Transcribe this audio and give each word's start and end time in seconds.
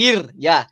Ir, 0.00 0.32
ya. 0.34 0.66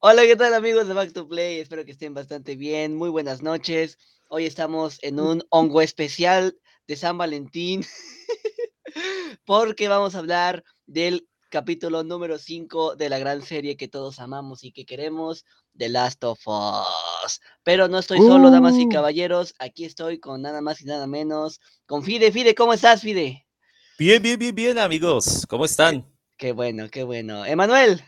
Hola, 0.00 0.20
¿qué 0.24 0.36
tal 0.36 0.52
amigos 0.52 0.86
de 0.86 0.92
Back 0.92 1.14
to 1.14 1.26
Play? 1.26 1.60
Espero 1.60 1.82
que 1.86 1.92
estén 1.92 2.12
bastante 2.12 2.56
bien. 2.56 2.94
Muy 2.94 3.08
buenas 3.08 3.40
noches. 3.40 3.96
Hoy 4.28 4.44
estamos 4.44 4.98
en 5.00 5.18
un 5.18 5.42
hongo 5.48 5.80
especial 5.80 6.54
de 6.86 6.96
San 6.96 7.16
Valentín 7.16 7.86
porque 9.46 9.88
vamos 9.88 10.14
a 10.14 10.18
hablar 10.18 10.62
del 10.84 11.26
capítulo 11.48 12.04
número 12.04 12.36
5 12.36 12.96
de 12.96 13.08
la 13.08 13.18
gran 13.18 13.40
serie 13.40 13.78
que 13.78 13.88
todos 13.88 14.18
amamos 14.18 14.62
y 14.62 14.72
que 14.72 14.84
queremos, 14.84 15.46
The 15.78 15.88
Last 15.88 16.22
of 16.24 16.46
Us. 16.46 17.40
Pero 17.62 17.88
no 17.88 17.98
estoy 17.98 18.18
solo, 18.18 18.50
damas 18.50 18.74
y 18.74 18.84
Uh. 18.84 18.90
caballeros. 18.90 19.54
Aquí 19.58 19.86
estoy 19.86 20.20
con 20.20 20.42
nada 20.42 20.60
más 20.60 20.82
y 20.82 20.84
nada 20.84 21.06
menos. 21.06 21.60
Con 21.86 22.02
Fide. 22.02 22.30
Fide, 22.30 22.54
¿cómo 22.54 22.74
estás, 22.74 23.00
Fide? 23.00 23.46
Bien, 23.98 24.22
bien, 24.22 24.38
bien, 24.38 24.54
bien, 24.54 24.78
amigos. 24.78 25.46
¿Cómo 25.48 25.64
están? 25.64 26.06
Qué 26.36 26.52
bueno, 26.52 26.90
qué 26.90 27.04
bueno. 27.04 27.46
Emanuel, 27.46 28.02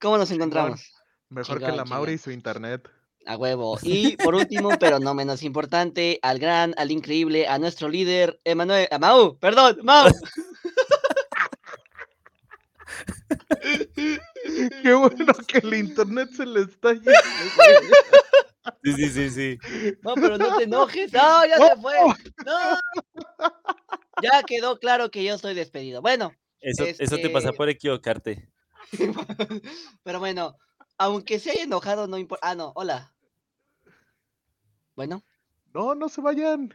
¿cómo 0.00 0.18
nos 0.18 0.30
encontramos? 0.30 0.92
Mejor 1.28 1.58
que 1.58 1.64
Chingón, 1.64 1.76
la 1.76 1.84
Mauri 1.84 2.12
y 2.12 2.14
chingón. 2.16 2.24
su 2.24 2.30
internet. 2.32 2.88
A 3.26 3.36
huevo. 3.36 3.78
Y 3.82 4.16
por 4.16 4.34
último, 4.34 4.70
pero 4.80 4.98
no 4.98 5.14
menos 5.14 5.42
importante, 5.42 6.18
al 6.22 6.38
gran, 6.38 6.74
al 6.78 6.90
increíble, 6.90 7.46
a 7.46 7.58
nuestro 7.58 7.88
líder, 7.88 8.40
Emanuel, 8.44 8.88
a 8.90 8.98
Mau, 8.98 9.38
perdón, 9.38 9.78
Mau. 9.82 10.08
Qué 14.82 14.94
bueno 14.94 15.32
que 15.46 15.58
el 15.58 15.74
internet 15.74 16.30
se 16.34 16.46
le 16.46 16.62
está 16.62 16.92
yendo. 16.94 17.10
Sí, 18.82 18.92
sí, 18.94 19.08
sí, 19.10 19.30
sí. 19.30 19.58
No, 20.02 20.14
pero 20.14 20.38
no 20.38 20.56
te 20.56 20.64
enojes. 20.64 21.12
No, 21.12 21.46
ya 21.46 21.56
se 21.56 21.76
fue. 21.80 21.94
No. 22.46 23.50
Ya 24.22 24.42
quedó 24.42 24.78
claro 24.78 25.10
que 25.10 25.24
yo 25.24 25.34
estoy 25.34 25.54
despedido. 25.54 26.02
Bueno, 26.02 26.32
Eso, 26.60 26.84
eso 26.84 27.16
te 27.16 27.30
pasa 27.30 27.48
Este- 27.48 27.56
por 27.56 27.68
equivocarte. 27.68 28.48
pero 30.02 30.18
bueno, 30.20 30.56
aunque 30.98 31.38
se 31.38 31.50
haya 31.50 31.62
enojado, 31.64 32.06
no 32.06 32.18
importa. 32.18 32.50
Ah, 32.50 32.54
no, 32.54 32.72
hola. 32.74 33.12
Bueno, 34.96 35.22
No, 35.74 35.94
no 35.94 36.08
se 36.08 36.20
vayan. 36.20 36.70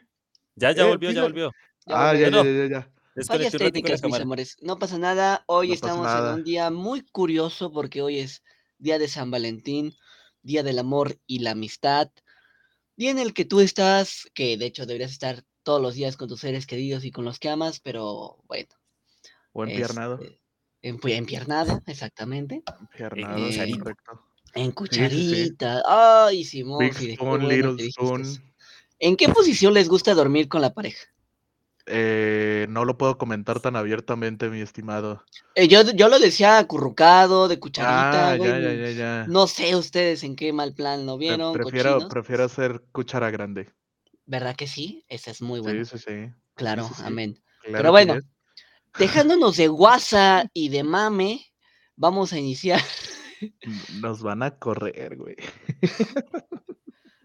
Ya, 0.55 0.71
ya 0.71 0.83
Eh, 0.85 0.89
volvió, 0.89 1.11
ya 1.11 1.23
volvió. 1.23 1.51
ya 1.85 2.09
ah, 2.09 2.13
ya, 2.15 2.29
volvió. 2.29 2.43
ya, 2.43 2.51
ya, 2.51 2.67
ya, 2.67 2.85
ya. 3.15 3.25
Fallas 3.25 3.51
técnicas, 3.53 4.03
mis 4.03 4.15
amores. 4.15 4.57
No 4.61 4.79
pasa 4.79 4.97
nada. 4.97 5.43
Hoy 5.47 5.69
No 5.69 5.73
estamos 5.73 6.05
nada. 6.05 6.29
en 6.33 6.35
un 6.39 6.43
día 6.43 6.69
muy 6.71 7.01
curioso 7.05 7.71
porque 7.71 8.01
hoy 8.01 8.19
es 8.19 8.43
día 8.77 8.97
de 8.97 9.07
San 9.07 9.29
Valentín, 9.29 9.93
día 10.41 10.63
del 10.63 10.79
amor 10.79 11.19
y 11.27 11.39
la 11.39 11.51
amistad. 11.51 12.09
Día 12.95 13.11
en 13.11 13.19
el 13.19 13.33
que 13.33 13.45
tú 13.45 13.59
estás, 13.59 14.27
que 14.33 14.57
de 14.57 14.65
hecho 14.65 14.85
deberías 14.85 15.11
estar 15.11 15.43
todos 15.63 15.81
los 15.81 15.95
días 15.95 16.17
con 16.17 16.27
tus 16.27 16.39
seres 16.41 16.65
queridos 16.67 17.03
y 17.05 17.11
con 17.11 17.25
los 17.25 17.39
que 17.39 17.49
amas, 17.49 17.79
pero 17.79 18.37
bueno. 18.47 18.69
O 19.51 19.63
empiernado. 19.63 20.19
este, 20.21 20.39
empiernado, 20.83 21.81
exactamente. 21.87 22.63
Empiernado, 22.81 23.37
eh, 23.37 23.49
es 23.49 23.55
cucharita. 23.55 23.79
correcto. 23.79 24.21
En 24.53 24.63
sí, 24.65 24.69
sí. 24.69 24.73
cucharita. 24.75 25.81
Ay, 25.87 26.43
Simón, 26.43 26.79
Big 26.79 26.95
qué 26.95 27.15
spoon, 27.15 27.47
little 27.47 27.91
spoon. 27.91 28.23
¿En 28.99 29.15
qué 29.15 29.29
posición 29.29 29.73
les 29.73 29.89
gusta 29.89 30.13
dormir 30.13 30.47
con 30.47 30.61
la 30.61 30.73
pareja? 30.73 31.05
Eh, 31.85 32.65
no 32.69 32.85
lo 32.85 32.97
puedo 32.97 33.17
comentar 33.17 33.59
tan 33.59 33.75
abiertamente, 33.75 34.49
mi 34.49 34.61
estimado. 34.61 35.23
Eh, 35.55 35.67
yo, 35.67 35.81
yo 35.91 36.07
lo 36.07 36.17
decía 36.19 36.57
acurrucado, 36.57 37.49
de 37.49 37.59
cucharita, 37.59 38.31
Ah, 38.31 38.37
güey. 38.37 38.49
ya, 38.49 38.59
ya, 38.59 38.73
ya, 38.73 38.91
ya. 38.91 39.25
No 39.27 39.47
sé 39.47 39.75
ustedes 39.75 40.23
en 40.23 40.35
qué 40.37 40.53
mal 40.53 40.73
plan 40.73 41.05
lo 41.05 41.17
vieron, 41.17 41.51
prefiero, 41.51 41.93
cochinos. 41.95 42.09
prefiero 42.13 42.43
hacer 42.45 42.83
cuchara 42.93 43.29
grande. 43.31 43.69
¿Verdad 44.25 44.55
que 44.55 44.67
sí? 44.67 45.03
Esa 45.09 45.31
es 45.31 45.41
muy 45.41 45.59
buena. 45.59 45.83
Sí, 45.83 45.97
sí, 45.97 46.05
sí. 46.07 46.33
claro, 46.55 46.87
sí, 46.87 47.03
amén. 47.05 47.37
Claro 47.63 47.77
Pero 47.79 47.91
bueno. 47.91 48.17
Dejándonos 48.97 49.57
de 49.57 49.67
guasa 49.67 50.49
y 50.53 50.69
de 50.69 50.83
mame, 50.83 51.45
vamos 51.95 52.33
a 52.33 52.39
iniciar. 52.39 52.81
Nos 54.01 54.21
van 54.21 54.43
a 54.43 54.57
correr, 54.57 55.17
güey. 55.17 55.35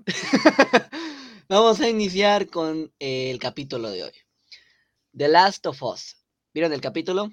vamos 1.48 1.80
a 1.80 1.88
iniciar 1.88 2.48
con 2.48 2.92
el 2.98 3.38
capítulo 3.38 3.90
de 3.90 4.04
hoy. 4.04 4.12
The 5.16 5.28
Last 5.28 5.66
of 5.66 5.82
Us. 5.82 6.16
¿Vieron 6.52 6.72
el 6.72 6.80
capítulo? 6.80 7.30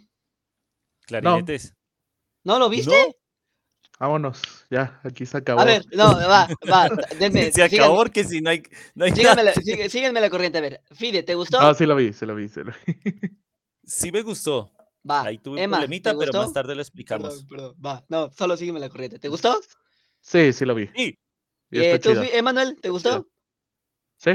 Clarinetes. 1.01 1.75
¿No 2.43 2.59
lo 2.59 2.69
viste? 2.69 3.07
No, 3.07 3.13
Vámonos, 3.97 4.41
ya, 4.69 4.99
aquí 5.03 5.25
se 5.25 5.37
acabó. 5.37 5.61
A 5.61 5.65
ver, 5.65 5.85
no, 5.93 6.17
va, 6.17 6.49
va, 6.69 6.89
denme, 7.17 7.49
se 7.53 7.63
acabó 7.63 7.69
síganme, 7.69 7.95
porque 7.95 8.23
si 8.25 8.41
no 8.41 8.49
hay, 8.49 8.61
no 8.93 9.05
hay 9.05 9.11
síganme 9.13 9.43
nada. 9.43 9.53
la, 9.55 9.89
síganme 9.89 10.19
la 10.19 10.29
corriente. 10.29 10.57
A 10.57 10.61
ver, 10.61 10.81
Fide, 10.91 11.23
¿te 11.23 11.33
gustó? 11.33 11.61
Ah, 11.61 11.73
sí 11.73 11.85
lo 11.85 11.95
vi, 11.95 12.11
sí 12.11 12.25
lo 12.25 12.35
vi, 12.35 12.49
sí 12.49 12.59
lo 12.61 12.73
vi. 12.85 12.93
Sí 13.85 14.11
me 14.11 14.21
gustó. 14.21 14.71
va, 15.09 15.21
Ahí 15.21 15.37
tuve 15.37 15.55
un 15.55 15.59
Emma, 15.59 15.77
problemita, 15.77 16.11
¿te 16.11 16.17
pero 16.17 16.33
más 16.33 16.53
tarde 16.53 16.75
lo 16.75 16.81
explicamos. 16.81 17.43
Perdón, 17.45 17.47
perdón, 17.47 17.75
va, 17.85 18.05
no, 18.09 18.29
solo 18.31 18.57
sígueme 18.57 18.79
la 18.79 18.89
corriente. 18.89 19.19
¿Te 19.19 19.29
gustó? 19.29 19.59
Sí, 20.21 20.53
sí 20.53 20.65
lo 20.65 20.73
vi. 20.75 20.87
Sí, 20.95 21.17
Y 21.71 21.79
Eh, 21.79 21.91
está 21.93 21.99
¿tú, 21.99 22.09
chido. 22.09 22.23
Fi- 22.23 22.37
Emanuel, 22.37 22.79
¿te 22.81 22.89
gustó? 22.89 23.27
Sí. 24.17 24.31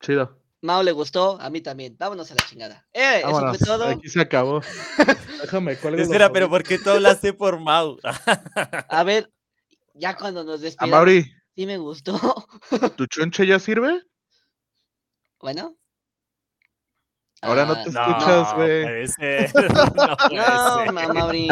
Chido. 0.00 0.38
Mao 0.62 0.82
le 0.82 0.92
gustó, 0.92 1.40
a 1.40 1.48
mí 1.50 1.60
también. 1.62 1.96
Vámonos 1.98 2.30
a 2.30 2.34
la 2.34 2.42
chingada. 2.46 2.86
Eh, 2.92 3.22
eso 3.24 3.48
fue 3.48 3.58
todo. 3.58 3.84
Aquí 3.86 4.08
se 4.08 4.20
acabó. 4.20 4.60
Déjame, 5.42 5.76
cuelgo 5.78 5.96
los 5.98 6.06
espera, 6.06 6.30
pero. 6.32 6.48
¿por 6.50 6.62
qué 6.62 6.78
tú 6.78 6.90
hablaste 6.90 7.32
por 7.32 7.58
Mau? 7.58 7.98
A 8.88 9.02
ver, 9.04 9.32
ya 9.94 10.16
cuando 10.16 10.44
nos 10.44 10.60
A 10.60 10.64
despidamos, 10.64 10.96
Mauri, 10.98 11.24
sí 11.56 11.66
me 11.66 11.78
gustó. 11.78 12.18
¿tu 12.96 13.06
chonche 13.06 13.46
ya 13.46 13.58
sirve? 13.58 14.02
bueno. 15.40 15.76
Ahora 17.42 17.64
no 17.64 17.72
Ah, 17.72 17.82
te 17.82 17.88
escuchas, 17.88 18.54
güey. 18.54 18.84
No 19.94 20.86
No, 20.86 20.92
Mauri. 20.92 21.48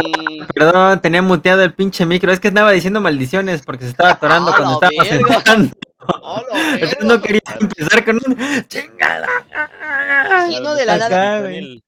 Perdón, 0.55 1.01
tenía 1.01 1.23
muteado 1.23 1.63
el 1.63 1.73
pinche 1.75 2.05
micro. 2.05 2.31
Es 2.31 2.41
que 2.41 2.49
estaba 2.49 2.73
diciendo 2.73 3.01
maldiciones 3.01 3.63
porque 3.63 3.85
se 3.85 3.91
estaba 3.91 4.11
atorando 4.11 4.51
¡A 4.53 4.57
cuando 4.57 4.75
estaba 4.75 4.93
verga! 5.11 5.35
sentando. 5.35 5.75
¡A 6.01 6.43
la 6.43 6.61
Entonces 6.75 6.99
verga! 6.99 7.15
no 7.15 7.23
quería 7.23 7.41
empezar 7.61 8.05
con 8.05 8.17
un 8.17 8.67
chingada. 8.69 9.29
Sí, 10.49 10.61
no, 10.63 10.75
de 10.75 10.85
la 10.87 10.95
Acá, 10.95 11.09
nada. 11.09 11.51
el- 11.53 11.83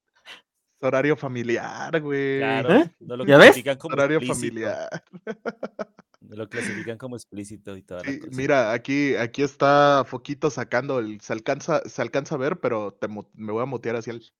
horario 0.82 1.15
familiar, 1.15 2.00
güey. 2.00 2.38
Claro, 2.38 2.72
¿Eh? 2.75 2.91
no 3.00 3.17
lo 3.19 3.27
¿Ya 3.27 3.37
ves? 3.37 3.62
como 3.78 3.93
Horario 3.93 4.17
explícito. 4.17 4.55
familiar. 4.56 4.88
Lo 6.36 6.48
clasifican 6.48 6.98
como 6.98 7.16
explícito 7.16 7.76
y 7.76 7.82
toda 7.82 8.04
la 8.04 8.10
Sí, 8.10 8.20
cosa. 8.20 8.36
mira, 8.36 8.72
aquí, 8.72 9.14
aquí 9.16 9.42
está 9.42 10.04
Foquito 10.06 10.50
sacando 10.50 10.98
el. 10.98 11.20
Se 11.20 11.32
alcanza, 11.32 11.82
se 11.88 12.02
alcanza 12.02 12.34
a 12.36 12.38
ver, 12.38 12.60
pero 12.60 12.92
te 12.92 13.08
me 13.08 13.52
voy 13.52 13.62
a 13.62 13.66
mutear 13.66 13.96
hacia 13.96 14.12
él. 14.12 14.32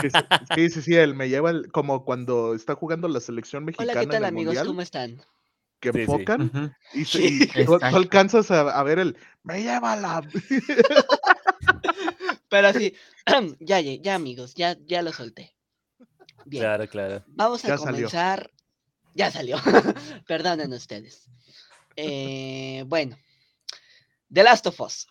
Sí, 0.00 0.10
sí, 0.10 0.18
sí, 0.54 0.70
sí, 0.70 0.82
sí, 0.82 0.94
él 0.96 1.14
me 1.14 1.28
lleva 1.28 1.50
el- 1.50 1.70
como 1.72 2.04
cuando 2.04 2.54
está 2.54 2.74
jugando 2.74 3.08
la 3.08 3.20
selección 3.20 3.64
mexicana 3.64 3.92
Hola, 3.92 4.00
¿qué 4.00 4.06
tal, 4.06 4.16
en 4.16 4.22
el 4.24 4.28
amigos? 4.32 4.46
mundial, 4.56 4.66
¿Cómo 4.66 4.82
están? 4.82 5.22
que 5.80 5.92
Sí, 5.92 5.98
sí. 5.98 6.00
enfocan 6.00 6.74
y, 6.94 7.04
se- 7.04 7.18
Sí. 7.22 7.38
y 7.42 7.46
tú, 7.66 7.78
alcanzas 7.82 8.50
a, 8.50 8.60
a 8.78 8.82
ver 8.82 8.98
el 8.98 9.16
me 9.44 9.62
lleva 9.62 9.94
la 9.96 10.22
Pero 12.48 12.68
así, 12.68 12.94
ya, 13.60 13.80
ya, 13.80 13.94
ya, 14.02 14.14
amigos, 14.14 14.54
ya, 14.54 14.76
ya 14.86 15.02
lo 15.02 15.12
solté. 15.12 15.54
Bien, 16.46 16.62
Claro, 16.62 16.88
claro. 16.88 17.22
vamos 17.26 17.64
a 17.64 17.68
Ya 17.68 17.78
salió. 17.78 17.92
comenzar. 17.92 18.50
Ya 19.18 19.32
salió. 19.32 19.56
Perdonen 20.28 20.72
ustedes. 20.72 21.28
Eh, 21.96 22.84
bueno, 22.86 23.18
The 24.32 24.44
Last 24.44 24.68
of 24.68 24.80
Us. 24.80 25.08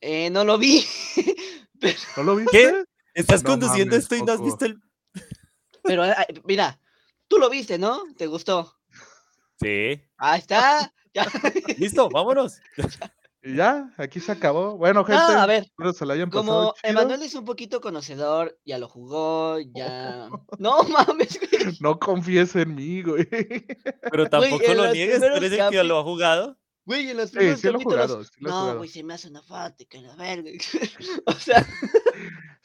Eh, 0.00 0.30
no 0.30 0.44
lo 0.44 0.58
vi, 0.58 0.84
pero, 1.80 1.98
¿No 2.16 2.22
lo 2.24 2.36
viste? 2.36 2.50
¿Qué? 2.50 2.84
Estás 3.14 3.44
No 3.44 3.50
conduciendo 3.50 3.92
mames, 3.92 4.02
esto 4.02 4.16
y 4.16 4.22
no 4.22 4.32
has 4.32 4.42
visto 4.42 4.64
el. 4.66 4.78
pero 5.82 6.04
mira, 6.44 6.78
tú 7.28 7.38
lo 7.38 7.48
viste, 7.48 7.78
¿no? 7.78 8.02
¿Te 8.16 8.26
gustó? 8.26 8.76
Sí. 9.60 10.02
Ahí 10.18 10.40
está. 10.40 10.92
Ya. 11.16 11.26
Listo, 11.78 12.10
vámonos. 12.10 12.60
Ya, 13.54 13.92
aquí 13.98 14.20
se 14.20 14.32
acabó. 14.32 14.76
Bueno, 14.76 15.00
No, 15.00 15.04
gente, 15.06 15.20
a 15.38 15.46
ver, 15.46 15.64
espero 15.64 15.92
se 15.92 16.04
la 16.06 16.14
hayan 16.14 16.30
pasado 16.30 16.46
como 16.46 16.74
chido. 16.74 16.90
Emanuel 16.90 17.22
es 17.22 17.34
un 17.34 17.44
poquito 17.44 17.80
conocedor, 17.80 18.58
ya 18.64 18.78
lo 18.78 18.88
jugó, 18.88 19.58
ya. 19.74 20.28
No 20.58 20.82
mames, 20.88 21.38
güey. 21.38 21.76
No 21.80 21.98
confíes 21.98 22.54
en 22.56 22.74
mí, 22.74 23.02
güey. 23.02 23.26
Pero 24.10 24.28
tampoco 24.28 24.62
lo 24.74 24.92
niegues, 24.92 25.16
tú 25.16 25.20
primeros 25.20 25.36
eres 25.38 25.52
el 25.52 25.58
que 25.70 25.78
capi- 25.78 25.84
lo 25.86 25.98
ha 25.98 26.02
jugado. 26.02 26.58
Güey, 26.84 27.10
en 27.10 27.16
los 27.16 27.30
Sí, 27.30 27.36
primeros 27.36 27.60
sí 27.60 27.66
lo 27.66 27.70
he 27.70 27.72
capítulos. 27.74 28.06
jugado, 28.06 28.24
sí 28.24 28.30
lo 28.38 28.48
no, 28.50 28.60
jugado. 28.60 28.78
güey, 28.78 28.88
se 28.88 29.02
me 29.02 29.14
hace 29.14 29.28
una 29.28 29.42
falta, 29.42 29.84
que 29.88 30.00
la 30.00 30.14
verga. 30.14 30.50
o 31.26 31.32
sea, 31.32 31.66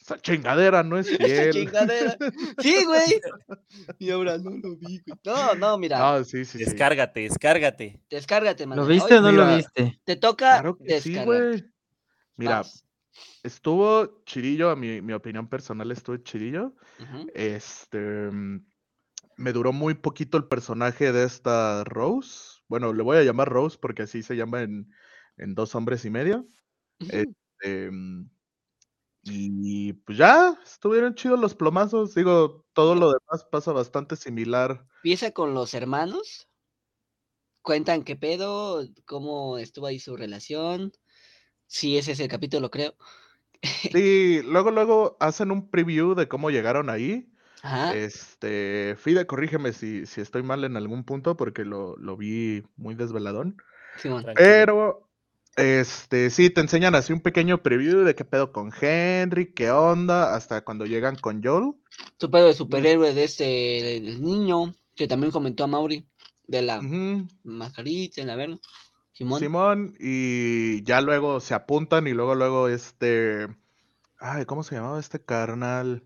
Esa 0.02 0.18
chingadera 0.20 0.82
no 0.82 0.98
es 0.98 1.06
esa 1.10 1.24
fiel. 1.24 1.52
chingadera. 1.52 2.16
Sí, 2.58 2.84
güey. 2.84 3.20
Y 3.98 4.10
ahora 4.10 4.36
no 4.38 4.50
lo 4.50 4.76
vi, 4.76 5.00
güey. 5.06 5.18
No, 5.24 5.54
no, 5.54 5.78
mira. 5.78 5.98
No, 5.98 6.24
sí, 6.24 6.44
sí, 6.44 6.58
sí. 6.58 6.64
Descárgate, 6.64 7.20
descárgate. 7.20 8.02
Descárgate, 8.10 8.64
¿Lo 8.64 8.70
Manuel. 8.70 8.88
viste 8.88 9.14
Hoy 9.14 9.18
o 9.18 9.22
no 9.22 9.32
lo 9.32 9.56
viste? 9.56 10.00
Te 10.04 10.16
toca 10.16 10.60
Claro 10.60 10.76
que 10.76 11.00
sí, 11.00 11.10
descargar. 11.14 11.24
güey. 11.48 11.64
Mira, 12.36 12.56
Vas. 12.58 12.84
estuvo 13.42 14.22
chirillo, 14.24 14.70
a 14.70 14.76
mi, 14.76 15.00
mi 15.00 15.12
opinión 15.12 15.48
personal 15.48 15.90
estuvo 15.92 16.16
chirillo. 16.16 16.74
Este, 17.34 17.98
mm, 17.98 18.66
me 19.36 19.52
duró 19.52 19.72
muy 19.72 19.94
poquito 19.94 20.36
el 20.36 20.44
personaje 20.48 21.12
de 21.12 21.24
esta 21.24 21.84
Rose. 21.84 22.60
Bueno, 22.68 22.92
le 22.92 23.02
voy 23.02 23.18
a 23.18 23.22
llamar 23.22 23.48
Rose 23.48 23.78
porque 23.80 24.02
así 24.02 24.22
se 24.22 24.34
llama 24.36 24.62
en, 24.62 24.90
en 25.36 25.54
Dos 25.54 25.74
Hombres 25.74 26.04
y 26.04 26.10
Medio. 26.10 26.46
Este, 26.98 27.90
mm, 27.90 28.28
Y 29.24 29.92
pues 29.92 30.18
ya, 30.18 30.58
estuvieron 30.64 31.14
chidos 31.14 31.38
los 31.38 31.54
plomazos. 31.54 32.14
Digo, 32.14 32.64
todo 32.72 32.94
lo 32.94 33.12
demás 33.12 33.44
pasa 33.50 33.72
bastante 33.72 34.16
similar. 34.16 34.84
Empieza 34.96 35.30
con 35.30 35.54
los 35.54 35.74
hermanos. 35.74 36.48
Cuentan 37.62 38.02
qué 38.02 38.16
pedo, 38.16 38.84
cómo 39.04 39.58
estuvo 39.58 39.86
ahí 39.86 40.00
su 40.00 40.16
relación. 40.16 40.92
Sí, 41.66 41.96
ese 41.96 42.12
es 42.12 42.20
el 42.20 42.28
capítulo, 42.28 42.70
creo. 42.70 42.94
Sí, 43.92 44.42
luego, 44.42 44.72
luego 44.72 45.16
hacen 45.20 45.52
un 45.52 45.70
preview 45.70 46.16
de 46.16 46.26
cómo 46.26 46.50
llegaron 46.50 46.90
ahí. 46.90 47.32
Ajá. 47.62 47.94
Este, 47.94 48.96
Fide, 48.98 49.24
corrígeme 49.28 49.72
si, 49.72 50.04
si 50.04 50.20
estoy 50.20 50.42
mal 50.42 50.64
en 50.64 50.76
algún 50.76 51.04
punto 51.04 51.36
porque 51.36 51.64
lo, 51.64 51.96
lo 51.96 52.16
vi 52.16 52.64
muy 52.74 52.96
desveladón. 52.96 53.56
Tranquilo. 54.00 54.32
Pero, 54.34 55.11
este, 55.56 56.30
sí, 56.30 56.50
te 56.50 56.60
enseñan 56.60 56.94
así 56.94 57.12
un 57.12 57.20
pequeño 57.20 57.62
preview 57.62 58.04
de 58.04 58.14
qué 58.14 58.24
pedo 58.24 58.52
con 58.52 58.72
Henry, 58.80 59.52
qué 59.52 59.70
onda, 59.70 60.34
hasta 60.34 60.62
cuando 60.62 60.86
llegan 60.86 61.16
con 61.16 61.42
Joel. 61.42 61.74
Su 62.18 62.30
pedo 62.30 62.46
de 62.46 62.54
superhéroe 62.54 63.12
de 63.12 63.24
este 63.24 63.44
del 63.44 64.22
niño, 64.22 64.74
que 64.94 65.06
también 65.06 65.30
comentó 65.30 65.64
a 65.64 65.66
Mauri, 65.66 66.06
de 66.46 66.62
la 66.62 66.80
mascarita, 67.44 68.20
en 68.20 68.26
la 68.28 68.36
verga. 68.36 68.58
Simón. 69.12 69.40
Simón, 69.40 69.94
y 70.00 70.82
ya 70.84 71.02
luego 71.02 71.40
se 71.40 71.52
apuntan 71.52 72.06
y 72.06 72.12
luego, 72.12 72.34
luego 72.34 72.68
este, 72.68 73.46
ay, 74.18 74.46
¿cómo 74.46 74.62
se 74.62 74.76
llamaba 74.76 74.98
este 74.98 75.22
carnal? 75.22 76.02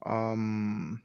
Am, 0.00 1.00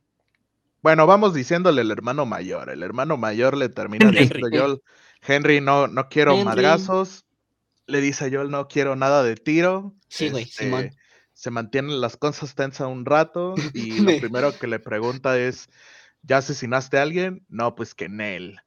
bueno, 0.82 1.06
vamos 1.06 1.34
diciéndole 1.34 1.82
el 1.82 1.92
hermano 1.92 2.26
mayor. 2.26 2.70
El 2.70 2.82
hermano 2.82 3.18
mayor 3.18 3.58
le 3.58 3.70
termina 3.70 4.08
Henry. 4.08 4.22
diciendo 4.22 4.48
Joel, 4.52 4.82
Henry, 5.22 5.62
no, 5.62 5.88
no 5.88 6.10
quiero 6.10 6.34
Henry. 6.34 6.46
madrazos. 6.46 7.25
Le 7.88 8.02
dice 8.02 8.30
Joel, 8.32 8.50
no 8.50 8.68
quiero 8.68 8.96
nada 8.96 9.24
de 9.24 9.36
tiro. 9.36 9.96
Sí, 10.08 10.30
güey, 10.30 10.46
Simón. 10.46 10.86
Este, 10.86 10.98
Se 11.34 11.52
mantienen 11.52 12.02
las 12.02 12.18
cosas 12.18 12.56
tensas 12.56 12.88
un 12.88 13.06
rato 13.06 13.56
y 13.74 14.00
lo 14.00 14.20
primero 14.20 14.58
que 14.58 14.68
le 14.68 14.80
pregunta 14.80 15.38
es, 15.38 15.70
¿ya 16.22 16.38
asesinaste 16.38 16.98
a 16.98 17.04
alguien? 17.04 17.46
No, 17.48 17.76
pues 17.76 17.94
que 17.94 18.10
Nel. 18.10 18.60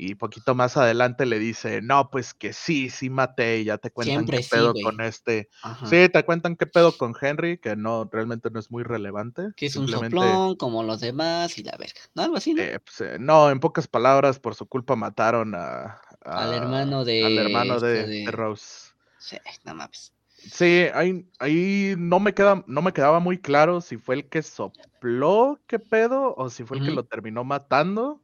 Y 0.00 0.14
poquito 0.14 0.54
más 0.54 0.76
adelante 0.76 1.26
le 1.26 1.40
dice, 1.40 1.82
no, 1.82 2.08
pues 2.08 2.32
que 2.32 2.52
sí, 2.52 2.88
sí 2.88 3.10
maté, 3.10 3.58
y 3.58 3.64
ya 3.64 3.78
te 3.78 3.90
cuentan 3.90 4.18
Siempre 4.18 4.36
qué 4.36 4.42
sí, 4.44 4.50
pedo 4.50 4.72
con 4.72 5.00
este. 5.00 5.48
Ajá. 5.60 5.86
Sí, 5.86 6.08
te 6.08 6.24
cuentan 6.24 6.54
qué 6.54 6.66
pedo 6.66 6.96
con 6.96 7.14
Henry, 7.20 7.58
que 7.58 7.74
no, 7.74 8.08
realmente 8.10 8.48
no 8.50 8.60
es 8.60 8.70
muy 8.70 8.84
relevante. 8.84 9.48
Que 9.56 9.66
es 9.66 9.74
un 9.74 9.88
soplón, 9.88 10.54
como 10.54 10.84
los 10.84 11.00
demás, 11.00 11.58
y 11.58 11.64
la 11.64 11.76
verga. 11.76 12.00
¿No? 12.14 12.22
Algo 12.22 12.36
así, 12.36 12.54
¿no? 12.54 12.62
eh, 12.62 12.78
pues, 12.78 13.00
eh, 13.00 13.16
no, 13.18 13.50
en 13.50 13.58
pocas 13.58 13.88
palabras, 13.88 14.38
por 14.38 14.54
su 14.54 14.66
culpa 14.66 14.94
mataron 14.94 15.56
a, 15.56 16.00
Al 16.24 16.54
hermano 16.54 17.04
de 17.04 17.24
al 17.24 17.36
hermano 17.36 17.74
este 17.74 18.06
de, 18.06 18.30
Rose. 18.30 18.92
Sí, 19.18 19.36
no 19.64 19.74
mames. 19.74 20.12
Sí, 20.36 20.86
ahí, 20.94 21.28
ahí 21.40 21.96
no 21.98 22.20
me 22.20 22.34
queda, 22.34 22.62
no 22.68 22.82
me 22.82 22.92
quedaba 22.92 23.18
muy 23.18 23.38
claro 23.38 23.80
si 23.80 23.96
fue 23.96 24.14
el 24.14 24.28
que 24.28 24.42
sopló 24.44 25.58
qué 25.66 25.80
pedo 25.80 26.36
o 26.36 26.50
si 26.50 26.62
fue 26.62 26.78
el 26.78 26.84
que 26.84 26.92
lo 26.92 27.04
terminó 27.04 27.42
matando. 27.42 28.20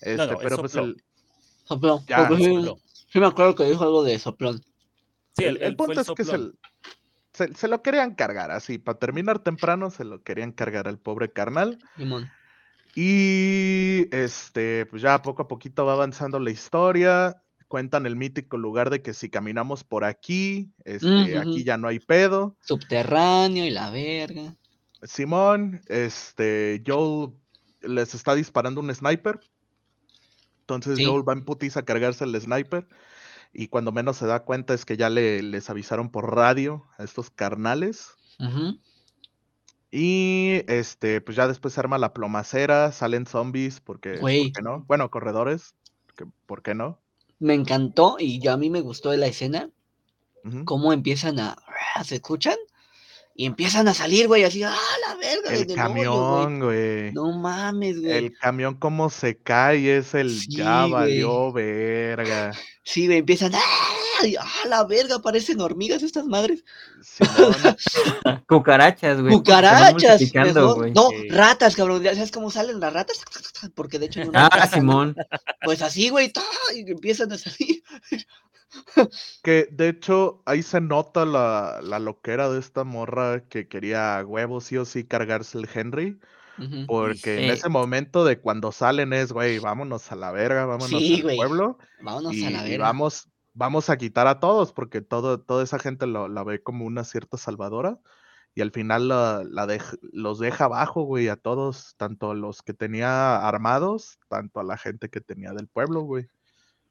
Este, 0.00 0.26
no, 0.26 0.38
pero 0.38 0.56
pues 0.56 0.74
el, 0.74 1.00
Soplón. 1.74 2.04
Ya, 2.06 2.28
porque 2.28 2.44
sí- 2.44 3.18
me 3.18 3.26
acuerdo 3.26 3.54
que 3.54 3.64
dijo 3.64 3.82
algo 3.84 4.02
de 4.04 4.18
soplón. 4.18 4.62
Sí, 5.36 5.44
el, 5.44 5.76
punto 5.76 5.92
el 5.92 5.98
es 6.00 6.10
que 6.10 6.24
se, 6.24 6.30
soplón. 6.32 6.58
se, 7.32 7.54
se 7.54 7.68
lo 7.68 7.82
querían 7.82 8.14
cargar 8.14 8.50
así, 8.50 8.78
para 8.78 8.98
terminar 8.98 9.38
temprano 9.38 9.90
se 9.90 10.04
lo 10.04 10.22
querían 10.22 10.52
cargar 10.52 10.88
al 10.88 10.98
pobre 10.98 11.30
carnal. 11.32 11.78
Simón. 11.96 12.30
Y 12.94 14.14
este, 14.14 14.86
pues 14.86 15.02
ya 15.02 15.22
poco 15.22 15.42
a 15.42 15.48
poquito 15.48 15.86
va 15.86 15.94
avanzando 15.94 16.38
la 16.38 16.50
historia. 16.50 17.42
Cuentan 17.68 18.04
el 18.04 18.16
mítico 18.16 18.58
lugar 18.58 18.90
de 18.90 19.00
que 19.00 19.14
si 19.14 19.30
caminamos 19.30 19.82
por 19.82 20.04
aquí, 20.04 20.70
este, 20.84 21.06
Ujú. 21.06 21.38
aquí 21.38 21.64
ya 21.64 21.78
no 21.78 21.88
hay 21.88 22.00
pedo. 22.00 22.56
Subterráneo 22.60 23.64
y 23.64 23.70
la 23.70 23.88
verga. 23.90 24.54
Simón, 25.02 25.80
este, 25.88 26.82
Joel 26.86 27.30
les 27.80 28.14
está 28.14 28.34
disparando 28.34 28.80
un 28.82 28.94
sniper. 28.94 29.40
Entonces 30.62 30.96
Sí. 30.98 31.04
Joel 31.04 31.28
va 31.28 31.32
en 31.34 31.44
putiza 31.44 31.80
a 31.80 31.84
cargarse 31.84 32.24
el 32.24 32.40
sniper. 32.40 32.86
Y 33.52 33.68
cuando 33.68 33.92
menos 33.92 34.16
se 34.16 34.26
da 34.26 34.44
cuenta 34.44 34.72
es 34.72 34.84
que 34.86 34.96
ya 34.96 35.10
le, 35.10 35.42
les 35.42 35.68
avisaron 35.68 36.10
por 36.10 36.34
radio 36.34 36.86
a 36.96 37.04
estos 37.04 37.30
carnales. 37.30 38.08
Y 39.90 40.62
este, 40.68 41.20
pues 41.20 41.36
ya 41.36 41.46
después 41.46 41.74
se 41.74 41.80
arma 41.80 41.98
la 41.98 42.14
plomacera, 42.14 42.92
salen 42.92 43.26
zombies, 43.26 43.80
porque, 43.80 44.16
Güey. 44.18 44.44
¿por 44.44 44.52
qué 44.52 44.62
no? 44.62 44.84
Bueno, 44.88 45.10
corredores, 45.10 45.74
que- 46.16 46.24
¿por 46.46 46.62
qué 46.62 46.74
no? 46.74 46.98
Me 47.38 47.54
encantó 47.54 48.16
y 48.18 48.40
yo 48.40 48.52
a 48.52 48.56
mí 48.56 48.70
me 48.70 48.80
gustó 48.80 49.10
de 49.10 49.18
la 49.18 49.26
escena 49.26 49.68
cómo 50.64 50.92
empiezan 50.92 51.38
a. 51.40 51.56
¿Se 52.04 52.16
escuchan? 52.16 52.56
Y 53.34 53.46
empiezan 53.46 53.88
a 53.88 53.94
salir, 53.94 54.28
güey, 54.28 54.44
así, 54.44 54.62
¡ah, 54.62 54.76
la 55.08 55.14
verga! 55.16 55.52
El 55.52 55.60
desde 55.66 55.74
camión, 55.74 56.60
güey. 56.60 57.12
No 57.12 57.32
mames, 57.32 58.00
güey. 58.00 58.12
El 58.12 58.36
camión 58.38 58.74
como 58.74 59.08
se 59.08 59.38
cae 59.38 59.96
es 59.98 60.12
el 60.14 60.30
Sí, 60.38 60.56
ya 60.56 60.86
valió 60.86 61.50
verga. 61.52 62.52
Sí, 62.84 63.06
güey, 63.06 63.18
empiezan, 63.18 63.54
¡ah! 63.54 63.60
¡ah, 64.38 64.68
la 64.68 64.84
verga! 64.84 65.18
Parecen 65.20 65.60
hormigas 65.60 66.02
estas 66.02 66.26
madres. 66.26 66.64
Simón, 67.02 67.56
Cucarachas, 68.48 69.20
güey. 69.20 69.34
¡Cucarachas! 69.34 70.20
mejor. 70.34 70.74
güey. 70.76 70.92
No, 70.92 71.08
Sí. 71.10 71.28
ratas, 71.30 71.74
cabrón. 71.74 72.02
¿ya 72.02 72.14
¿Sabes 72.14 72.30
cómo 72.30 72.50
salen 72.50 72.80
las 72.80 72.92
ratas? 72.92 73.22
Porque 73.74 73.98
de 73.98 74.06
hecho 74.06 74.20
una 74.20 74.46
Ah, 74.46 74.66
Simón. 74.66 75.16
Pues 75.64 75.82
así, 75.82 76.10
güey, 76.10 76.32
y 76.74 76.90
empiezan 76.90 77.32
a 77.32 77.38
salir. 77.38 77.82
Que 79.42 79.68
de 79.70 79.88
hecho 79.88 80.42
ahí 80.46 80.62
se 80.62 80.80
nota 80.80 81.24
la, 81.24 81.80
la 81.82 81.98
loquera 81.98 82.48
de 82.50 82.58
esta 82.58 82.84
morra 82.84 83.44
que 83.48 83.68
quería 83.68 84.18
a 84.18 84.24
huevo 84.24 84.60
sí 84.60 84.76
o 84.76 84.84
sí 84.84 85.04
cargarse 85.04 85.58
el 85.58 85.68
Henry. 85.72 86.18
Porque 86.86 87.44
en 87.44 87.50
ese 87.50 87.68
momento 87.68 88.24
de 88.24 88.38
cuando 88.38 88.70
salen 88.72 89.12
es, 89.12 89.32
güey, 89.32 89.58
vámonos 89.58 90.12
a 90.12 90.16
la 90.16 90.30
verga, 90.30 90.64
vámonos 90.66 91.00
Sí, 91.00 91.22
al 91.26 91.34
pueblo. 91.36 91.78
Vámonos 92.00 92.34
y, 92.34 92.44
a 92.44 92.50
la 92.50 92.66
y 92.66 92.70
verga. 92.72 92.84
vamos, 92.86 93.28
vamos 93.54 93.90
a 93.90 93.96
quitar 93.96 94.26
a 94.26 94.38
todos, 94.38 94.72
porque 94.72 95.00
todo, 95.00 95.40
toda 95.40 95.64
esa 95.64 95.78
gente 95.78 96.06
lo- 96.06 96.28
la 96.28 96.44
ve 96.44 96.62
como 96.62 96.84
una 96.84 97.04
cierta 97.04 97.36
salvadora. 97.36 97.98
Y 98.54 98.60
al 98.60 98.70
final 98.70 99.08
la, 99.08 99.42
la 99.48 99.66
dej- 99.66 99.98
los 100.12 100.38
deja 100.38 100.66
abajo, 100.66 101.02
güey, 101.02 101.28
a 101.28 101.36
todos, 101.36 101.94
tanto 101.96 102.30
a 102.30 102.34
los 102.34 102.62
que 102.62 102.74
tenía 102.74 103.36
armados, 103.48 104.18
tanto 104.28 104.60
a 104.60 104.64
la 104.64 104.76
gente 104.76 105.08
que 105.08 105.20
tenía 105.22 105.52
del 105.52 105.68
pueblo, 105.68 106.02
güey. 106.02 106.28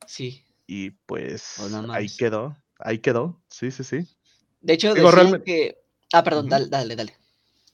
Sí. 0.07 0.44
Y 0.74 0.92
pues 1.06 1.56
Oh, 1.60 1.68
no 1.68 1.92
ahí 1.92 2.08
quedó, 2.08 2.56
ahí 2.80 3.00
quedó, 3.00 3.44
sí, 3.50 3.72
sí, 3.72 3.84
sí. 3.84 4.08
De 4.62 4.72
hecho, 4.74 4.94
Digo, 4.94 5.12
realmente- 5.12 5.44
que. 5.44 5.78
Ah, 6.14 6.24
perdón, 6.24 6.48
dale, 6.48 6.68
dale, 6.70 6.96
dale. 6.96 7.14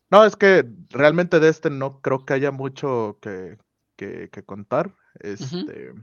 No, 0.10 0.26
es 0.26 0.36
que 0.36 0.66
realmente 0.90 1.40
de 1.40 1.50
este 1.50 1.70
no 1.70 2.02
creo 2.02 2.26
que 2.26 2.34
haya 2.34 2.50
mucho 2.50 3.20
que, 3.22 3.60
que, 3.98 4.30
que 4.32 4.42
contar. 4.44 4.96
Este, 5.20 5.94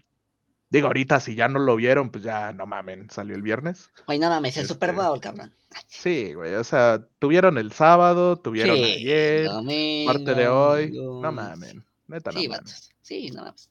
Digo, 0.71 0.87
ahorita 0.87 1.19
si 1.19 1.35
ya 1.35 1.49
no 1.49 1.59
lo 1.59 1.75
vieron, 1.75 2.11
pues 2.11 2.23
ya 2.23 2.53
no 2.53 2.65
mamen, 2.65 3.11
salió 3.11 3.35
el 3.35 3.43
viernes. 3.43 3.91
Güey, 4.07 4.21
no 4.21 4.29
mames, 4.29 4.57
el 4.57 4.67
Super 4.69 4.91
Este, 4.91 5.03
Bowl, 5.03 5.21
cabrón. 5.21 5.53
Sí, 5.89 6.33
güey, 6.35 6.55
o 6.55 6.63
sea, 6.65 7.05
tuvieron 7.19 7.59
el 7.59 7.73
sábado, 7.73 8.37
tuvieron 8.37 8.77
Sí, 8.77 8.85
ayer, 8.85 9.47
domingo, 9.47 10.13
parte 10.13 10.35
de 10.35 10.47
hoy. 10.49 10.93
No 10.93 11.33
mamen, 11.33 11.85
neta 12.07 12.31
no 12.31 12.39
Sí, 12.41 12.49
mamen. 12.49 12.65
vatos. 12.65 12.91
Sí, 13.03 13.31
no 13.33 13.43
mames. 13.43 13.69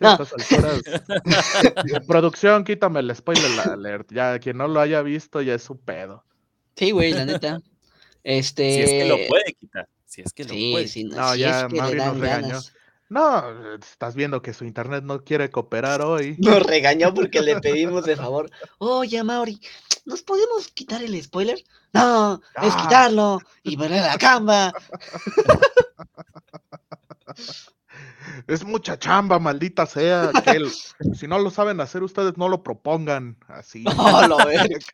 No. 0.00 0.10
alturas, 0.10 0.80
Producción, 2.06 2.62
quítame 2.64 3.00
el 3.00 3.14
spoiler 3.16 3.60
alert. 3.60 4.12
Ya 4.12 4.38
quien 4.38 4.56
no 4.58 4.68
lo 4.68 4.80
haya 4.80 5.02
visto 5.02 5.42
ya 5.42 5.54
es 5.54 5.62
su 5.62 5.78
pedo. 5.80 6.24
Sí, 6.76 6.92
güey, 6.92 7.12
la 7.12 7.24
neta. 7.24 7.60
Este. 8.22 8.74
Si 8.74 8.80
es 8.82 8.90
que 8.90 9.04
lo 9.08 9.16
puede 9.28 9.54
quitar. 9.58 9.88
Si 10.04 10.22
es 10.22 10.32
que 10.32 10.44
lo 10.44 10.50
Sí, 10.50 10.70
puede. 10.72 10.88
sí, 10.88 11.04
no, 11.04 11.16
No, 11.16 11.32
si 11.32 11.38
ya 11.40 11.60
es 11.62 11.66
que 11.66 11.76
Mauri 11.80 11.96
nos 11.98 12.18
regañó. 12.18 12.46
ganas. 12.48 12.72
No, 13.10 13.74
estás 13.76 14.14
viendo 14.14 14.42
que 14.42 14.52
su 14.52 14.64
internet 14.64 15.02
no 15.02 15.24
quiere 15.24 15.50
cooperar 15.50 16.02
hoy. 16.02 16.36
Nos 16.38 16.62
regañó 16.62 17.14
porque 17.14 17.40
le 17.40 17.58
pedimos 17.58 18.04
de 18.04 18.16
favor. 18.16 18.50
Oye, 18.78 19.22
Mauri, 19.24 19.58
¿nos 20.04 20.22
podemos 20.22 20.68
quitar 20.68 21.02
el 21.02 21.20
spoiler? 21.22 21.58
No, 21.94 22.34
es 22.62 22.74
Ah. 22.76 22.82
quitarlo 22.82 23.38
y 23.62 23.78
poner 23.78 24.02
la 24.02 24.18
cama. 24.18 24.72
Es 28.46 28.64
mucha 28.64 28.98
chamba, 28.98 29.38
maldita 29.38 29.86
sea. 29.86 30.30
si 31.14 31.26
no 31.26 31.38
lo 31.38 31.50
saben 31.50 31.80
hacer 31.80 32.02
ustedes, 32.02 32.36
no 32.36 32.48
lo 32.48 32.62
propongan. 32.62 33.36
Así. 33.48 33.84
Oh, 33.96 34.26
lo 34.26 34.36
ves. 34.38 34.86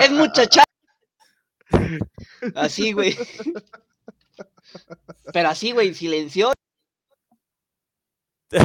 Es 0.00 0.10
muchacha. 0.10 0.62
Así, 2.54 2.92
güey. 2.92 3.16
Pero 5.32 5.48
así, 5.48 5.72
güey, 5.72 5.94
silenció. 5.94 6.52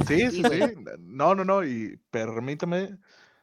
Sí, 0.07 0.31
sí, 0.31 0.43
Sí. 0.43 0.59
No, 0.99 1.35
no, 1.35 1.45
no. 1.45 1.63
Y 1.63 1.97
permítame, 2.09 2.97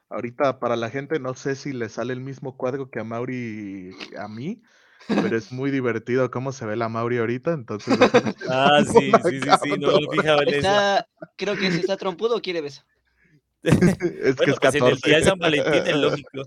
ahorita 0.08 0.58
para 0.58 0.76
la 0.76 0.90
gente, 0.90 1.18
no 1.20 1.34
sé 1.34 1.54
si 1.54 1.72
le 1.72 1.88
sale 1.88 2.12
el 2.12 2.20
mismo 2.20 2.56
cuadro 2.56 2.90
que 2.90 3.00
a 3.00 3.04
Mauri 3.04 3.96
y 4.10 4.16
a 4.16 4.28
mí, 4.28 4.62
pero 5.08 5.36
es 5.36 5.52
muy 5.52 5.70
divertido 5.70 6.30
cómo 6.30 6.52
se 6.52 6.66
ve 6.66 6.76
la 6.76 6.88
Mauri 6.88 7.18
ahorita. 7.18 7.52
Entonces, 7.52 7.96
Ah, 8.50 8.82
sí, 8.84 9.12
sí, 9.24 9.40
sí, 9.40 9.50
sí, 9.62 9.70
no 9.78 9.92
me 9.92 9.98
he 9.98 10.16
fijado 10.16 10.42
en 10.42 10.48
eso. 10.54 11.06
Creo 11.36 11.56
que 11.56 11.70
se 11.70 11.80
está 11.80 11.96
trompudo 11.96 12.36
o 12.36 12.40
quiere 12.42 12.60
beso. 12.60 12.82
es 13.62 14.36
que 14.36 14.50
es 14.50 14.58
pues 14.60 14.74
en 14.74 14.84
el 14.86 14.96
día 14.96 15.18
de 15.18 15.22
14. 15.22 15.24
San 15.24 15.38
Valentín 15.38 15.86
es 15.86 15.96
lógico. 15.96 16.42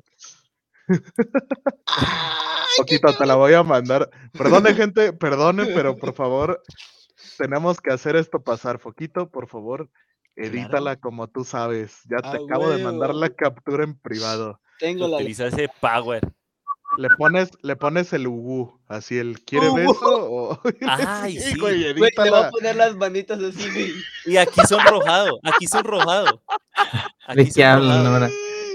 Ay, 1.88 2.68
Poquito, 2.78 3.16
te 3.16 3.26
la 3.26 3.36
voy 3.36 3.54
a 3.54 3.64
mandar. 3.64 4.10
Perdone, 4.34 4.74
gente, 4.74 5.14
perdone, 5.14 5.66
pero 5.68 5.96
por 5.96 6.14
favor, 6.14 6.62
tenemos 7.38 7.80
que 7.80 7.94
hacer 7.94 8.16
esto 8.16 8.42
pasar. 8.44 8.80
Foquito, 8.80 9.30
por 9.30 9.48
favor, 9.48 9.90
edítala 10.36 10.98
como 10.98 11.28
tú 11.28 11.44
sabes. 11.44 12.00
Ya 12.10 12.18
te 12.18 12.38
Ah, 12.38 12.40
acabo 12.46 12.70
de 12.70 12.84
mandar 12.84 13.16
la 13.16 13.30
captura 13.30 13.84
en 13.84 13.98
privado. 13.98 14.60
Tengo 14.80 15.08
la. 15.08 15.18
Utiliza 15.18 15.48
ese 15.48 15.70
power. 15.80 16.22
Le 16.98 17.10
pones, 17.18 17.50
le 17.62 17.76
pones 17.76 18.14
el 18.14 18.28
ugu, 18.28 18.80
así 18.88 19.18
el 19.18 19.42
¿quiere 19.44 19.68
Ugu. 19.70 19.76
beso? 19.78 20.32
O... 20.32 20.62
Ay, 20.88 21.40
sí. 21.40 21.60
güey, 21.60 21.94
Güey, 21.94 22.12
le 22.16 22.30
voy 22.30 22.40
a 22.40 22.50
poner 22.50 22.76
las 22.76 22.96
manitas 22.96 23.42
así, 23.42 23.70
güey. 23.72 23.94
Y 24.26 24.38
aquí 24.38 24.62
sonrojado, 24.68 25.40
aquí 25.44 25.68
sonrojado. 25.68 26.42
¿De 27.36 27.42
Aquí 27.42 27.52
sonrojado. 27.52 28.30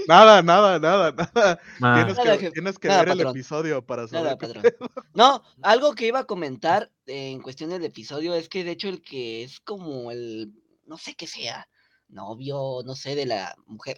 Nada, 0.07 0.41
nada, 0.41 0.79
nada, 0.79 1.11
nada. 1.11 1.59
Ma, 1.79 1.95
Tienes 1.95 2.17
Nada, 2.17 2.37
que, 2.37 2.51
tienes 2.51 2.79
que 2.79 2.87
Nada, 2.87 3.03
ver 3.03 3.09
el 3.09 3.21
episodio 3.21 3.85
para 3.85 4.07
saber. 4.07 4.35
Nada. 4.41 4.61
No, 5.13 5.43
algo 5.61 5.93
que 5.93 6.07
iba 6.07 6.19
a 6.19 6.23
comentar 6.25 6.91
eh, 7.05 7.29
en 7.31 7.41
cuestión 7.41 7.69
del 7.69 7.83
episodio 7.85 8.33
es 8.33 8.49
que 8.49 8.63
de 8.63 8.71
hecho 8.71 8.89
el 8.89 9.01
que 9.03 9.43
es 9.43 9.59
como 9.59 10.09
el, 10.11 10.53
no 10.87 10.97
sé 10.97 11.13
qué 11.15 11.27
sea, 11.27 11.67
novio, 12.09 12.81
no 12.83 12.95
sé, 12.95 13.15
de 13.15 13.25
la 13.25 13.55
mujer, 13.67 13.97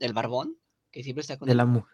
del 0.00 0.12
barbón, 0.12 0.56
que 0.90 1.02
siempre 1.04 1.20
está 1.22 1.38
con 1.38 1.46
de 1.46 1.52
el- 1.52 1.58
la 1.58 1.66
mujer. 1.66 1.93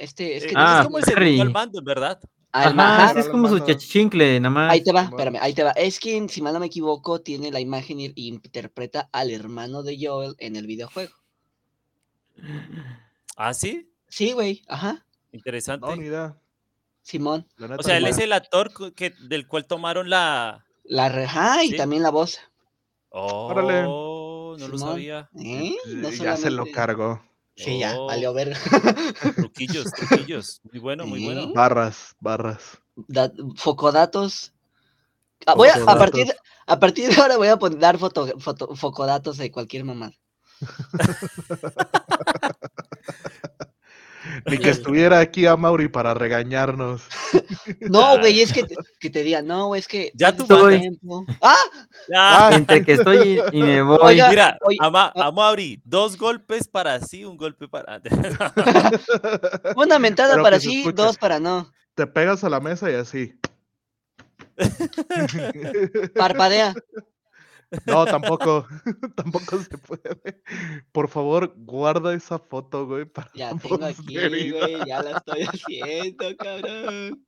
Este, 0.00 0.36
es 0.36 0.44
Eh, 0.44 0.46
que 0.48 0.54
Ah, 0.56 0.78
es 0.80 0.86
como 0.86 0.98
el 0.98 1.04
segundo 1.04 1.42
al 1.42 1.50
mando, 1.52 1.78
en 1.78 1.84
verdad. 1.84 2.20
Ah, 2.52 2.64
Ajá, 2.76 3.20
es 3.20 3.28
como 3.28 3.46
su 3.48 3.54
Mano. 3.54 3.66
chachichincle, 3.66 4.40
nada 4.40 4.50
más. 4.52 4.72
Ahí 4.72 4.82
te 4.82 4.92
va, 4.92 5.02
espérame, 5.02 5.36
ahí 5.40 5.54
te 5.54 5.62
va. 5.62 5.70
Es 5.70 6.00
quien, 6.00 6.28
si 6.28 6.42
mal 6.42 6.52
no 6.52 6.58
me 6.58 6.66
equivoco, 6.66 7.20
tiene 7.20 7.52
la 7.52 7.60
imagen 7.60 8.00
y 8.00 8.12
interpreta 8.16 9.08
al 9.12 9.30
hermano 9.30 9.84
de 9.84 9.96
Joel 10.00 10.34
en 10.38 10.56
el 10.56 10.66
videojuego. 10.66 11.12
¿Ah, 13.36 13.54
sí? 13.54 13.88
Sí, 14.08 14.32
güey, 14.32 14.62
ajá, 14.68 15.04
Interesante. 15.32 15.86
No, 15.86 15.94
ni 15.94 16.06
idea. 16.06 16.36
Simón. 17.02 17.46
O 17.78 17.82
sea, 17.84 17.96
él 17.98 18.06
es 18.06 18.18
el 18.18 18.32
actor 18.32 18.72
que, 18.94 19.10
del 19.28 19.46
cual 19.46 19.64
tomaron 19.66 20.10
la... 20.10 20.64
La 20.82 21.08
re- 21.08 21.24
ajá, 21.24 21.62
y 21.64 21.70
Sí. 21.70 21.76
también 21.76 22.02
la 22.02 22.10
voz. 22.10 22.40
Órale. 23.10 23.84
Oh, 23.86 24.56
no 24.58 24.66
lo 24.68 24.76
sabía. 24.76 25.28
¿Eh? 25.38 25.76
No 25.86 26.10
ya 26.10 26.36
se 26.36 26.50
lo 26.50 26.66
cargó. 26.72 27.22
Sí, 27.64 27.78
ya, 27.78 27.94
Oh. 27.98 28.06
valió 28.06 28.32
ver. 28.32 28.56
Truquillos, 29.36 29.90
truquillos. 29.92 30.60
Muy 30.70 30.80
bueno, 30.80 31.06
muy 31.06 31.24
bueno. 31.24 31.52
Barras, 31.52 32.14
barras. 32.20 32.78
Da- 32.96 33.32
focodatos. 33.56 34.52
Ah, 35.46 35.54
voy 35.54 35.68
a, 35.68 35.74
a 35.74 35.98
partir 35.98 36.34
a 36.66 36.78
partir 36.78 37.08
de 37.14 37.20
ahora 37.20 37.36
voy 37.36 37.48
a 37.48 37.56
poner, 37.58 37.78
dar 37.78 37.98
foto, 37.98 38.26
foto- 38.38 38.74
focodatos 38.76 39.36
de 39.38 39.50
cualquier 39.50 39.84
mamá. 39.84 40.12
Ni 44.46 44.58
que 44.58 44.70
estuviera 44.70 45.18
aquí 45.18 45.46
a 45.46 45.56
Mauri 45.56 45.88
para 45.88 46.14
regañarnos. 46.14 47.02
No, 47.80 48.18
güey, 48.18 48.40
es 48.40 48.52
que, 48.52 48.64
te- 48.64 48.76
que 48.98 49.10
te 49.10 49.22
diga, 49.22 49.42
no, 49.42 49.74
es 49.74 49.86
que. 49.88 50.12
Ya 50.14 50.32
mandas. 50.32 50.80
tiempo. 50.80 51.24
¡Ah! 51.42 51.56
Ah, 52.14 52.50
Entre 52.52 52.84
que 52.84 52.92
estoy 52.92 53.40
y, 53.52 53.58
y 53.58 53.62
me 53.62 53.82
voy. 53.82 53.98
Oiga, 54.02 54.28
mira, 54.30 54.58
oye, 54.62 54.78
ama, 54.80 55.12
ah. 55.14 55.26
a 55.26 55.32
Mauri, 55.32 55.80
dos 55.84 56.16
golpes 56.16 56.68
para 56.68 57.00
sí, 57.00 57.24
un 57.24 57.36
golpe 57.36 57.68
para... 57.68 58.00
Una 59.76 59.98
mentada 59.98 60.32
Pero 60.32 60.42
para 60.42 60.56
que 60.56 60.64
se 60.64 60.70
sí, 60.70 60.78
escuche. 60.80 61.02
dos 61.02 61.18
para 61.18 61.40
no. 61.40 61.70
Te 61.94 62.06
pegas 62.06 62.44
a 62.44 62.48
la 62.48 62.60
mesa 62.60 62.90
y 62.90 62.94
así. 62.94 63.34
Parpadea. 66.14 66.74
No, 67.86 68.04
tampoco. 68.04 68.66
tampoco 69.16 69.58
se 69.58 69.78
puede. 69.78 70.42
Por 70.92 71.08
favor, 71.08 71.54
guarda 71.56 72.14
esa 72.14 72.38
foto, 72.38 72.86
güey. 72.86 73.04
Para 73.04 73.30
Ya 73.34 73.52
la 73.52 73.58
tengo 73.60 73.84
aquí, 73.84 74.50
güey, 74.50 74.78
ya 74.86 75.02
la 75.02 75.18
estoy 75.18 75.42
haciendo, 75.42 76.36
cabrón. 76.36 77.24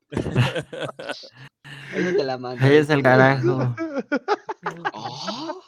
Ahí 1.93 2.17
te 2.17 2.25
la 2.25 2.39
mando. 2.39 2.65
Ahí 2.65 2.75
es 2.77 2.91
el 2.91 3.03
carajo. 3.03 3.75
Oh, 4.93 5.63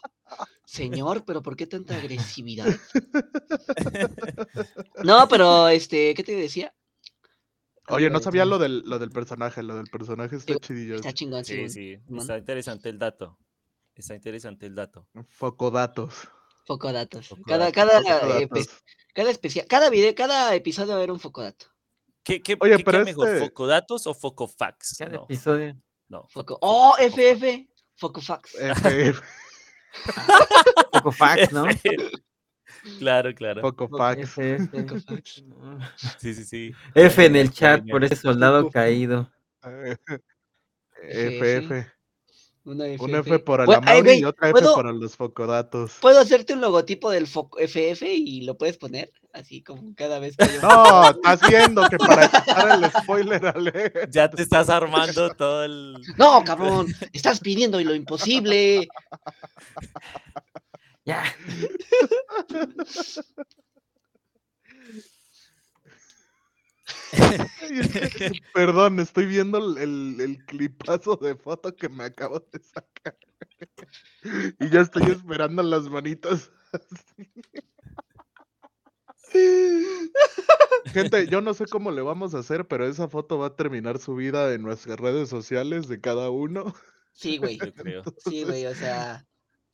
señor, 0.65 1.25
pero 1.25 1.43
¿por 1.43 1.57
qué 1.57 1.67
tanta 1.67 1.97
agresividad? 1.97 2.67
No, 5.05 5.29
pero 5.29 5.69
este, 5.69 6.15
¿qué 6.15 6.25
te 6.25 6.35
decía? 6.35 6.73
Oye, 7.89 8.09
no 8.09 8.21
sabía 8.21 8.45
lo 8.47 8.59
del, 8.59 8.83
lo 8.87 8.99
del 8.99 9.11
personaje. 9.11 9.63
Lo 9.63 9.77
del 9.77 9.87
personaje 9.87 10.37
está 10.37 10.57
chidillo. 10.57 10.95
Está 10.95 11.13
chingón, 11.13 11.45
Sí, 11.45 11.69
sí. 11.69 11.99
está 12.19 12.39
interesante 12.39 12.89
el 12.89 12.99
dato. 12.99 13.39
Está 13.95 14.15
interesante 14.15 14.67
el 14.67 14.75
dato. 14.75 15.07
Focodatos. 15.29 16.29
Foco 16.67 16.93
datos. 16.93 17.29
Foco 17.29 17.43
Cada, 17.47 17.67
datos, 17.71 17.75
cada, 17.75 18.01
Focodatos. 18.21 18.59
eh, 18.67 18.69
cada 19.15 19.31
especial, 19.31 19.67
cada 19.69 19.91
video, 19.91 20.15
cada 20.15 20.55
episodio 20.55 20.89
va 20.89 20.95
a 20.95 20.97
haber 20.99 21.11
un 21.11 21.21
foco 21.21 21.43
dato. 21.43 21.67
¿Qué, 22.23 22.43
qué, 22.43 22.57
Oye, 22.61 22.79
qué 22.79 22.85
pero 22.85 23.05
mejor, 23.05 23.29
este- 23.29 23.41
focodatos 23.41 24.07
o 24.07 24.15
focofax? 24.15 24.97
Cada 24.99 25.17
No, 25.19 25.25
episodio. 25.25 25.77
no. 26.09 26.27
Foco. 26.29 26.59
Oh, 26.63 26.95
foco- 26.97 27.03
FF. 27.05 27.69
Foco 27.97 28.21
fax. 28.21 28.55
F, 28.57 29.21
Poco 30.91 31.13
fax, 31.13 31.53
¿no? 31.53 31.65
Claro, 32.99 33.35
claro. 33.35 33.61
Focofax. 33.63 34.21
F, 34.23 34.55
F. 34.57 34.67
Foco 34.67 35.01
fax. 35.01 35.45
Sí, 36.19 36.35
sí, 36.35 36.45
sí. 36.45 36.73
F 36.95 37.25
en 37.25 37.37
el 37.37 37.51
chat 37.53 37.83
por 37.89 38.03
ese 38.05 38.17
soldado 38.17 38.69
caído. 38.71 39.31
FF. 41.03 41.94
Una 42.65 42.87
FF. 42.87 43.03
Un 43.05 43.15
F 43.17 43.39
por 43.41 43.61
el 43.61 43.67
Bueno, 43.67 43.83
Amauri 43.83 44.13
y 44.15 44.25
otra 44.25 44.49
F 44.49 44.53
¿puedo- 44.59 44.75
para 44.75 44.93
los 44.93 45.17
focodatos. 45.17 45.93
¿Puedo 46.01 46.19
hacerte 46.21 46.55
un 46.55 46.63
logotipo 46.63 47.11
del 47.11 47.27
foco 47.27 47.59
FF 47.59 48.03
y 48.11 48.41
lo 48.43 48.57
puedes 48.57 48.79
poner? 48.79 49.13
Así 49.35 49.63
como 49.63 49.95
cada 49.95 50.19
vez 50.19 50.37
que 50.37 50.45
un 50.45 50.61
No, 50.63 51.11
estás 51.11 51.41
viendo 51.49 51.87
que 51.91 51.99
para 51.99 52.29
quitar 52.29 52.79
el 52.83 52.91
spoiler 53.03 53.47
alert. 53.47 54.11
Ya 54.11 54.31
te 54.31 54.43
estás 54.43 54.71
armando 54.71 55.29
todo 55.35 55.65
el... 55.65 55.95
No, 56.17 56.43
cabrón, 56.45 56.87
estás 57.13 57.41
pidiendo 57.41 57.79
lo 57.81 57.95
imposible. 57.95 58.89
Ya. 61.05 61.23
Ay, 66.89 66.95
es 66.95 67.03
que, 67.03 67.04
Perdón, 68.55 69.01
estoy 69.01 69.27
viendo 69.27 69.59
el, 69.59 69.79
el, 69.79 70.21
el 70.21 70.45
clipazo 70.47 71.17
de 71.17 71.35
foto 71.37 71.75
que 71.75 71.89
me 71.89 72.05
acabo 72.05 72.41
de 72.53 72.61
sacar. 72.63 73.17
Y 74.61 74.71
ya 74.71 74.81
estoy 74.81 75.11
esperando 75.11 75.63
las 75.63 75.89
manitas. 75.89 76.51
Gente, 80.87 81.27
yo 81.29 81.41
no 81.41 81.55
sé 81.55 81.67
cómo 81.67 81.91
le 81.91 82.03
vamos 82.03 82.35
a 82.35 82.39
hacer, 82.39 82.67
pero 82.67 82.87
esa 82.87 83.09
foto 83.09 83.39
va 83.39 83.49
a 83.49 83.57
terminar 83.57 83.99
subida 83.99 84.53
en 84.55 84.63
nuestras 84.63 84.99
redes 84.99 85.29
sociales 85.29 85.89
de 85.89 86.01
cada 86.01 86.31
uno. 86.31 86.75
Sí, 87.13 87.39
güey. 87.39 87.59
Yo 87.59 87.73
creo. 87.75 88.03
Sí, 88.25 88.45
güey, 88.45 88.67
o 88.67 88.75
sea. 88.75 89.25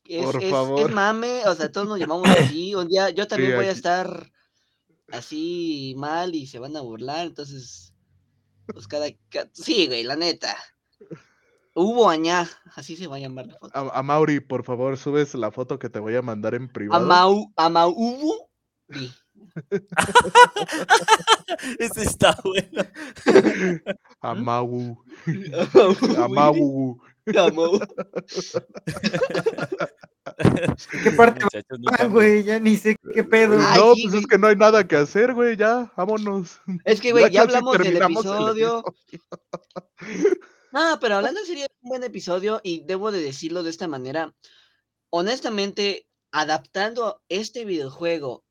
Es, 0.04 0.24
Por 0.24 0.36
es- 0.36 0.44
es 0.44 0.50
favor. 0.50 0.92
mame, 0.92 1.42
o 1.46 1.54
sea, 1.54 1.70
todos 1.70 1.88
nos 1.88 1.98
llamamos 1.98 2.28
así. 2.28 2.74
Un 2.74 2.88
día 2.88 3.10
yo 3.10 3.26
también 3.26 3.52
Sí, 3.52 3.56
voy 3.56 3.66
a 3.66 3.70
estar 3.72 4.30
así 5.12 5.94
mal 5.96 6.34
y 6.34 6.46
se 6.46 6.58
van 6.58 6.76
a 6.76 6.80
burlar, 6.80 7.26
entonces. 7.26 7.92
Pues 8.66 8.86
cada. 8.86 9.06
ca- 9.30 9.48
Sí, 9.52 9.86
güey, 9.86 10.02
la 10.04 10.16
neta. 10.16 10.56
Hubo 11.74 12.10
añá, 12.10 12.48
así 12.74 12.96
se 12.96 13.06
va 13.06 13.16
a 13.16 13.20
llamar 13.20 13.46
la 13.46 13.56
foto. 13.58 13.76
A, 13.76 13.98
a 13.98 14.02
Mauri, 14.02 14.40
por 14.40 14.64
favor, 14.64 14.96
subes 14.98 15.34
la 15.34 15.50
foto 15.52 15.78
que 15.78 15.88
te 15.88 16.00
voy 16.00 16.16
a 16.16 16.22
mandar 16.22 16.54
en 16.54 16.68
privado. 16.68 17.04
Amau, 17.04 17.52
Amaubu. 17.56 18.48
Sí. 18.90 19.12
Ese 21.78 22.02
está 22.02 22.36
bueno. 22.44 22.84
A 24.20 24.34
Mau. 24.34 25.02
A. 26.18 26.28
Mau. 26.28 26.54
¿Qué 31.02 31.12
parte 31.12 31.44
Ah, 31.86 31.96
cambien. 31.98 32.12
güey, 32.12 32.44
ya 32.44 32.58
ni 32.60 32.76
sé 32.76 32.96
qué 33.14 33.24
pedo. 33.24 33.58
Ay, 33.60 33.78
no, 33.78 33.92
pues 34.00 34.12
güey. 34.12 34.20
es 34.20 34.26
que 34.26 34.38
no 34.38 34.46
hay 34.48 34.56
nada 34.56 34.86
que 34.86 34.96
hacer, 34.96 35.34
güey. 35.34 35.56
Ya, 35.56 35.92
vámonos. 35.96 36.60
Es 36.84 37.00
que, 37.00 37.12
güey, 37.12 37.30
ya 37.30 37.46
casi 37.46 37.56
hablamos 37.56 37.78
del 37.82 37.98
terminamos 37.98 38.30
el 38.30 38.32
episodio. 38.32 38.84
No, 40.72 40.98
pero 41.00 41.16
hablando 41.16 41.40
sería 41.44 41.66
un 41.82 41.88
buen 41.88 42.04
episodio 42.04 42.60
y 42.62 42.84
debo 42.84 43.10
de 43.12 43.20
decirlo 43.22 43.62
de 43.62 43.70
esta 43.70 43.88
manera. 43.88 44.34
Honestamente, 45.10 46.06
adaptando 46.30 47.22
este 47.28 47.64
videojuego, 47.64 48.44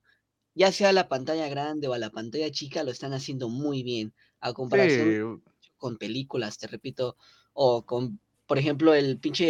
ya 0.53 0.71
sea 0.71 0.89
a 0.89 0.93
la 0.93 1.07
pantalla 1.07 1.47
grande 1.47 1.87
o 1.87 1.93
a 1.93 1.97
la 1.99 2.09
pantalla 2.09 2.51
chica, 2.51 2.83
lo 2.83 2.91
están 2.91 3.13
haciendo 3.13 3.49
muy 3.49 3.83
bien. 3.83 4.13
A 4.41 4.53
comparación 4.53 5.43
Sí, 5.43 5.69
con 5.77 5.97
películas, 5.97 6.57
te 6.57 6.67
repito, 6.67 7.17
o 7.53 7.85
con, 7.85 8.19
por 8.45 8.57
ejemplo, 8.57 8.93
el 8.93 9.19
pinche 9.19 9.45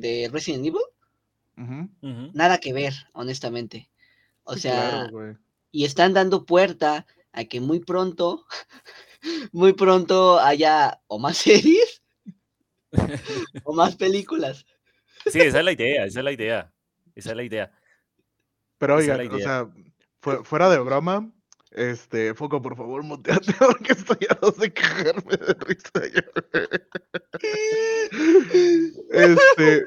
de 0.00 0.28
Resident 0.32 0.66
Evil, 0.66 0.80
nada 2.34 2.58
que 2.58 2.72
ver, 2.72 2.94
honestamente. 3.12 3.90
O 4.44 4.54
sí, 4.54 4.60
sea, 4.60 5.08
claro, 5.10 5.38
y 5.72 5.84
están 5.84 6.12
dando 6.14 6.44
puerta 6.46 7.06
a 7.32 7.44
que 7.44 7.60
muy 7.60 7.80
pronto, 7.80 8.46
muy 9.52 9.72
pronto 9.72 10.38
haya 10.40 11.00
o 11.06 11.18
más 11.18 11.36
series 11.38 12.02
o 13.64 13.72
más 13.74 13.96
películas. 13.96 14.64
Sí, 15.26 15.40
esa 15.40 15.58
es 15.58 15.64
la 15.64 15.72
idea, 15.72 16.04
esa 16.04 16.20
es 16.20 16.24
la 16.24 16.32
idea. 16.32 16.72
Esa 17.14 17.30
es 17.30 17.36
la 17.36 17.42
idea. 17.42 17.72
Pero 18.78 18.98
es 18.98 19.08
oigan, 19.08 19.32
o 19.32 19.38
sea, 19.38 19.68
fu- 20.20 20.44
fuera 20.44 20.68
de 20.68 20.78
broma, 20.78 21.32
Este, 21.72 22.34
Foco, 22.34 22.62
por 22.62 22.76
favor, 22.76 23.02
muteate 23.02 23.52
porque 23.58 23.92
estoy 23.92 24.18
a 24.30 24.34
dos 24.34 24.56
de 24.58 24.72
cagarme 24.72 25.36
de 25.36 25.54
risa. 25.54 25.90
Este. 29.10 29.86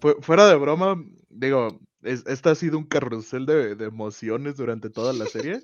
Fu- 0.00 0.20
fuera 0.22 0.46
de 0.48 0.56
broma, 0.56 0.96
digo, 1.28 1.80
es- 2.02 2.24
este 2.26 2.50
ha 2.50 2.54
sido 2.54 2.78
un 2.78 2.84
carrusel 2.86 3.46
de, 3.46 3.74
de 3.74 3.84
emociones 3.86 4.56
durante 4.56 4.90
toda 4.90 5.12
la 5.12 5.26
serie. 5.26 5.60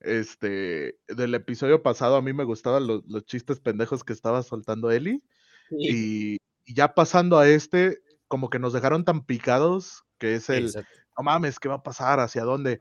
Este, 0.00 0.98
del 1.08 1.34
episodio 1.34 1.82
pasado 1.82 2.16
a 2.16 2.22
mí 2.22 2.32
me 2.32 2.44
gustaban 2.44 2.86
los, 2.86 3.02
los 3.06 3.24
chistes 3.24 3.60
pendejos 3.60 4.04
que 4.04 4.12
estaba 4.12 4.42
soltando 4.42 4.90
Eli. 4.90 5.22
Y, 5.70 6.34
y 6.64 6.74
ya 6.74 6.94
pasando 6.94 7.38
a 7.38 7.48
este, 7.48 8.00
como 8.28 8.50
que 8.50 8.58
nos 8.58 8.72
dejaron 8.72 9.04
tan 9.04 9.24
picados 9.24 10.04
que 10.18 10.34
es 10.34 10.50
el, 10.50 10.66
Exacto. 10.66 10.90
no 11.16 11.24
mames, 11.24 11.58
¿qué 11.58 11.68
va 11.68 11.76
a 11.76 11.82
pasar? 11.82 12.20
¿Hacia 12.20 12.42
dónde? 12.44 12.80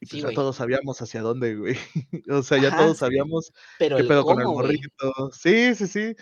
Y 0.00 0.06
pues 0.06 0.10
Sí, 0.10 0.16
ya 0.18 0.24
güey. 0.24 0.34
todos 0.34 0.56
sabíamos 0.56 1.00
hacia 1.00 1.22
dónde, 1.22 1.56
güey. 1.56 1.76
O 2.30 2.42
sea, 2.42 2.58
ya 2.60 2.68
Ajá, 2.68 2.78
todos 2.78 2.98
sabíamos 2.98 3.52
Pero 3.78 3.96
qué 3.96 4.04
pedo 4.04 4.24
con 4.24 4.38
el 4.40 4.46
güey. 4.46 4.56
morrito. 4.56 5.30
Sí, 5.32 5.74
sí, 5.74 5.86
sí. 5.86 6.14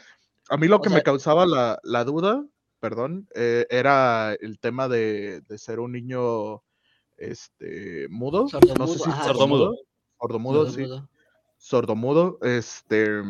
A 0.48 0.56
mí 0.56 0.68
lo 0.68 0.76
O 0.76 0.80
que 0.80 0.90
me 0.90 1.02
causaba 1.02 1.44
la, 1.44 1.80
la 1.82 2.04
duda, 2.04 2.46
perdón, 2.88 3.28
eh, 3.34 3.66
era 3.70 4.34
el 4.34 4.58
tema 4.58 4.88
de, 4.88 5.40
de 5.40 5.58
ser 5.58 5.80
un 5.80 5.92
niño 5.92 6.62
este 7.16 8.06
mudo. 8.10 8.44
No 8.44 8.86
sé 8.86 8.98
Sordomudo, 8.98 8.98
si 8.98 9.10
sordomudo. 9.24 9.76
Sordomudo, 10.20 10.66
sí. 10.72 10.86
Sordomudo. 11.58 12.38
Este 12.42 13.22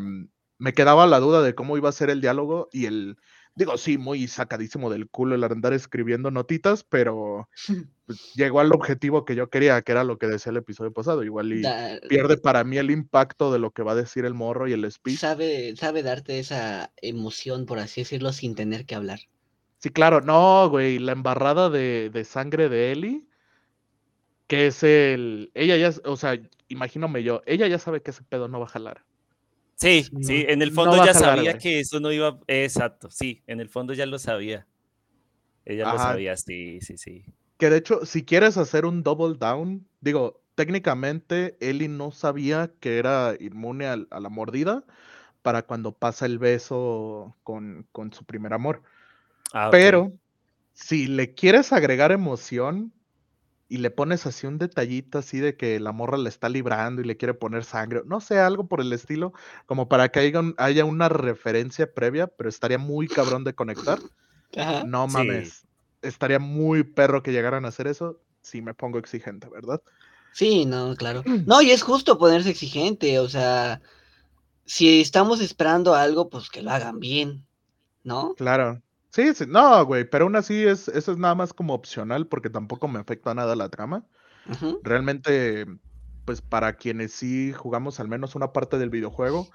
me 0.59 0.73
quedaba 0.73 1.07
la 1.07 1.21
duda 1.21 1.43
de 1.43 1.55
cómo 1.55 1.77
iba 1.77 1.89
a 1.89 1.93
ser 1.93 2.11
el 2.11 2.21
diálogo 2.21 2.69
y 2.73 2.87
el. 2.87 3.17
Digo, 3.55 3.79
sí, 3.79 3.97
muy 3.97 4.29
sacadísimo 4.29 4.91
del 4.91 5.09
culo 5.09 5.35
el 5.35 5.45
andar 5.45 5.73
escribiendo 5.73 6.31
notitas, 6.31 6.85
pero 6.85 7.49
pues, 8.07 8.33
llegó 8.35 8.61
al 8.61 8.73
objetivo 8.73 9.25
que 9.25 9.35
yo 9.35 9.49
quería, 9.49 9.81
que 9.81 9.93
era 9.93 10.05
lo 10.05 10.19
que 10.19 10.27
decía 10.27 10.51
el 10.51 10.59
episodio 10.59 10.93
pasado. 10.93 11.25
Igual 11.25 11.53
y 11.53 11.63
Da- 11.63 11.99
pierde 12.07 12.37
para 12.37 12.65
mí 12.65 12.77
el 12.77 12.91
impacto 12.91 13.51
de 13.51 13.59
lo 13.59 13.71
que 13.71 13.83
va 13.83 13.93
a 13.93 13.97
decir 13.97 14.27
el 14.27 14.35
morro 14.35 14.69
y 14.69 14.75
el 14.75 14.91
speech. 14.93 15.19
sabe, 15.19 15.75
sabe 15.77 16.03
darte 16.03 16.39
esa 16.39 16.93
emoción, 17.01 17.65
por 17.65 17.79
así 17.79 18.03
decirlo, 18.03 18.33
sin 18.33 18.55
tener 18.55 18.85
que 18.85 18.95
hablar. 18.95 19.21
Sí, 19.87 19.93
claro, 19.93 20.21
no, 20.21 20.69
güey, 20.69 20.99
la 20.99 21.13
embarrada 21.13 21.71
de, 21.71 22.11
de 22.11 22.25
sangre 22.25 22.69
de 22.69 22.91
Ellie, 22.91 23.23
que 24.49 24.67
es 24.67 24.83
el, 24.83 25.53
ella 25.55 25.77
ya, 25.77 25.93
o 26.05 26.17
sea, 26.17 26.37
imagínome 26.67 27.23
yo, 27.23 27.41
ella 27.47 27.69
ya 27.69 27.79
sabe 27.79 28.03
que 28.03 28.11
ese 28.11 28.25
pedo 28.25 28.49
no 28.49 28.59
va 28.59 28.67
a 28.67 28.71
jalar. 28.71 29.05
Sí, 29.77 30.05
No- 30.11 30.21
sí, 30.27 30.45
en 30.49 30.61
el 30.61 30.73
fondo 30.73 31.01
a 31.01 31.07
ya 31.07 31.13
jalar, 31.15 31.37
sabía 31.39 31.53
güey. 31.53 31.63
que 31.63 31.79
eso 31.79 32.01
no 32.01 32.11
iba. 32.11 32.37
Exacto, 32.49 33.13
sí, 33.13 33.45
en 33.47 33.61
el 33.61 33.69
fondo 33.69 33.93
ya 33.93 34.07
lo 34.07 34.19
sabía. 34.19 34.67
Ella 35.65 35.85
lo 35.93 35.97
sabía, 36.01 36.37
sí, 36.37 36.81
sí, 36.81 36.97
sí. 36.97 37.25
Que 37.57 37.71
de 37.71 37.77
hecho, 37.77 38.05
si 38.07 38.25
quieres 38.25 38.57
hacer 38.57 38.87
un 38.87 39.05
double 39.05 39.37
down, 39.39 39.87
digo, 40.01 40.43
técnicamente 40.57 41.57
Ellie 41.61 41.87
no 41.87 42.11
sabía 42.11 42.73
que 42.81 42.99
era 42.99 43.37
inmune 43.39 43.87
al- 43.87 44.09
a, 44.11 44.19
la 44.19 44.31
mordida 44.31 44.83
para 45.43 45.63
cuando 45.63 45.93
pasa 45.93 46.27
el 46.27 46.41
beso 46.41 47.37
con, 47.45 47.87
con 47.93 48.13
su 48.13 48.25
primer 48.25 48.53
amor. 48.53 48.83
Ah. 49.59 49.71
Pero 49.71 50.13
si 50.75 51.07
le 51.07 51.35
quieres 51.35 51.73
agregar 51.73 52.13
emoción 52.13 52.93
y 53.69 53.79
le 53.79 53.91
pones 53.91 54.27
así 54.27 54.47
un 54.47 54.59
detallito 54.59 55.19
así 55.19 55.39
de 55.41 55.57
que 55.57 55.81
la 55.81 55.93
morra 55.93 56.19
le 56.19 56.29
está 56.29 56.51
librando 56.51 57.01
y 57.01 57.07
le 57.07 57.17
quiere 57.17 57.33
poner 57.33 57.65
sangre, 57.65 58.03
no 58.05 58.21
sé, 58.21 58.39
algo 58.39 58.69
por 58.69 58.83
el 58.83 58.93
estilo, 58.93 59.33
como 59.65 59.89
para 59.89 60.11
que 60.11 60.21
haya, 60.21 60.41
un- 60.41 60.55
haya 60.59 60.85
una 60.85 61.09
referencia 61.09 61.93
previa, 61.93 62.27
pero 62.27 62.51
estaría 62.51 62.77
muy 62.79 63.09
cabrón 63.09 63.45
de 63.45 63.55
conectar. 63.55 63.99
Ajá. 64.57 64.85
No 64.85 65.09
Sí. 65.09 65.15
mames, 65.15 65.67
estaría 66.03 66.39
muy 66.39 66.85
perro 66.85 67.23
que 67.23 67.33
llegaran 67.33 67.65
a 67.65 67.69
hacer 67.69 67.87
eso. 67.87 68.21
Si 68.43 68.61
me 68.61 68.75
pongo 68.75 68.99
exigente, 68.99 69.49
¿verdad? 69.49 69.81
Sí, 70.33 70.67
no, 70.67 70.95
claro. 70.97 71.23
No, 71.47 71.63
y 71.63 71.71
es 71.71 71.83
justo 71.83 72.19
ponerse 72.19 72.51
exigente, 72.51 73.19
o 73.19 73.29
sea, 73.29 73.81
si 74.67 75.01
estamos 75.01 75.41
esperando 75.41 75.95
algo, 75.95 76.29
pues 76.29 76.51
que 76.51 76.61
lo 76.63 76.71
hagan 76.71 77.01
bien, 77.01 77.47
¿no? 78.05 78.35
Claro. 78.35 78.83
Sí, 79.17 79.33
sí, 79.35 79.45
no, 79.49 79.83
güey, 79.87 80.05
pero 80.05 80.27
aún 80.27 80.37
así 80.37 80.63
es, 80.63 80.89
eso 80.89 81.13
es 81.13 81.17
nada 81.17 81.35
más 81.35 81.55
como 81.55 81.73
opcional 81.73 82.27
porque 82.27 82.51
tampoco 82.51 82.87
me 82.87 82.99
afecta 82.99 83.35
nada 83.35 83.57
la 83.57 83.71
trama. 83.71 84.05
Realmente, 84.83 85.65
pues 86.27 86.43
para 86.43 86.75
quienes 86.75 87.13
sí 87.13 87.51
jugamos 87.55 87.99
al 87.99 88.09
menos 88.09 88.35
una 88.35 88.53
parte 88.53 88.77
del 88.77 88.91
videojuego, 88.91 89.49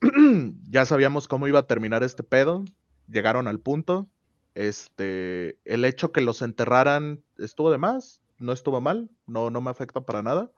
ya 0.70 0.84
sabíamos 0.84 1.26
cómo 1.26 1.48
iba 1.48 1.58
a 1.58 1.66
terminar 1.66 2.04
este 2.04 2.22
pedo, 2.22 2.64
llegaron 3.08 3.48
al 3.48 3.58
punto, 3.58 4.08
este, 4.54 5.58
el 5.64 5.84
hecho 5.84 6.12
que 6.12 6.20
los 6.20 6.40
enterraran 6.40 7.24
estuvo 7.38 7.72
de 7.72 7.78
más, 7.78 8.22
no 8.38 8.52
estuvo 8.52 8.80
mal, 8.80 9.10
no, 9.26 9.50
no 9.50 9.60
me 9.60 9.70
afecta 9.70 10.00
para 10.00 10.22
nada, 10.22 10.52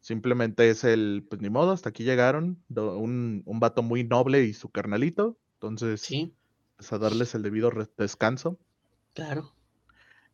simplemente 0.00 0.70
es 0.70 0.82
el, 0.82 1.24
pues 1.30 1.40
ni 1.40 1.50
modo, 1.50 1.70
hasta 1.70 1.90
aquí 1.90 2.02
llegaron, 2.02 2.60
un, 2.68 3.44
un 3.46 3.60
vato 3.60 3.84
muy 3.84 4.02
noble 4.02 4.42
y 4.42 4.54
su 4.54 4.70
carnalito, 4.70 5.38
entonces, 5.54 6.00
Sí, 6.00 6.34
a 6.78 6.98
darles 6.98 7.34
el 7.34 7.42
debido 7.42 7.70
descanso. 7.96 8.58
claro. 9.14 9.52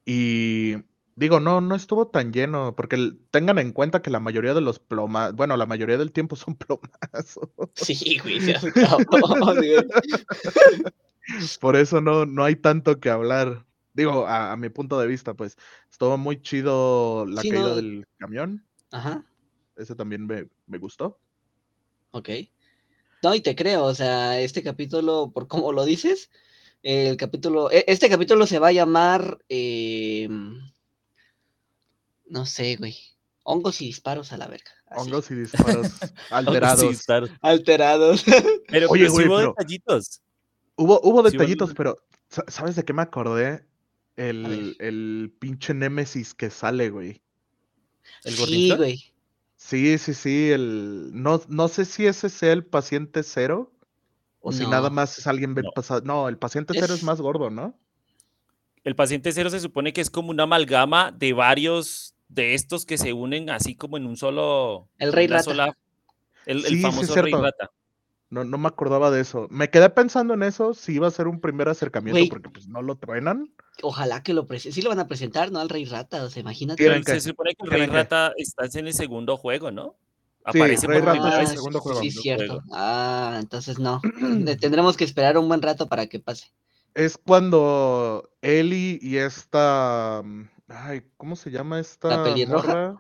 Y 0.05 0.75
digo, 1.15 1.39
no, 1.41 1.61
no 1.61 1.75
estuvo 1.75 2.09
tan 2.09 2.33
lleno, 2.33 2.75
porque 2.75 3.13
tengan 3.31 3.59
en 3.59 3.73
cuenta 3.73 4.03
que 4.03 4.11
la 4.11 4.21
mayoría 4.21 4.55
de 4.55 4.61
los 4.61 4.79
plomas, 4.81 5.35
bueno, 5.35 5.57
la 5.57 5.67
mayoría 5.67 5.99
del 5.99 6.13
tiempo 6.13 6.37
son 6.37 6.57
plomazos. 6.57 7.49
Sí, 7.77 8.19
güey. 8.19 8.41
Por 11.61 11.77
eso 11.77 12.01
no, 12.01 12.27
no 12.27 12.45
hay 12.45 12.57
tanto 12.57 12.99
que 12.99 13.11
hablar. 13.11 13.65
Digo, 13.95 14.27
a, 14.27 14.53
a 14.53 14.57
mi 14.57 14.71
punto 14.71 14.99
de 14.99 15.07
vista, 15.07 15.35
pues, 15.35 15.57
estuvo 15.91 16.17
muy 16.19 16.41
chido 16.43 17.25
la 17.27 17.43
Sí, 17.43 17.51
caída 17.51 17.69
no. 17.69 17.77
del 17.77 18.07
camión. 18.19 18.67
Ajá, 18.91 19.25
Ese 19.77 19.95
también 19.95 20.27
me, 20.27 20.49
me 20.67 20.79
gustó. 20.79 21.21
ok. 22.11 22.29
No, 23.23 23.35
y 23.35 23.41
te 23.41 23.55
creo, 23.55 23.85
o 23.85 23.95
sea, 23.95 24.41
este 24.41 24.63
capítulo, 24.63 25.31
por 25.33 25.47
cómo 25.47 25.73
lo 25.73 25.85
dices, 25.85 26.31
el 26.83 27.17
capítulo, 27.17 27.71
e- 27.71 27.85
este 27.87 28.09
capítulo 28.09 28.47
se 28.47 28.59
va 28.59 28.69
a 28.69 28.73
llamar, 28.73 29.39
eh, 29.49 30.29
no 32.27 32.47
sé, 32.47 32.77
güey, 32.77 32.97
hongos 33.45 33.81
y 33.83 33.87
disparos 33.87 34.33
a 34.33 34.37
la 34.39 34.49
verga. 34.49 34.71
así. 34.87 35.01
Hongos 35.09 35.31
y 35.31 35.35
disparos 35.37 35.87
alterados. 36.31 37.03
claro. 37.05 37.27
Alterados. 37.41 38.25
Pero, 38.69 38.89
Oye, 38.91 39.05
pero 39.05 39.11
sí 39.11 39.13
güey, 39.15 39.27
hubo 39.29 39.37
pero- 39.37 39.55
detallitos. 39.57 40.21
Hubo, 40.77 41.01
hubo 41.03 41.23
Sí, 41.29 41.37
detallitos, 41.37 41.75
bueno. 41.75 41.77
pero 41.77 41.99
sa- 42.31 42.45
¿sabes 42.49 42.77
de 42.77 42.85
qué 42.85 42.93
me 42.95 43.03
acordé? 43.03 43.65
El, 44.17 44.77
el 44.81 45.33
pinche 45.39 45.75
Némesis 45.75 46.35
que 46.35 46.51
sale, 46.51 46.91
güey. 46.91 47.23
¿El 48.25 48.35
sí, 48.35 48.41
gordito? 48.41 48.77
güey. 48.79 49.12
Sí, 49.65 49.97
sí, 49.99 50.13
sí, 50.13 50.51
el... 50.51 51.11
No, 51.15 51.41
no 51.49 51.69
sé 51.69 51.85
si 51.85 52.05
ese 52.07 52.29
sea 52.29 52.53
el 52.53 52.65
paciente 52.65 53.23
cero 53.23 53.73
o 54.41 54.51
si 54.51 54.67
nada 54.67 54.91
más 54.91 55.17
es 55.19 55.27
alguien 55.29 55.55
No. 55.55 55.71
pasado. 55.71 56.01
No, 56.05 56.29
el 56.29 56.37
paciente 56.37 56.73
cero 56.75 56.87
es 56.95 56.99
Es- 57.01 57.05
más 57.05 57.21
gordo, 57.21 57.49
¿no? 57.49 57.79
El 58.83 58.97
paciente 58.97 59.31
cero 59.31 59.49
se 59.51 59.61
supone 59.61 59.93
que 59.93 60.01
es 60.01 60.11
como 60.11 60.31
una 60.31 60.43
amalgama 60.43 61.13
de 61.13 61.33
varios 61.33 62.15
de 62.29 62.55
estos 62.55 62.85
que 62.85 62.99
se 62.99 63.13
unen 63.13 63.51
así 63.51 63.77
como 63.77 63.97
en 63.97 64.07
un 64.07 64.17
solo. 64.17 64.89
El 64.99 65.13
Rey 65.13 65.29
Rata. 65.29 65.45
sola- 65.45 65.77
el, 66.47 66.59
el 66.59 66.65
Sí, 66.65 66.77
sí, 66.77 66.83
famoso 66.83 67.15
Rey 67.15 67.31
cierto. 67.31 67.43
Rata. 67.43 67.71
No, 68.33 68.45
no 68.45 68.57
me 68.57 68.69
acordaba 68.69 69.11
de 69.11 69.21
eso. 69.21 69.47
Me 69.51 69.69
quedé 69.69 69.91
pensando 69.91 70.33
en 70.33 70.43
eso, 70.43 70.73
si 70.73 70.95
iba 70.95 71.07
a 71.07 71.11
ser 71.11 71.29
un 71.29 71.39
primer 71.39 71.69
acercamiento 71.69 72.19
porque 72.31 72.49
pues 72.49 72.67
no 72.67 72.81
lo 72.81 72.97
truenan. 72.97 73.53
Ojalá 73.83 74.23
que 74.23 74.33
lo 74.33 74.47
presenten. 74.47 74.73
Sí 74.73 74.81
lo 74.81 74.89
van 74.89 75.01
a 75.01 75.07
presentar, 75.07 75.53
¿no? 75.53 75.59
Al 75.61 75.69
Rey 75.69 75.85
Rata, 75.85 76.25
o 76.25 76.31
sea, 76.31 76.41
imagínate. 76.41 76.83
Que- 76.83 77.03
se 77.05 77.21
supone 77.21 77.55
que 77.55 77.63
el 77.67 77.71
Rey 77.71 77.87
que. 77.87 77.93
Rata 77.93 78.33
está 78.39 78.79
en 78.79 78.87
el 78.87 78.95
segundo 78.95 79.37
juego, 79.37 79.71
¿no? 79.71 79.97
Sí, 80.51 80.59
Aparece 80.59 80.87
Rey 80.87 81.01
por 81.01 81.09
Rata 81.09 81.21
primera 81.21 81.35
es 81.35 81.35
el 81.35 81.41
vez 81.43 81.51
en 81.51 81.57
segundo 81.57 81.81
juego. 81.81 82.01
Sí, 82.01 82.11
cierto. 82.11 82.47
juego. 82.47 82.63
Ah, 82.73 83.37
entonces 83.39 83.79
no. 83.79 84.01
Tendremos 84.61 84.97
que 84.97 85.05
esperar 85.05 85.37
un 85.37 85.47
buen 85.49 85.61
rato 85.61 85.87
para 85.91 86.07
que 86.07 86.19
pase. 86.19 86.47
Es 86.95 87.19
cuando 87.19 88.31
Ellie 88.41 88.99
y 89.03 89.19
esta... 89.19 90.23
mm, 90.25 90.49
Ay, 90.69 91.03
¿cómo 91.19 91.37
se 91.37 91.51
llama 91.51 91.81
esta 91.81 92.25
pelirroja? 92.25 92.67
morra? 92.67 92.97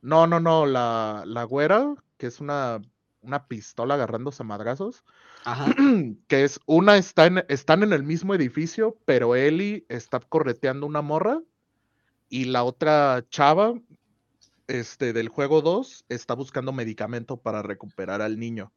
No, 0.00 0.26
no, 0.26 0.40
no, 0.40 0.64
la, 0.64 1.24
la 1.26 1.44
güera, 1.44 1.94
que 2.16 2.28
es 2.28 2.40
una, 2.40 2.80
una 3.22 3.46
pistola 3.46 3.94
agarrándose 3.94 4.42
a 4.42 4.46
madrazos. 4.46 5.04
Ajá. 5.44 5.66
que 6.28 6.44
es 6.44 6.60
una 6.66 6.96
está 6.96 7.26
en, 7.26 7.44
están 7.48 7.82
en 7.82 7.92
el 7.92 8.02
mismo 8.02 8.34
edificio, 8.34 8.98
pero 9.04 9.34
Ellie 9.36 9.84
está 9.88 10.20
correteando 10.20 10.86
una 10.86 11.02
morra 11.02 11.40
y 12.28 12.44
la 12.44 12.64
otra 12.64 13.24
chava 13.28 13.74
este, 14.68 15.12
del 15.12 15.28
juego 15.28 15.62
2 15.62 16.04
está 16.08 16.34
buscando 16.34 16.72
medicamento 16.72 17.36
para 17.36 17.62
recuperar 17.62 18.22
al 18.22 18.38
niño, 18.38 18.72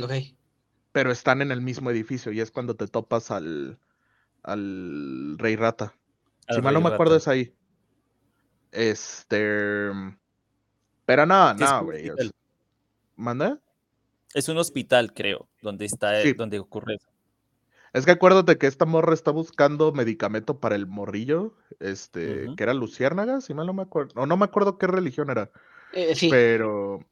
Ok. 0.00 0.12
pero 0.90 1.12
están 1.12 1.42
en 1.42 1.52
el 1.52 1.60
mismo 1.60 1.90
edificio 1.90 2.32
y 2.32 2.40
es 2.40 2.50
cuando 2.50 2.76
te 2.76 2.86
topas 2.86 3.30
al, 3.30 3.78
al 4.42 5.36
Rey 5.38 5.56
Rata. 5.56 5.94
Al 6.48 6.56
si 6.56 6.62
mal 6.62 6.74
no 6.74 6.80
me 6.80 6.88
acuerdo 6.88 7.14
Rata. 7.14 7.22
es 7.22 7.28
ahí. 7.28 7.54
Este... 8.70 9.90
Pero 11.04 11.26
no, 11.26 11.52
un 11.52 11.84
güey. 11.84 12.10
¿Manda? 13.16 13.60
Es 14.34 14.48
un 14.48 14.58
hospital, 14.58 15.12
creo, 15.14 15.48
donde 15.60 15.84
está, 15.84 16.22
Sí. 16.22 16.32
donde 16.32 16.58
ocurre 16.58 16.94
eso. 16.96 17.08
Es 17.92 18.06
que 18.06 18.12
acuérdate 18.12 18.56
que 18.56 18.66
esta 18.66 18.86
morra 18.86 19.12
está 19.12 19.30
buscando 19.30 19.92
medicamento 19.92 20.58
para 20.60 20.76
el 20.76 20.86
morrillo, 20.86 21.54
este, 21.78 22.48
que 22.56 22.62
era 22.62 22.72
luciérnaga, 22.72 23.42
si 23.42 23.52
mal 23.52 23.66
no 23.66 23.74
me 23.74 23.82
acuerdo, 23.82 24.12
o 24.22 24.24
no 24.26 24.36
me 24.38 24.46
acuerdo 24.46 24.78
qué 24.78 24.86
religión 24.86 25.28
era, 25.30 25.50
Eh, 25.92 26.14
sí. 26.14 26.28
Pero. 26.30 27.04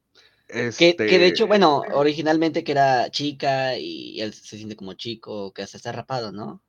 Que, 0.48 0.68
Este, 0.68 0.96
que 0.96 1.18
de 1.18 1.26
hecho, 1.26 1.46
bueno, 1.46 1.82
originalmente 1.92 2.64
que 2.64 2.72
era 2.72 3.10
chica 3.10 3.76
y 3.76 4.20
él 4.20 4.32
se 4.32 4.56
siente 4.56 4.74
como 4.74 4.94
chico, 4.94 5.52
que 5.52 5.62
hasta 5.62 5.76
está 5.76 5.92
rapado, 5.92 6.32
¿no? 6.32 6.62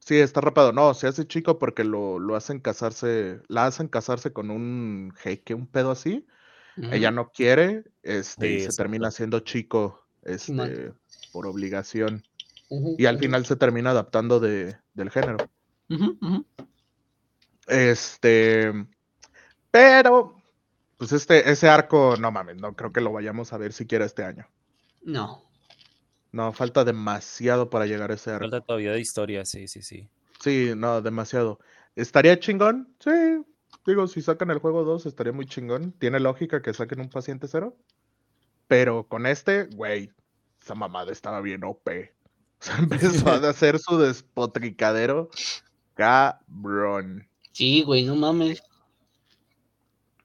Sí, 0.00 0.16
está 0.18 0.40
rapado. 0.40 0.72
No, 0.72 0.94
se 0.94 1.06
hace 1.06 1.26
chico 1.26 1.58
porque 1.58 1.84
lo, 1.84 2.18
lo 2.18 2.34
hacen 2.36 2.58
casarse, 2.60 3.40
la 3.48 3.66
hacen 3.66 3.88
casarse 3.88 4.32
con 4.32 4.50
un 4.50 5.12
jeque, 5.18 5.54
un 5.54 5.66
pedo 5.66 5.90
así. 5.90 6.26
Ella 6.80 7.08
Ujú. 7.08 7.16
no 7.16 7.30
quiere, 7.30 7.84
este, 8.02 8.50
y 8.50 8.60
se 8.60 8.72
termina 8.76 9.08
haciendo 9.08 9.40
chico, 9.40 10.06
este, 10.22 10.92
por 11.32 11.46
obligación. 11.46 12.24
Y 12.98 13.06
al 13.06 13.18
final 13.18 13.46
se 13.46 13.56
termina 13.56 13.90
adaptando 13.90 14.40
de, 14.40 14.76
del 14.94 15.10
género. 15.10 15.38
Este, 17.66 18.72
pero, 19.70 20.40
pues 20.96 21.12
este, 21.12 21.50
ese 21.50 21.68
arco, 21.68 22.16
no 22.18 22.30
mames, 22.30 22.56
no 22.56 22.74
creo 22.74 22.92
que 22.92 23.00
lo 23.00 23.12
vayamos 23.12 23.52
a 23.52 23.58
ver 23.58 23.72
siquiera 23.72 24.04
este 24.04 24.24
año. 24.24 24.46
No. 25.02 25.44
No, 26.30 26.52
falta 26.52 26.84
demasiado 26.84 27.70
para 27.70 27.86
llegar 27.86 28.10
a 28.10 28.14
ese 28.14 28.30
arco. 28.30 28.44
Falta 28.44 28.60
todavía 28.60 28.92
de 28.92 29.00
historia, 29.00 29.44
sí, 29.44 29.66
sí, 29.66 29.82
sí. 29.82 30.08
Sí, 30.40 30.72
no, 30.76 31.00
demasiado. 31.00 31.58
¿Estaría 31.96 32.38
chingón? 32.38 32.94
Sí. 33.00 33.10
Digo, 33.88 34.06
si 34.06 34.20
sacan 34.20 34.50
el 34.50 34.58
juego 34.58 34.84
2, 34.84 35.06
estaría 35.06 35.32
muy 35.32 35.46
chingón. 35.46 35.92
Tiene 35.92 36.20
lógica 36.20 36.60
que 36.60 36.74
saquen 36.74 37.00
un 37.00 37.08
paciente 37.08 37.48
cero. 37.48 37.74
Pero 38.66 39.08
con 39.08 39.24
este, 39.24 39.64
güey, 39.64 40.10
esa 40.60 40.74
mamada 40.74 41.10
estaba 41.10 41.40
bien 41.40 41.64
OP. 41.64 41.88
O 42.60 42.64
sea, 42.64 42.76
empezó 42.78 43.28
a 43.30 43.36
hacer 43.48 43.78
su 43.78 43.98
despotricadero 43.98 45.30
cabrón. 45.94 47.28
Sí, 47.52 47.82
güey, 47.82 48.04
no 48.04 48.16
mames. 48.16 48.62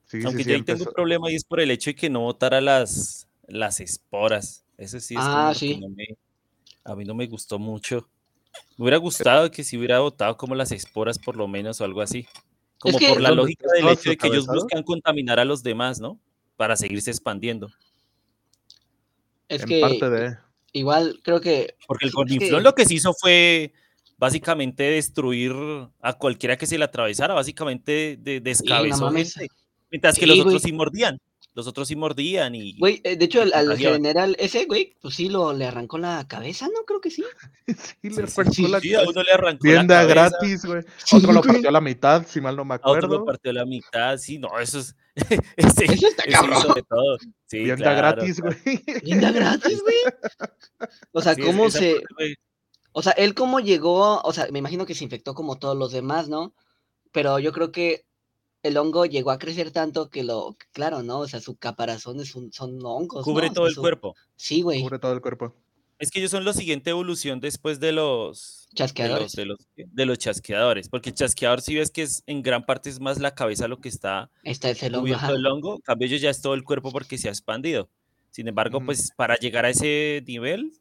Sí, 0.08 0.20
Aunque 0.26 0.44
sí, 0.44 0.50
yo 0.50 0.56
ahí 0.56 0.64
tengo 0.64 0.84
un 0.84 0.94
problema 0.94 1.32
y 1.32 1.36
es 1.36 1.44
por 1.44 1.60
el 1.60 1.70
hecho 1.70 1.92
de 1.92 1.96
que 1.96 2.10
no 2.10 2.22
botara 2.22 2.60
las, 2.60 3.30
las 3.48 3.80
esporas. 3.80 4.66
Eso 4.78 5.00
sí 5.00 5.14
es 5.14 5.22
Ah, 5.24 5.54
que 5.58 5.78
no 5.78 5.90
me, 5.90 6.18
a 6.84 6.96
mí 6.96 7.06
no 7.06 7.14
me 7.14 7.28
gustó 7.28 7.60
mucho. 7.60 8.10
Me 8.78 8.84
hubiera 8.84 8.98
gustado 8.98 9.50
que 9.52 9.64
si 9.64 9.78
hubiera 9.78 10.00
votado 10.00 10.36
como 10.36 10.56
las 10.56 10.72
esporas 10.72 11.20
por 11.20 11.38
lo 11.38 11.48
menos 11.48 11.80
o 11.80 11.86
algo 11.86 12.02
así. 12.02 12.28
Como 12.84 13.00
que- 13.00 13.08
por 13.10 13.22
la 13.22 13.30
¿Dónde 13.30 13.44
lógica 13.44 13.66
del 13.74 13.88
hecho 13.88 14.10
de 14.10 14.18
que 14.18 14.28
ellos 14.28 14.46
buscan 14.46 14.84
contaminar 14.84 15.40
a 15.40 15.46
los 15.46 15.64
demás, 15.64 16.00
¿no? 16.00 16.20
Para 16.58 16.76
seguirse 16.76 17.10
expandiendo. 17.10 17.70
Es 19.48 19.62
en 19.64 19.68
que 19.68 19.82
parte 19.82 20.10
de. 20.10 20.38
igual 20.74 21.20
creo 21.24 21.42
que. 21.42 21.76
Porque 21.88 22.06
el 22.06 22.12
Gordinflón 22.12 22.60
que- 22.60 22.64
lo 22.64 22.76
que 22.76 22.86
se 22.86 22.96
hizo 22.96 23.14
fue 23.14 23.74
básicamente 24.18 24.84
destruir 24.84 25.54
a 26.02 26.14
cualquiera 26.14 26.58
que 26.58 26.66
se 26.68 26.78
le 26.78 26.86
atravesara, 26.86 27.34
básicamente 27.34 28.18
de, 28.20 28.40
descabezó 28.40 29.10
gente. 29.12 29.48
Mientras 29.92 30.16
que 30.16 30.22
Sí, 30.22 30.28
los 30.28 30.38
güey. 30.38 30.48
otros 30.48 30.62
sí 30.64 30.72
mordían. 30.72 31.20
Los 31.56 31.68
otros 31.68 31.88
sí 31.88 31.96
mordían 31.96 32.56
y... 32.56 32.78
Güey, 32.80 33.00
eh, 33.04 33.16
de 33.16 33.26
hecho, 33.26 33.42
al, 33.42 33.78
general 33.78 34.36
ese, 34.40 34.66
güey, 34.66 34.96
pues 35.00 35.16
sí 35.16 35.30
lo 35.30 35.54
le 35.54 35.66
arrancó 35.66 36.00
la 36.00 36.28
cabeza, 36.28 36.68
¿no? 36.68 36.84
Creo 36.86 37.00
que 37.00 37.12
sí. 37.12 37.24
Sí, 38.02 38.10
le 38.10 38.16
sí, 38.16 38.22
arrancó 38.22 38.54
sí, 38.54 38.68
la 38.68 38.80
sí, 38.80 38.94
a 38.94 38.98
cabeza. 38.98 39.12
uno 39.12 39.24
le 39.24 39.32
arrancó 39.32 39.68
la 39.68 39.88
cabeza, 39.88 40.06
gratis, 40.08 40.66
güey. 40.66 40.84
Sí, 41.06 41.16
Otro 41.18 41.32
lo 41.32 41.42
partió 41.44 41.70
a 41.70 41.72
la 41.72 41.82
mitad, 41.82 42.26
si 42.28 42.42
mal 42.42 42.56
no 42.56 42.66
me 42.66 42.74
a 42.74 42.78
otro 42.78 42.94
lo 42.94 42.98
acuerdo. 43.06 43.26
partió 43.26 43.52
a 43.52 43.54
la 43.54 43.66
mitad, 43.66 44.18
sí, 44.18 44.40
no, 44.40 44.60
eso 44.60 44.80
es... 44.80 44.96
ese, 45.58 45.86
Eso 45.86 46.08
está 46.08 46.24
cabrón. 46.24 46.58
hizo 46.58 46.74
de 46.74 46.82
todo. 46.84 47.18
Sí, 47.46 47.60
Bien 47.60 47.76
de 47.78 47.84
claro, 47.84 47.98
gratis, 47.98 48.42
claro. 48.42 48.58
güey. 48.64 48.84
Gratis, 49.04 49.82
güey. 49.82 49.96
O 51.12 51.22
sea, 51.22 51.36
cómo 51.36 51.70
se. 51.70 52.02
parte 52.02 52.36
O 52.94 53.04
sea, 53.04 53.12
él 53.14 53.36
cómo 53.36 53.60
llegó. 53.60 54.22
O 54.22 54.34
sea, 54.34 54.48
me 54.52 54.58
imagino 54.60 54.88
que 54.88 54.96
se 54.96 55.04
infectó 55.04 55.36
como 55.36 55.60
todos 55.60 55.78
los 55.78 55.92
demás, 55.92 56.30
¿no? 56.30 56.56
Pero 57.12 57.38
yo 57.38 57.52
creo 57.54 57.72
que 57.72 58.06
el 58.64 58.78
hongo 58.78 59.06
llegó 59.06 59.32
a 59.32 59.38
crecer 59.40 59.72
tanto 59.72 60.10
que 60.10 60.24
lo. 60.24 60.56
Claro, 60.72 61.04
¿no? 61.04 61.20
O 61.20 61.28
sea, 61.28 61.40
su 61.40 61.56
caparazón 61.58 62.20
es 62.20 62.34
un- 62.36 62.52
son 62.52 62.80
hongos. 62.84 63.24
cubre 63.24 63.50
todo 63.52 63.68
el 63.68 63.74
su- 63.76 63.82
cuerpo. 63.82 64.16
Sí, 64.36 64.62
güey. 64.62 64.82
Cubre 64.82 65.00
todo 65.00 65.14
el 65.14 65.22
cuerpo. 65.22 65.54
Es 66.00 66.10
que 66.12 66.20
ellos 66.20 66.32
son 66.32 66.44
la 66.44 66.54
siguiente 66.54 66.90
evolución 66.90 67.40
después 67.40 67.80
de 67.80 67.92
los... 67.94 68.68
De 68.72 68.74
los, 68.74 68.76
Chasqueadores. 68.76 69.32
de, 69.34 69.46
los, 69.46 69.60
de 69.76 70.06
los 70.06 70.18
chasqueadores, 70.18 70.90
porque 70.90 71.10
el 71.12 71.16
chasqueador 71.16 71.62
si 71.62 71.76
ves 71.76 71.92
que 71.92 72.02
es 72.02 72.24
en 72.26 72.42
gran 72.42 72.66
parte 72.66 72.90
es 72.90 73.00
más 73.00 73.20
la 73.20 73.36
cabeza 73.36 73.68
lo 73.68 73.80
que 73.80 73.88
está 73.88 74.32
Esta 74.44 74.70
es 74.72 74.82
el 74.84 74.96
hongo. 74.96 75.16
del 75.16 75.46
hongo, 75.46 75.76
en 75.76 75.82
cambio 75.82 76.08
ellos 76.08 76.20
ya 76.20 76.32
es 76.32 76.42
todo 76.42 76.56
el 76.56 76.64
cuerpo 76.64 76.92
porque 76.92 77.18
se 77.20 77.28
ha 77.30 77.32
expandido. 77.32 77.90
Sin 78.32 78.48
embargo, 78.48 78.82
pues 78.84 79.12
para 79.16 79.36
llegar 79.38 79.66
a 79.66 79.70
ese 79.70 80.24
nivel, 80.26 80.74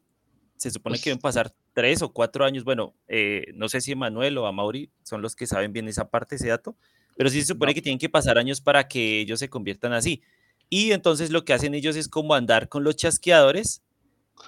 se 0.57 0.71
supone 0.71 0.93
Pues 0.95 1.03
que 1.03 1.11
deben 1.11 1.21
pasar 1.21 1.53
tres 1.73 2.01
o 2.01 2.11
cuatro 2.11 2.43
años. 2.45 2.63
Bueno, 2.63 2.95
eh, 3.07 3.45
no 3.53 3.69
sé 3.69 3.79
si 3.79 3.93
Manuel 3.95 4.37
o 4.39 4.47
a 4.47 4.51
Mauri 4.51 4.89
son 5.03 5.21
los 5.21 5.35
que 5.35 5.45
saben 5.45 5.71
bien 5.71 5.87
esa 5.87 6.09
parte, 6.09 6.35
ese 6.35 6.47
dato, 6.49 6.75
pero 7.17 7.29
sí 7.29 7.41
se 7.41 7.47
supone 7.47 7.71
No. 7.71 7.75
que 7.75 7.81
tienen 7.81 7.99
que 7.99 8.09
pasar 8.09 8.37
años 8.37 8.61
para 8.61 8.87
que 8.87 9.21
ellos 9.21 9.39
se 9.39 9.49
conviertan 9.49 9.93
así. 9.93 10.21
Y 10.69 10.91
entonces 10.91 11.29
lo 11.31 11.45
que 11.45 11.53
hacen 11.53 11.73
ellos 11.75 11.95
es 11.95 12.07
como 12.07 12.33
andar 12.33 12.69
con 12.69 12.83
los 12.83 12.95
chasqueadores, 12.95 13.81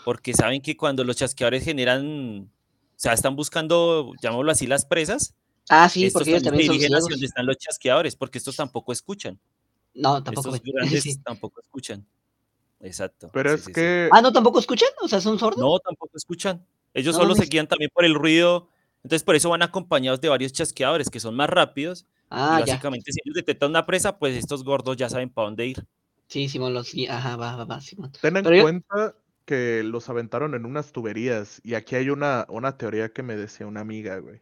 porque 0.04 0.34
saben 0.34 0.62
que 0.62 0.76
cuando 0.76 1.04
los 1.04 1.16
chasqueadores 1.18 1.64
generan, 1.64 2.50
o 2.50 2.50
sea, 2.96 3.14
están 3.14 3.36
buscando, 3.36 4.12
llamémoslo 4.22 4.52
así, 4.52 4.68
las 4.68 4.86
presas, 4.86 5.34
Ah, 5.70 5.90
sí, 5.90 6.06
estos 6.06 6.20
porque 6.22 6.30
ellos 6.32 6.44
también 6.44 6.68
son 6.68 6.78
ciegos. 6.80 7.08
donde 7.10 7.26
están 7.26 7.46
los 7.48 7.58
chasqueadores, 7.58 8.16
porque 8.16 8.38
estos 8.38 8.56
tampoco 8.56 8.92
escuchan. 8.92 9.40
No, 9.96 10.22
tampoco, 10.24 10.54
Estos 10.56 10.62
grandes 10.74 11.04
Sí. 11.04 11.18
tampoco 11.24 11.60
escuchan. 11.62 12.06
Exacto. 12.82 13.30
Pero 13.34 13.50
sí, 13.52 13.56
es 13.56 13.62
sí, 13.62 13.66
sí. 13.68 13.74
que. 13.74 14.10
Ah, 14.12 14.22
no, 14.22 14.32
tampoco 14.32 14.60
escuchan. 14.60 14.90
O 15.02 15.08
sea, 15.08 15.22
son 15.22 15.40
sordos. 15.40 15.60
No, 15.60 15.80
tampoco 15.80 16.16
escuchan. 16.18 16.64
Ellos 16.94 17.16
No 17.16 17.22
solo 17.22 17.34
se 17.36 17.46
guían 17.46 17.68
también 17.68 17.90
por 17.94 18.06
el 18.06 18.14
ruido. 18.14 18.70
Entonces, 19.04 19.24
por 19.24 19.36
eso 19.36 19.50
van 19.50 19.64
acompañados 19.64 20.22
de 20.22 20.30
varios 20.30 20.52
chasqueadores 20.54 21.10
que 21.10 21.20
son 21.20 21.36
más 21.36 21.50
rápidos. 21.50 22.06
Ah, 22.30 22.60
y 22.62 22.66
ya. 22.68 22.74
básicamente, 22.74 23.12
si 23.12 23.20
ellos 23.24 23.36
detectan 23.36 23.70
una 23.70 23.86
presa, 23.86 24.18
pues 24.18 24.36
estos 24.36 24.64
gordos 24.64 24.98
ya 24.98 25.10
saben 25.10 25.30
para 25.30 25.48
dónde 25.48 25.68
ir. 25.68 25.86
Sí, 26.28 26.50
Simón 26.50 26.74
los 26.74 26.92
guía. 26.92 27.18
Ajá, 27.18 27.36
va, 27.36 27.56
va, 27.56 27.66
va, 27.66 27.82
Simón. 27.82 28.12
Ten 28.22 28.38
en 28.38 28.44
Pero 28.44 28.56
yo- 28.56 28.64
cuenta 28.64 29.16
que 29.46 29.84
los 29.84 30.10
aventaron 30.10 30.56
en 30.56 30.66
unas 30.66 30.92
tuberías. 30.92 31.62
Y 31.64 31.76
aquí 31.76 31.96
hay 31.96 32.10
una, 32.10 32.46
una 32.50 32.78
teoría 32.78 33.10
que 33.10 33.22
me 33.22 33.36
decía 33.36 33.68
una 33.68 33.82
amiga, 33.82 34.18
güey. 34.18 34.42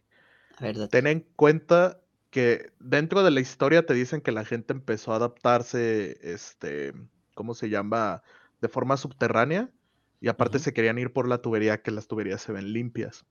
A 0.56 0.64
ver, 0.64 0.78
date. 0.78 0.88
Ten 0.90 1.06
en 1.06 1.26
cuenta 1.36 2.00
que 2.30 2.72
dentro 2.80 3.22
de 3.22 3.30
la 3.30 3.40
historia 3.40 3.84
te 3.84 3.92
dicen 3.94 4.22
que 4.22 4.32
la 4.32 4.44
gente 4.46 4.72
empezó 4.72 5.12
a 5.12 5.16
adaptarse, 5.16 6.18
este, 6.22 6.94
¿cómo 7.34 7.54
se 7.54 7.68
llama? 7.68 8.22
De 8.62 8.68
forma 8.68 8.96
subterránea. 8.96 9.70
Y 10.22 10.28
aparte 10.28 10.58
se 10.58 10.72
querían 10.72 10.98
ir 10.98 11.12
por 11.12 11.28
la 11.28 11.38
tubería, 11.38 11.82
que 11.82 11.90
las 11.90 12.08
tuberías 12.08 12.40
se 12.40 12.52
ven 12.52 12.72
limpias. 12.72 13.26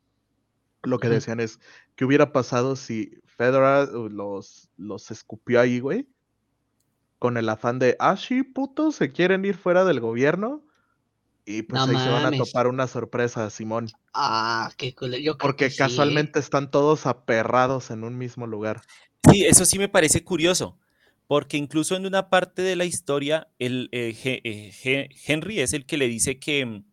Lo 0.84 1.00
que 1.00 1.10
decían 1.10 1.40
es, 1.40 1.60
¿qué 1.96 2.06
hubiera 2.06 2.32
pasado 2.32 2.76
si 2.76 3.18
Federer 3.26 3.96
uh, 3.96 4.10
los, 4.10 4.70
los 4.78 5.12
escupió 5.12 5.60
ahí, 5.60 5.80
güey? 5.80 6.08
Con 7.20 7.38
el 7.38 7.48
afán 7.48 7.80
de, 7.80 7.96
ah, 8.00 8.18
sí, 8.18 8.44
putos, 8.44 8.96
se 8.96 9.12
quieren 9.12 9.46
ir 9.46 9.56
fuera 9.56 9.86
del 9.86 10.02
gobierno. 10.02 10.64
Y 11.46 11.64
pues 11.64 11.86
No 11.86 11.92
ahí 11.92 12.04
se 12.04 12.10
van 12.10 12.34
a 12.34 12.38
topar 12.38 12.68
una 12.68 12.88
sorpresa, 12.88 13.50
Simón. 13.50 13.90
Ah, 14.14 14.72
qué 14.78 14.94
cool. 14.94 15.12
Yo 15.16 15.38
creo 15.38 15.50
Porque 15.50 15.66
que 15.66 15.72
sí, 15.72 15.78
casualmente 15.78 16.40
están 16.40 16.72
todos 16.72 17.06
aperrados 17.06 17.92
en 17.92 18.04
un 18.04 18.18
mismo 18.18 18.48
lugar. 18.48 18.82
Sí, 19.30 19.46
eso 19.46 19.66
sí 19.66 19.78
me 19.78 19.90
parece 19.90 20.24
curioso. 20.24 20.78
Porque 21.28 21.58
incluso 21.58 21.96
en 21.96 22.06
una 22.06 22.30
parte 22.30 22.62
de 22.62 22.76
la 22.76 22.86
historia, 22.86 23.48
el, 23.60 23.90
eh, 23.92 24.16
eh, 24.24 25.10
Henry 25.26 25.62
es 25.62 25.74
el 25.74 25.86
que 25.86 25.98
le 25.98 26.08
dice 26.08 26.40
que, 26.40 26.66
mm, 26.66 26.86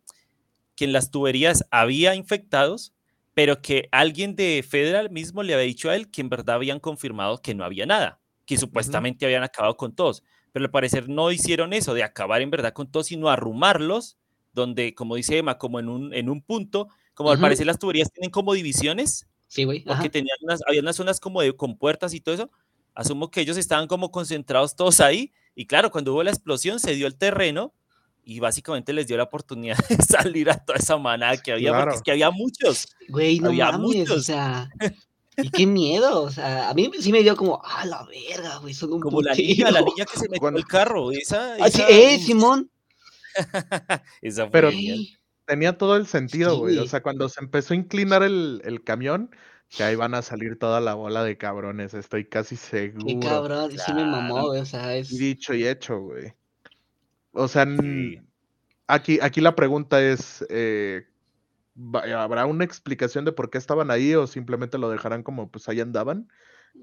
que 0.75 0.85
en 0.85 0.93
las 0.93 1.11
tuberías 1.11 1.65
había 1.69 2.15
infectados, 2.15 2.93
pero 3.33 3.61
que 3.61 3.87
alguien 3.91 4.35
de 4.35 4.63
Federal 4.67 5.09
mismo 5.09 5.43
le 5.43 5.53
había 5.53 5.65
dicho 5.65 5.89
a 5.89 5.95
él 5.95 6.11
que 6.11 6.21
en 6.21 6.29
verdad 6.29 6.55
habían 6.55 6.79
confirmado 6.79 7.41
que 7.41 7.53
no 7.55 7.63
había 7.63 7.85
nada, 7.85 8.19
que 8.45 8.57
supuestamente 8.57 9.25
habían 9.25 9.43
acabado 9.43 9.77
con 9.77 9.95
todos. 9.95 10.23
Pero 10.51 10.65
al 10.65 10.71
parecer 10.71 11.07
no 11.07 11.31
hicieron 11.31 11.71
eso 11.73 11.93
de 11.93 12.03
acabar 12.03 12.41
en 12.41 12.51
verdad 12.51 12.73
con 12.73 12.91
todos, 12.91 13.07
sino 13.07 13.29
arrumarlos, 13.29 14.17
donde, 14.53 14.93
como 14.93 15.15
dice 15.15 15.37
Emma, 15.37 15.57
como 15.57 15.79
en 15.79 15.87
un, 15.87 16.13
en 16.13 16.29
un 16.29 16.41
punto, 16.41 16.89
como 17.13 17.31
al 17.31 17.39
parecer 17.39 17.65
las 17.65 17.79
tuberías 17.79 18.11
tienen 18.11 18.31
como 18.31 18.53
divisiones, 18.53 19.27
Sí, 19.47 19.63
güey. 19.63 19.83
porque 19.85 20.09
tenían 20.09 20.37
unas, 20.41 20.61
había 20.67 20.81
unas 20.81 20.95
zonas 20.97 21.19
como 21.21 21.41
de 21.41 21.53
con 21.55 21.77
puertas 21.77 22.13
y 22.13 22.19
todo 22.21 22.35
eso. 22.35 22.51
Asumo 22.93 23.31
que 23.31 23.39
ellos 23.41 23.55
estaban 23.57 23.87
como 23.87 24.11
concentrados 24.11 24.75
todos 24.75 24.99
ahí. 24.99 25.31
Y 25.55 25.65
claro, 25.67 25.91
cuando 25.91 26.11
hubo 26.13 26.23
la 26.23 26.31
explosión 26.31 26.79
se 26.79 26.95
dio 26.95 27.07
el 27.07 27.15
terreno 27.17 27.73
y 28.23 28.39
básicamente 28.39 28.93
les 28.93 29.07
dio 29.07 29.17
la 29.17 29.23
oportunidad 29.23 29.77
de 29.89 29.97
salir 30.03 30.49
a 30.49 30.57
toda 30.57 30.77
esa 30.79 30.97
manada 30.97 31.37
que 31.37 31.51
había, 31.53 31.71
porque 31.71 31.81
es 31.81 32.01
Claro. 32.01 32.03
que 32.03 32.11
había 32.11 32.31
muchos. 32.31 32.87
Güey, 33.09 33.39
no 33.39 33.49
había 33.49 33.71
mames, 33.71 33.83
o 33.85 33.87
muchos. 34.13 34.25
sea. 34.25 34.69
Y 35.37 35.49
qué 35.49 35.65
miedo, 35.65 36.23
o 36.23 36.29
sea, 36.29 36.69
a 36.69 36.73
mí 36.73 36.91
sí 36.99 37.11
me 37.11 37.23
dio 37.23 37.37
como, 37.37 37.61
ah, 37.63 37.85
la 37.85 38.05
verga, 38.05 38.57
güey, 38.57 38.73
son 38.73 38.91
un 38.93 38.99
Como 38.99 39.21
la 39.21 39.33
niña, 39.33 39.71
la 39.71 39.81
niña 39.81 40.03
que 40.05 40.17
se 40.19 40.23
metió 40.27 40.41
Cuando- 40.41 40.59
al 40.59 40.65
carro. 40.67 41.09
Esa, 41.13 41.53
Ah, 41.59 41.69
sí, 41.69 41.81
esa, 41.81 41.89
eh, 41.89 42.19
Simón. 42.19 42.69
esa 44.21 44.43
fue 44.43 44.51
Pero- 44.51 44.71
genial. 44.71 45.07
Tenía 45.45 45.77
todo 45.77 45.95
el 45.97 46.05
sentido, 46.05 46.53
Sí, 46.53 46.59
güey. 46.59 46.77
O 46.77 46.87
sea, 46.87 47.01
cuando 47.01 47.27
se 47.27 47.41
empezó 47.41 47.73
a 47.73 47.77
inclinar 47.77 48.23
el, 48.23 48.61
el 48.63 48.83
camión, 48.83 49.31
que 49.69 49.83
ahí 49.83 49.95
van 49.95 50.13
a 50.15 50.21
salir 50.21 50.59
toda 50.59 50.79
la 50.79 50.93
bola 50.93 51.23
de 51.23 51.37
cabrones, 51.37 51.93
estoy 51.93 52.25
casi 52.27 52.55
Qué 52.55 52.61
seguro. 52.61 53.19
cabrón, 53.27 53.71
sí 53.71 53.93
me 53.93 54.05
mamó, 54.05 54.33
Claro. 54.35 54.47
güey, 54.49 54.61
o 54.61 54.65
sea, 54.65 54.95
es. 54.95 55.09
Dicho 55.17 55.53
y 55.53 55.65
hecho, 55.67 55.97
güey. 55.99 56.33
O 57.33 57.47
sea, 57.47 57.65
Sí. 57.65 58.21
aquí, 58.87 59.19
aquí 59.21 59.41
la 59.41 59.55
pregunta 59.55 60.01
es, 60.01 60.45
eh, 60.49 61.07
¿habrá 62.15 62.45
una 62.45 62.63
explicación 62.63 63.25
de 63.25 63.31
por 63.31 63.49
qué 63.49 63.57
estaban 63.57 63.91
ahí 63.91 64.13
o 64.15 64.27
simplemente 64.27 64.77
lo 64.77 64.89
dejarán 64.89 65.23
como 65.23 65.49
pues 65.49 65.69
ahí 65.69 65.79
andaban? 65.79 66.27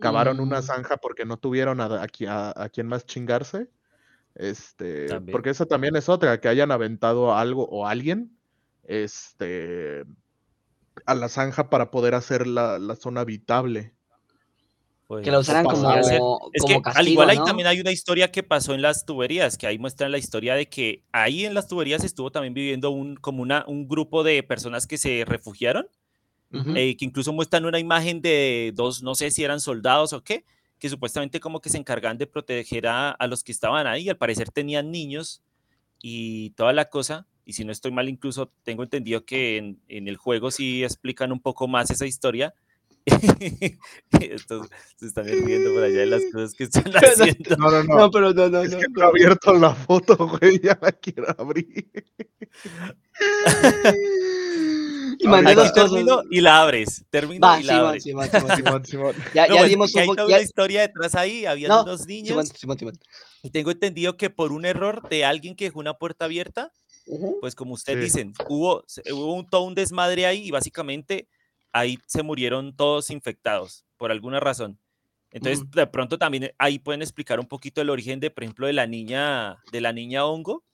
Cavaron 0.01 0.41
una 0.41 0.61
mm, 0.61 0.63
zanja 0.63 0.97
porque 0.99 1.25
no 1.25 1.39
tuvieron 1.39 1.81
a, 1.81 1.87
a 1.87 2.07
a- 2.29 2.63
a 2.65 2.69
quien 2.69 2.87
más 2.87 3.07
chingarse. 3.07 3.71
Este, 4.35 5.07
También. 5.09 5.33
porque 5.33 5.51
esa 5.51 5.67
también 5.67 5.97
es 5.97 6.09
otra, 6.09 6.41
que 6.41 6.49
hayan 6.49 6.71
aventado 6.71 7.35
algo 7.35 7.67
o 7.69 7.87
alguien, 7.87 8.39
este, 8.85 10.05
a 11.07 11.15
la 11.15 11.29
zanja 11.29 11.71
para 11.71 11.91
poder 11.91 12.15
hacer 12.15 12.47
la, 12.47 12.79
la 12.79 12.95
zona 12.97 13.23
habitable. 13.23 13.95
Pues, 15.09 15.25
Que 15.25 15.31
la 15.31 15.39
usaran 15.39 15.65
como, 15.65 15.83
podría 15.85 16.03
ser. 16.03 16.21
Es 16.53 16.61
como 16.63 16.77
que 16.77 16.83
castigo, 16.83 17.01
al 17.01 17.09
igual 17.09 17.31
ahí 17.31 17.39
¿no? 17.39 17.45
también 17.45 17.67
hay 17.67 17.81
una 17.81 17.91
historia 17.91 18.31
que 18.31 18.43
pasó 18.43 18.75
en 18.75 18.83
las 18.83 19.07
tuberías, 19.07 19.57
que 19.57 19.67
ahí 19.67 19.79
muestran 19.79 20.13
la 20.13 20.19
historia 20.19 20.55
de 20.55 20.69
que 20.69 21.03
ahí 21.13 21.47
en 21.47 21.55
las 21.55 21.67
tuberías 21.67 22.05
estuvo 22.05 22.31
también 22.31 22.53
viviendo 22.53 22.91
un, 22.91 23.17
como 23.17 23.41
una, 23.41 23.65
un 23.67 23.89
grupo 23.89 24.23
de 24.23 24.43
personas 24.43 24.87
que 24.87 24.99
se 24.99 25.25
refugiaron, 25.27 25.89
Ujú. 26.53 26.77
eh, 26.77 26.95
que 26.99 27.07
incluso 27.07 27.33
muestran 27.33 27.65
una 27.65 27.79
imagen 27.79 28.21
de 28.21 28.73
dos, 28.75 29.03
no 29.03 29.15
sé 29.15 29.31
si 29.31 29.45
eran 29.45 29.61
soldados 29.61 30.13
o 30.13 30.23
qué, 30.23 30.45
que 30.79 30.91
supuestamente 30.91 31.41
como 31.41 31.63
que 31.63 31.71
se 31.71 31.79
encargan 31.79 32.19
de 32.19 32.27
proteger 32.27 32.87
a, 32.87 33.11
a 33.11 33.27
los 33.29 33.43
que 33.43 33.53
estaban 33.53 33.87
ahí, 33.87 34.11
al 34.11 34.19
parecer 34.19 34.51
tenían 34.51 34.91
niños 34.91 35.43
y 36.03 36.51
toda 36.51 36.75
la 36.75 36.91
cosa, 36.91 37.27
y 37.47 37.55
si 37.55 37.65
no 37.65 37.73
estoy 37.73 37.93
mal, 37.93 38.09
incluso 38.11 38.53
tengo 38.63 38.83
entendido 38.83 39.25
que 39.25 39.57
en, 39.57 39.81
en 39.89 40.09
el 40.09 40.19
juego 40.19 40.51
sí 40.51 40.85
explican 40.85 41.33
un 41.33 41.41
poco 41.41 41.67
más 41.67 41.91
esa 41.91 42.07
historia. 42.07 42.55
Estos 44.21 44.69
se 44.97 45.07
están 45.07 45.27
riendo 45.27 45.73
por 45.75 45.83
allá 45.83 46.01
de 46.01 46.07
las 46.07 46.23
cosas 46.33 46.55
que 46.55 46.65
están 46.65 46.85
haciendo. 46.95 47.57
No, 47.57 47.71
no, 47.71 47.85
no. 47.85 47.97
No, 47.97 48.11
pero 48.11 48.33
no, 48.33 48.49
no, 48.49 48.63
es 48.63 48.73
no. 48.73 48.79
que 48.79 48.87
no 48.89 49.03
he 49.03 49.07
abierto 49.07 49.53
la 49.55 49.75
foto, 49.75 50.17
güey, 50.17 50.61
ya 50.61 50.79
la 50.81 50.93
quiero 50.93 51.27
abrir. 51.39 51.91
Y 55.21 55.27
dos 55.27 55.37
Aquí 55.41 55.55
cosas. 55.55 55.73
termino 55.75 56.23
y 56.31 56.41
la 56.41 56.63
abres. 56.63 57.05
Termino 57.11 57.45
Va, 57.45 57.61
y 57.61 57.65
la 57.65 57.73
Simón, 57.73 57.87
abres. 57.89 58.03
Simón, 58.05 58.29
Simón, 58.31 58.57
Simón. 58.57 58.57
Simón, 58.57 58.85
Simón. 59.15 59.33
Ya, 59.35 59.47
No, 59.49 59.55
ya 59.55 59.61
pues, 59.63 59.71
dimos 59.71 59.97
hay 59.97 60.09
un 60.09 60.15
toda 60.15 60.27
poco. 60.27 60.35
una 60.37 60.43
historia 60.43 60.81
detrás 60.83 61.15
ahí. 61.17 61.45
Habían 61.45 61.69
No, 61.71 61.83
unos 61.83 62.07
niños 62.07 62.49
Simón, 62.55 62.79
Simón. 62.79 62.95
y 63.43 63.51
tengo 63.51 63.73
entendido 63.73 64.17
que 64.17 64.31
por 64.31 64.53
un 64.53 64.65
error 64.65 65.09
de 65.09 65.25
alguien 65.25 65.57
que 65.57 65.65
dejó 65.65 65.81
una 65.81 65.95
puerta 65.95 66.27
abierta, 66.27 66.73
Ujú. 67.07 67.39
pues 67.41 67.57
como 67.57 67.75
ustedes 67.75 67.99
Sí. 67.99 68.05
dicen, 68.05 68.33
hubo, 68.49 68.85
hubo 69.13 69.35
un, 69.35 69.49
todo 69.49 69.63
un 69.63 69.75
desmadre 69.75 70.25
ahí 70.27 70.47
y 70.47 70.51
básicamente 70.53 71.27
ahí 71.73 71.99
se 72.07 72.23
murieron 72.23 72.75
todos 72.77 73.11
infectados 73.11 73.85
por 73.97 74.11
alguna 74.13 74.41
razón. 74.41 74.79
Entonces, 75.31 75.71
de 75.71 75.87
pronto 75.87 76.19
también 76.19 76.53
ahí 76.59 76.79
pueden 76.79 77.03
explicar 77.03 77.39
un 77.39 77.47
poquito 77.47 77.81
el 77.83 77.91
origen 77.91 78.19
de, 78.21 78.31
por 78.31 78.45
ejemplo, 78.45 78.67
de 78.67 78.73
la 78.73 78.87
niña, 78.87 79.59
de 79.73 79.81
la 79.81 79.93
niña 79.93 80.25
hongo. 80.25 80.65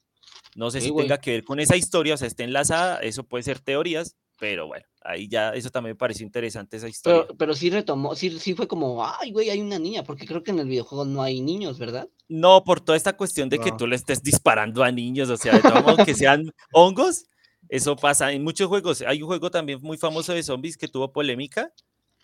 No 0.54 0.70
sé 0.70 0.80
Sí, 0.80 0.86
si 0.86 0.92
güey. 0.92 1.06
tenga 1.06 1.18
que 1.20 1.32
ver 1.32 1.44
con 1.44 1.58
esa 1.58 1.76
historia, 1.76 2.14
o 2.14 2.16
sea, 2.16 2.28
esté 2.28 2.44
enlazada, 2.44 3.00
eso 3.00 3.24
puede 3.24 3.42
ser 3.42 3.58
teorías, 3.58 4.16
pero 4.38 4.68
bueno, 4.68 4.86
ahí 5.02 5.28
ya, 5.28 5.50
eso 5.50 5.70
también 5.70 5.94
me 5.94 5.98
pareció 5.98 6.24
interesante 6.24 6.76
esa 6.76 6.88
historia. 6.88 7.22
Pero, 7.24 7.36
pero 7.36 7.54
sí 7.54 7.70
retomó, 7.70 8.14
sí, 8.14 8.38
sí 8.38 8.54
fue 8.54 8.68
como, 8.68 9.04
ay, 9.04 9.32
güey, 9.32 9.50
hay 9.50 9.60
una 9.60 9.78
niña, 9.80 10.04
porque 10.04 10.26
creo 10.26 10.42
que 10.44 10.52
en 10.52 10.60
el 10.60 10.68
videojuego 10.68 11.04
no 11.04 11.22
hay 11.22 11.40
niños, 11.40 11.78
¿verdad? 11.78 12.08
No, 12.28 12.62
por 12.62 12.80
toda 12.80 12.96
esta 12.96 13.16
cuestión 13.16 13.48
de 13.48 13.58
que 13.58 13.72
tú 13.72 13.86
le 13.88 13.96
estés 13.96 14.22
disparando 14.22 14.84
a 14.84 14.92
niños, 14.92 15.28
o 15.28 15.36
sea, 15.36 15.54
de 15.54 15.60
todo 15.62 15.82
modo 15.82 16.04
que 16.04 16.14
sean 16.14 16.52
hongos, 16.72 17.26
eso 17.68 17.96
pasa 17.96 18.32
en 18.32 18.42
muchos 18.44 18.68
juegos. 18.68 19.02
Hay 19.02 19.22
un 19.22 19.28
juego 19.28 19.50
también 19.50 19.80
muy 19.82 19.96
famoso 19.96 20.32
de 20.32 20.42
zombies 20.42 20.76
que 20.76 20.88
tuvo 20.88 21.12
polémica 21.12 21.72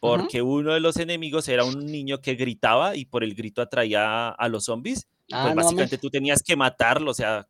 porque 0.01 0.41
uno 0.43 0.73
de 0.73 0.81
los 0.81 0.97
enemigos 0.97 1.47
era 1.49 1.65
un 1.65 1.85
niño 1.87 2.21
que 2.21 2.35
gritaba 2.35 2.97
y 2.97 3.05
por 3.05 3.23
el 3.23 3.35
grito 3.35 3.61
atraía 3.63 4.29
a 4.31 4.49
los 4.49 4.65
zombies. 4.65 5.07
y 5.27 5.35
Ah, 5.35 5.43
pues 5.45 5.55
no 5.57 5.63
básicamente 5.63 5.97
mames. 5.97 6.01
tú 6.01 6.11
tenías 6.11 6.43
que 6.43 6.57
matarlo, 6.57 7.11
o 7.11 7.15
sea, 7.15 7.47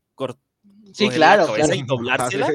Sí, 0.92 1.09
claro, 1.09 1.42
la 1.42 1.46
cabeza 1.48 1.66
claro. 1.68 1.81
y 1.81 1.87
doblársela. 1.87 2.48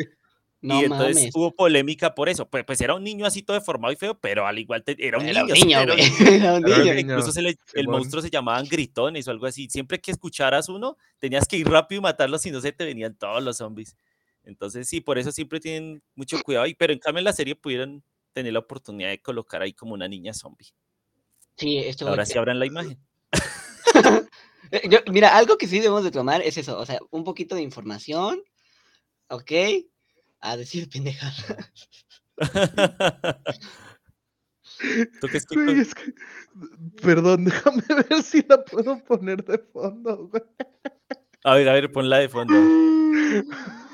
No 0.61 0.81
y 0.81 0.85
entonces 0.85 1.15
mames. 1.15 1.35
hubo 1.35 1.51
polémica 1.55 2.13
por 2.15 2.27
eso. 2.27 2.47
Pues, 2.49 2.63
pues 2.65 2.81
era 2.81 2.95
un 2.95 3.03
niño 3.03 3.25
así 3.25 3.43
todo 3.43 3.55
deformado 3.57 3.93
y 3.93 3.95
feo, 3.97 4.19
pero 4.19 4.47
al 4.47 4.57
igual 4.59 4.83
te- 4.83 4.95
era 4.99 5.17
un 5.19 5.25
Era 5.25 5.43
niño. 5.43 5.79
era 5.79 5.93
un 5.93 5.99
niño. 5.99 6.07
Era 6.27 6.53
un. 6.55 6.99
Incluso 6.99 7.31
se 7.31 7.41
le- 7.41 7.57
el 7.75 7.87
monstruo 7.87 8.21
se 8.21 8.29
llamaban 8.31 8.65
gritones 8.67 9.27
o 9.27 9.31
algo 9.31 9.45
así. 9.45 9.67
Siempre 9.69 9.99
que 10.01 10.11
escucharas 10.11 10.67
uno, 10.69 10.97
tenías 11.19 11.47
que 11.47 11.57
ir 11.57 11.67
rápido 11.69 11.99
y 11.99 12.01
matarlo, 12.03 12.37
si 12.39 12.51
no 12.51 12.61
se 12.61 12.71
te 12.71 12.83
venían 12.83 13.15
todos 13.15 13.43
los 13.43 13.57
zombies. 13.57 13.95
Entonces, 14.45 14.87
sí, 14.87 15.01
por 15.01 15.17
eso 15.17 15.31
siempre 15.31 15.59
tienen 15.59 16.01
mucho 16.15 16.41
cuidado. 16.43 16.65
Y, 16.67 16.73
pero 16.75 16.93
en 16.93 16.99
cambio 16.99 17.19
en 17.19 17.25
la 17.25 17.33
serie 17.33 17.55
pudieron 17.55 18.03
tener 18.33 18.53
la 18.53 18.59
oportunidad 18.59 19.09
de 19.09 19.21
colocar 19.21 19.61
ahí 19.61 19.73
como 19.73 19.93
una 19.93 20.07
niña 20.07 20.33
zombie. 20.33 20.67
Sí, 21.57 21.77
esto 21.79 22.07
Ahora 22.07 22.25
sí 22.25 22.37
abran 22.37 22.59
la 22.59 22.65
imagen. 22.65 22.97
Eh, 24.71 24.89
yo- 24.89 24.97
mira, 25.11 25.37
algo 25.37 25.59
que 25.59 25.67
sí 25.67 25.77
debemos 25.77 26.03
de 26.03 26.09
tomar 26.09 26.41
es 26.41 26.57
eso, 26.57 26.79
o 26.79 26.85
sea, 26.87 26.97
un 27.11 27.23
poquito 27.23 27.53
de 27.53 27.61
información, 27.61 28.41
¿ok? 29.29 29.51
A 30.39 30.57
decir 30.57 30.89
pendejadas. 30.89 31.45
¿Tú 35.21 35.27
qué 35.27 35.37
es 35.37 35.45
que- 35.45 35.55
Güey, 35.55 35.79
es 35.81 35.93
que- 35.93 36.13
Perdón, 36.99 37.45
déjame 37.45 37.83
ver 38.09 38.23
si 38.23 38.43
la 38.49 38.65
puedo 38.65 39.03
poner 39.03 39.43
de 39.45 39.59
fondo, 39.59 40.29
güey. 40.29 40.41
A 41.43 41.53
ver, 41.55 41.69
a 41.69 41.73
ver, 41.73 41.91
ponla 41.91 42.17
de 42.17 42.29
fondo. 42.29 42.55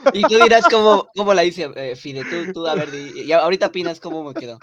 Y 0.14 0.22
tú 0.24 0.38
dirás 0.44 0.66
cómo, 0.70 1.08
cómo 1.16 1.34
la 1.34 1.44
hice, 1.44 1.70
eh, 1.76 1.96
Fide, 1.96 2.24
tú, 2.26 2.54
tú, 2.54 2.68
a 2.68 2.76
ver, 2.76 2.90
y 2.94 3.32
ahorita 3.32 3.68
opinas 3.68 4.00
cómo 4.00 4.24
me 4.24 4.34
quedó. 4.34 4.58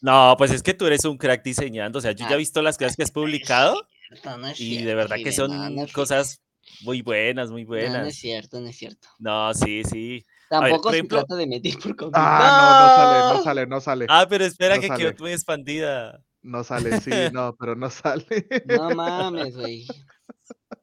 No, 0.00 0.34
pues 0.38 0.50
es 0.50 0.62
que 0.62 0.74
tú 0.74 0.86
eres 0.86 1.04
un 1.04 1.16
crack 1.18 1.42
diseñando. 1.42 1.98
O 1.98 2.02
sea, 2.02 2.12
yo 2.12 2.24
ya 2.24 2.30
Ah, 2.30 2.34
he 2.34 2.38
visto 2.38 2.60
las 2.62 2.76
cosas 2.78 2.96
que 2.96 3.02
has 3.04 3.10
publicado 3.12 3.86
No, 4.24 4.36
no 4.38 4.48
es 4.48 4.60
y 4.60 4.70
de 4.76 4.82
cierto, 4.82 4.96
verdad 4.96 5.16
que 5.16 5.22
Fide, 5.24 5.32
son 5.32 5.74
no, 5.76 5.86
cosas 5.92 6.40
muy 6.82 7.02
buenas, 7.02 7.50
muy 7.50 7.64
cierto. 7.64 7.86
No, 7.86 7.88
no 7.88 7.88
es 7.88 7.92
buenas. 8.02 8.14
cierto, 8.16 8.60
no 8.60 8.68
es 8.68 8.76
cierto. 8.76 9.08
No, 9.18 9.54
sí, 9.54 9.82
sí. 9.84 10.24
Tampoco 10.50 10.82
por 10.82 10.92
se 10.92 10.98
ejemplo- 10.98 11.18
trata 11.20 11.36
de 11.36 11.46
medir 11.46 11.74
por 11.78 11.96
convivir. 11.96 12.12
Ah, 12.22 12.58
no, 12.60 12.78
no 12.78 12.94
sale, 12.94 13.20
no 13.38 13.42
sale, 13.44 13.66
no 13.66 13.80
sale. 13.80 14.06
Ah, 14.08 14.26
pero 14.28 14.44
espera 14.44 14.74
No 14.76 14.80
que 14.82 14.88
quedó 14.88 15.08
sale. 15.10 15.16
muy 15.18 15.32
expandida. 15.32 16.20
No 16.42 16.64
sale, 16.64 17.00
sí, 17.00 17.10
no, 17.32 17.54
pero 17.56 17.74
no 17.76 17.88
sale. 17.88 18.46
No 18.66 18.90
mames, 18.90 19.56
güey. 19.56 19.86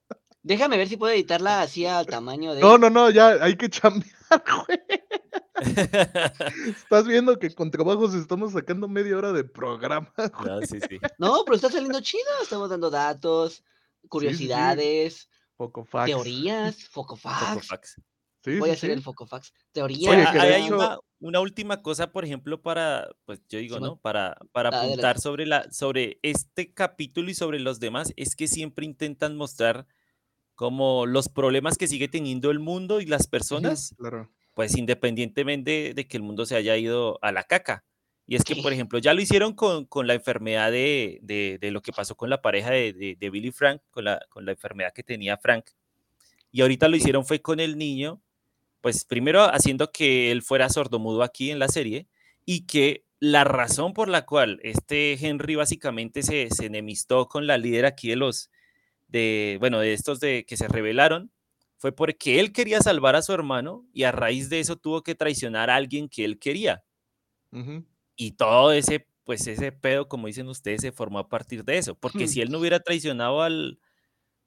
Déjame 0.49 0.77
ver 0.77 0.89
si 0.89 0.97
puedo 0.97 1.13
editarla 1.13 1.61
así 1.61 1.85
al 1.85 2.07
tamaño 2.07 2.55
de. 2.55 2.61
No, 2.61 2.79
no, 2.79 2.89
no, 2.89 3.11
ya 3.11 3.37
hay 3.39 3.55
que 3.55 3.69
chambear, 3.69 4.11
güey. 4.67 4.79
Estás 6.67 7.05
viendo 7.05 7.37
que 7.37 7.53
con 7.53 7.69
trabajos 7.69 8.15
estamos 8.15 8.53
sacando 8.53 8.87
media 8.87 9.15
hora 9.15 9.31
de 9.31 9.43
programa. 9.43 10.11
güey. 10.17 10.49
No, 10.49 10.61
sí, 10.61 10.79
sí. 10.89 10.97
No, 11.19 11.43
pero 11.45 11.55
está 11.55 11.69
saliendo 11.69 12.01
chido. 12.01 12.23
Estamos 12.41 12.67
dando 12.71 12.89
datos, 12.89 13.63
curiosidades, 14.07 15.29
Poco 15.55 15.85
fax. 15.85 16.07
teorías, 16.07 16.83
focofax. 16.85 17.53
Focofax. 17.53 18.01
Sí, 18.43 18.57
Voy 18.57 18.69
a 18.69 18.73
sí, 18.73 18.77
hacer 18.77 18.89
sí. 18.89 18.93
el 18.93 19.03
focofax. 19.03 19.47
Sí, 19.47 19.53
Teorías. 19.71 20.15
Oye, 20.15 20.31
que 20.31 20.39
hay 20.39 20.63
hecho- 20.63 20.77
una, 20.77 20.97
una 21.19 21.41
última 21.41 21.83
cosa, 21.83 22.11
por 22.11 22.25
ejemplo, 22.25 22.59
para, 22.59 23.07
pues 23.25 23.39
yo 23.49 23.59
digo. 23.59 23.79
¿no? 23.79 23.97
Para, 23.97 24.35
para 24.51 24.69
apuntar 24.69 25.19
sobre, 25.19 25.45
la, 25.45 25.71
sobre 25.71 26.17
este 26.23 26.73
capítulo 26.73 27.29
y 27.29 27.35
sobre 27.35 27.59
los 27.59 27.79
demás, 27.79 28.13
es 28.15 28.35
que 28.35 28.47
siempre 28.47 28.83
intentan 28.85 29.37
mostrar 29.37 29.85
como 30.59 31.05
los 31.05 31.29
problemas 31.29 31.77
que 31.77 31.87
sigue 31.87 32.09
teniendo 32.09 32.51
el 32.51 32.59
mundo 32.59 32.99
y 32.99 33.05
las 33.05 33.27
personas, 33.27 33.95
Claro. 33.97 34.29
pues 34.55 34.75
independientemente 34.77 35.93
de 35.93 36.05
que 36.05 36.17
el 36.17 36.23
mundo 36.23 36.45
se 36.45 36.57
haya 36.57 36.75
ido 36.75 37.17
a 37.21 37.31
la 37.31 37.45
caca. 37.45 37.85
Y 38.27 38.35
es 38.35 38.43
que, 38.43 38.57
por 38.57 38.73
ejemplo, 38.73 38.99
ya 38.99 39.13
lo 39.13 39.21
hicieron 39.21 39.53
con, 39.53 39.85
con 39.85 40.05
la 40.05 40.15
enfermedad 40.15 40.69
de, 40.69 41.19
de- 41.21 41.59
de 41.61 41.71
lo 41.71 41.81
que 41.81 41.93
pasó 41.93 42.15
con 42.17 42.29
la 42.29 42.41
pareja 42.41 42.71
de, 42.71 42.91
de, 42.91 43.15
de 43.17 43.29
Billy 43.29 43.51
Frank, 43.53 43.81
con 43.89 44.03
la, 44.03 44.19
con 44.29 44.45
la 44.45 44.51
enfermedad 44.51 44.91
que 44.93 45.01
tenía 45.01 45.37
Frank. 45.37 45.63
Y 46.51 46.59
ahorita 46.59 46.89
lo 46.89 46.97
hicieron 46.97 47.23
fue 47.25 47.41
con 47.41 47.61
el 47.61 47.77
niño, 47.77 48.21
pues 48.81 49.05
primero 49.05 49.43
haciendo 49.43 49.93
que 49.93 50.29
él 50.29 50.41
fuera 50.41 50.67
sordomudo 50.67 51.23
aquí 51.23 51.51
en 51.51 51.59
la 51.59 51.69
serie 51.69 52.05
y 52.45 52.65
que 52.65 53.05
la 53.21 53.45
razón 53.45 53.93
por 53.93 54.09
la 54.09 54.25
cual 54.25 54.59
este 54.63 55.13
Henry 55.25 55.55
básicamente 55.55 56.21
se, 56.21 56.49
se 56.49 56.65
enemistó 56.65 57.29
con 57.29 57.47
la 57.47 57.57
líder 57.57 57.85
aquí 57.85 58.09
de 58.09 58.17
los, 58.17 58.49
de, 59.09 59.57
bueno, 59.59 59.79
de 59.81 59.93
estos 59.93 60.21
de 60.21 60.45
que 60.45 60.57
se 60.57 60.69
rebelaron, 60.69 61.31
fue 61.77 61.91
porque 61.93 62.39
él 62.39 62.53
quería 62.53 62.81
salvar 62.81 63.15
a 63.17 63.21
su 63.23 63.33
hermano 63.33 63.87
y 63.93 64.03
a 64.03 64.11
raíz 64.13 64.49
de 64.49 64.61
eso 64.61 64.77
tuvo 64.77 65.03
que 65.03 65.15
traicionar 65.15 65.69
a 65.69 65.75
alguien 65.77 66.09
que 66.09 66.25
él 66.25 66.39
quería. 66.39 66.83
Y 68.15 68.31
todo 68.33 68.71
ese, 68.71 69.07
pues 69.23 69.47
ese 69.47 69.71
pedo, 69.71 70.07
como 70.07 70.27
dicen 70.27 70.47
ustedes, 70.47 70.81
se 70.81 70.91
formó 70.91 71.19
a 71.19 71.29
partir 71.29 71.63
de 71.63 71.77
eso. 71.77 71.95
Porque 71.95 72.25
Hmm. 72.25 72.27
si 72.27 72.41
él 72.41 72.51
no 72.51 72.59
hubiera 72.59 72.79
traicionado 72.81 73.41
al, 73.41 73.79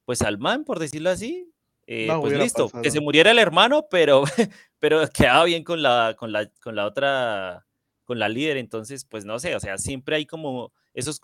pues 0.06 0.22
al 0.22 0.38
man, 0.38 0.64
por 0.64 0.78
decirlo 0.80 1.10
así, 1.10 1.52
eh, 1.86 2.06
No 2.08 2.20
pues 2.20 2.34
listo, 2.34 2.66
que 2.82 2.90
se 2.90 3.00
pasado. 3.00 3.02
muriera 3.02 3.30
el 3.32 3.38
hermano, 3.40 3.86
pero, 3.90 4.24
pero 4.80 5.08
quedaba 5.10 5.44
bien 5.44 5.64
con 5.64 5.82
la, 5.82 6.16
con 6.18 6.32
la, 6.32 6.48
con 6.62 6.76
la 6.76 6.86
otra, 6.86 7.66
con 8.04 8.18
la 8.20 8.28
líder. 8.28 8.58
Entonces, 8.58 9.04
pues 9.06 9.24
no 9.24 9.38
sé, 9.40 9.56
o 9.56 9.60
sea, 9.60 9.78
siempre 9.78 10.16
hay 10.16 10.26
como 10.26 10.72
esos 10.94 11.20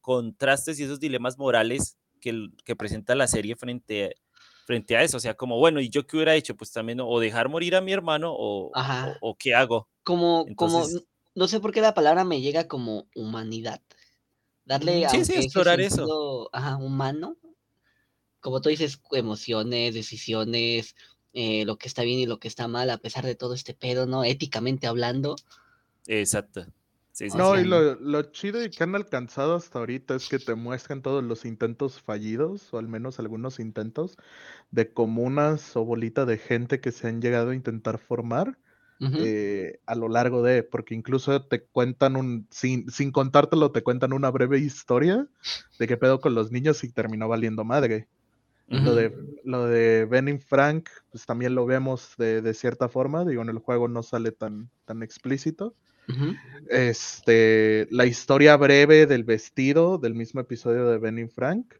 contrastes 0.00 0.80
y 0.80 0.84
esos 0.84 1.00
dilemas 1.00 1.38
morales 1.38 1.98
que, 2.22 2.76
presenta 2.76 3.14
la 3.14 3.26
serie 3.26 3.56
frente, 3.56 4.14
frente 4.64 4.96
a 4.96 5.02
eso. 5.02 5.18
O 5.18 5.20
sea, 5.20 5.34
como, 5.34 5.58
bueno, 5.58 5.80
¿y 5.80 5.90
yo 5.90 6.06
qué 6.06 6.16
hubiera 6.16 6.34
hecho? 6.34 6.56
Pues 6.56 6.72
también 6.72 7.00
o 7.00 7.20
dejar 7.20 7.48
morir 7.48 7.74
a 7.76 7.80
mi 7.80 7.92
hermano 7.92 8.32
o, 8.32 8.68
o, 8.68 8.70
Ajá. 8.74 9.18
o 9.20 9.36
qué 9.36 9.54
hago. 9.54 9.88
Como, 10.04 10.46
como, 10.56 10.86
no 11.34 11.48
sé 11.48 11.60
por 11.60 11.72
qué 11.72 11.80
la 11.80 11.94
palabra 11.94 12.24
me 12.24 12.40
llega 12.40 12.68
como 12.68 13.08
humanidad. 13.14 13.82
Darle 14.64 15.06
Ujú. 15.06 15.24
Sí, 15.24 15.34
explorar 15.34 15.80
eso. 15.80 16.48
ajá, 16.52 16.76
humano. 16.76 17.36
Como 18.40 18.60
tú 18.60 18.68
dices, 18.68 19.00
emociones, 19.12 19.94
decisiones, 19.94 20.96
eh, 21.32 21.64
lo 21.64 21.76
que 21.76 21.88
está 21.88 22.02
bien 22.02 22.18
y 22.18 22.26
lo 22.26 22.38
que 22.38 22.48
está 22.48 22.68
mal, 22.68 22.90
a 22.90 22.98
pesar 22.98 23.24
de 23.24 23.34
todo 23.34 23.54
este 23.54 23.74
pedo, 23.74 24.06
¿no? 24.06 24.24
Éticamente 24.24 24.86
hablando. 24.86 25.36
Exacto. 26.06 26.66
Sí, 27.22 27.26
Sí, 27.26 27.30
sí, 27.30 27.38
No, 27.38 27.54
sí. 27.54 27.60
y 27.60 27.64
lo, 27.64 27.94
lo 27.94 28.22
chido 28.32 28.64
y 28.64 28.70
que 28.70 28.82
han 28.82 28.96
alcanzado 28.96 29.54
hasta 29.54 29.78
ahorita 29.78 30.16
es 30.16 30.28
que 30.28 30.40
te 30.40 30.56
muestran 30.56 31.02
todos 31.02 31.22
los 31.22 31.44
intentos 31.44 32.00
fallidos, 32.00 32.74
o 32.74 32.78
al 32.78 32.88
menos 32.88 33.20
algunos 33.20 33.60
intentos, 33.60 34.16
de 34.72 34.92
comunas 34.92 35.76
o 35.76 35.84
bolita 35.84 36.26
de 36.26 36.38
gente 36.38 36.80
que 36.80 36.90
se 36.90 37.06
han 37.06 37.22
llegado 37.22 37.50
a 37.50 37.54
intentar 37.54 37.98
formar 37.98 38.58
eh, 39.00 39.78
a 39.86 39.94
lo 39.94 40.08
largo 40.08 40.42
de, 40.42 40.64
porque 40.64 40.96
incluso 40.96 41.44
te 41.44 41.62
cuentan 41.62 42.16
un, 42.16 42.48
sin, 42.50 42.90
sin 42.90 43.12
contártelo, 43.12 43.70
te 43.70 43.82
cuentan 43.82 44.12
una 44.12 44.30
breve 44.30 44.58
historia 44.58 45.28
de 45.78 45.86
qué 45.86 45.96
pedo 45.96 46.20
con 46.20 46.34
los 46.34 46.50
niños 46.50 46.82
y 46.82 46.88
terminó 46.90 47.28
valiendo 47.28 47.64
madre. 47.64 48.08
Lo 48.68 48.94
de, 48.94 49.14
lo 49.44 49.66
de 49.66 50.06
Ben 50.06 50.28
y 50.28 50.38
Frank, 50.38 50.88
pues 51.10 51.26
también 51.26 51.54
lo 51.54 51.66
vemos 51.66 52.14
de, 52.16 52.40
de 52.42 52.54
cierta 52.54 52.88
forma, 52.88 53.24
digo, 53.24 53.42
en 53.42 53.50
el 53.50 53.58
juego 53.58 53.86
no 53.86 54.02
sale 54.02 54.32
tan, 54.32 54.70
tan 54.86 55.02
explícito. 55.02 55.74
Este, 56.68 57.86
la 57.90 58.06
historia 58.06 58.56
breve 58.56 59.06
del 59.06 59.24
vestido 59.24 59.98
del 59.98 60.14
mismo 60.14 60.40
episodio 60.40 60.88
de 60.88 60.98
Ben 60.98 61.18
y 61.18 61.28
Frank. 61.28 61.74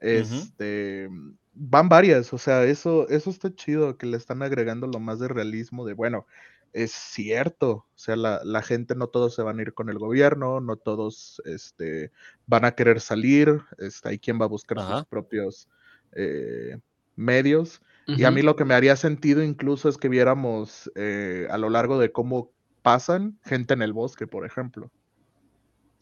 Este, 0.00 1.08
van 1.54 1.88
varias, 1.88 2.32
o 2.32 2.38
sea, 2.38 2.64
eso, 2.64 3.08
eso 3.08 3.30
está 3.30 3.54
chido, 3.54 3.96
que 3.96 4.06
le 4.06 4.16
están 4.16 4.42
agregando 4.42 4.86
lo 4.86 5.00
más 5.00 5.18
de 5.18 5.28
realismo 5.28 5.86
de, 5.86 5.94
bueno, 5.94 6.26
es 6.74 6.90
cierto, 6.92 7.70
o 7.70 7.86
sea, 7.94 8.16
la, 8.16 8.40
la 8.44 8.60
gente 8.60 8.96
no 8.96 9.06
todos 9.06 9.34
se 9.34 9.42
van 9.42 9.58
a 9.58 9.62
ir 9.62 9.74
con 9.74 9.88
el 9.88 9.98
gobierno, 9.98 10.60
no 10.60 10.76
todos 10.76 11.40
este, 11.44 12.10
van 12.46 12.64
a 12.64 12.72
querer 12.72 13.00
salir, 13.00 13.60
este, 13.78 14.08
hay 14.08 14.18
quien 14.18 14.40
va 14.40 14.46
a 14.46 14.48
buscar 14.48 14.78
sus 14.80 15.06
propios 15.06 15.68
eh, 16.12 16.78
medios. 17.14 17.80
Y 18.06 18.24
a 18.24 18.30
mí 18.30 18.42
lo 18.42 18.54
que 18.54 18.66
me 18.66 18.74
haría 18.74 18.96
sentido 18.96 19.42
incluso 19.42 19.88
es 19.88 19.96
que 19.96 20.10
viéramos 20.10 20.90
eh, 20.94 21.46
a 21.50 21.56
lo 21.56 21.70
largo 21.70 21.98
de 21.98 22.12
cómo 22.12 22.52
pasan 22.84 23.38
gente 23.42 23.72
en 23.72 23.80
el 23.80 23.94
bosque, 23.94 24.26
por 24.26 24.44
ejemplo. 24.44 24.90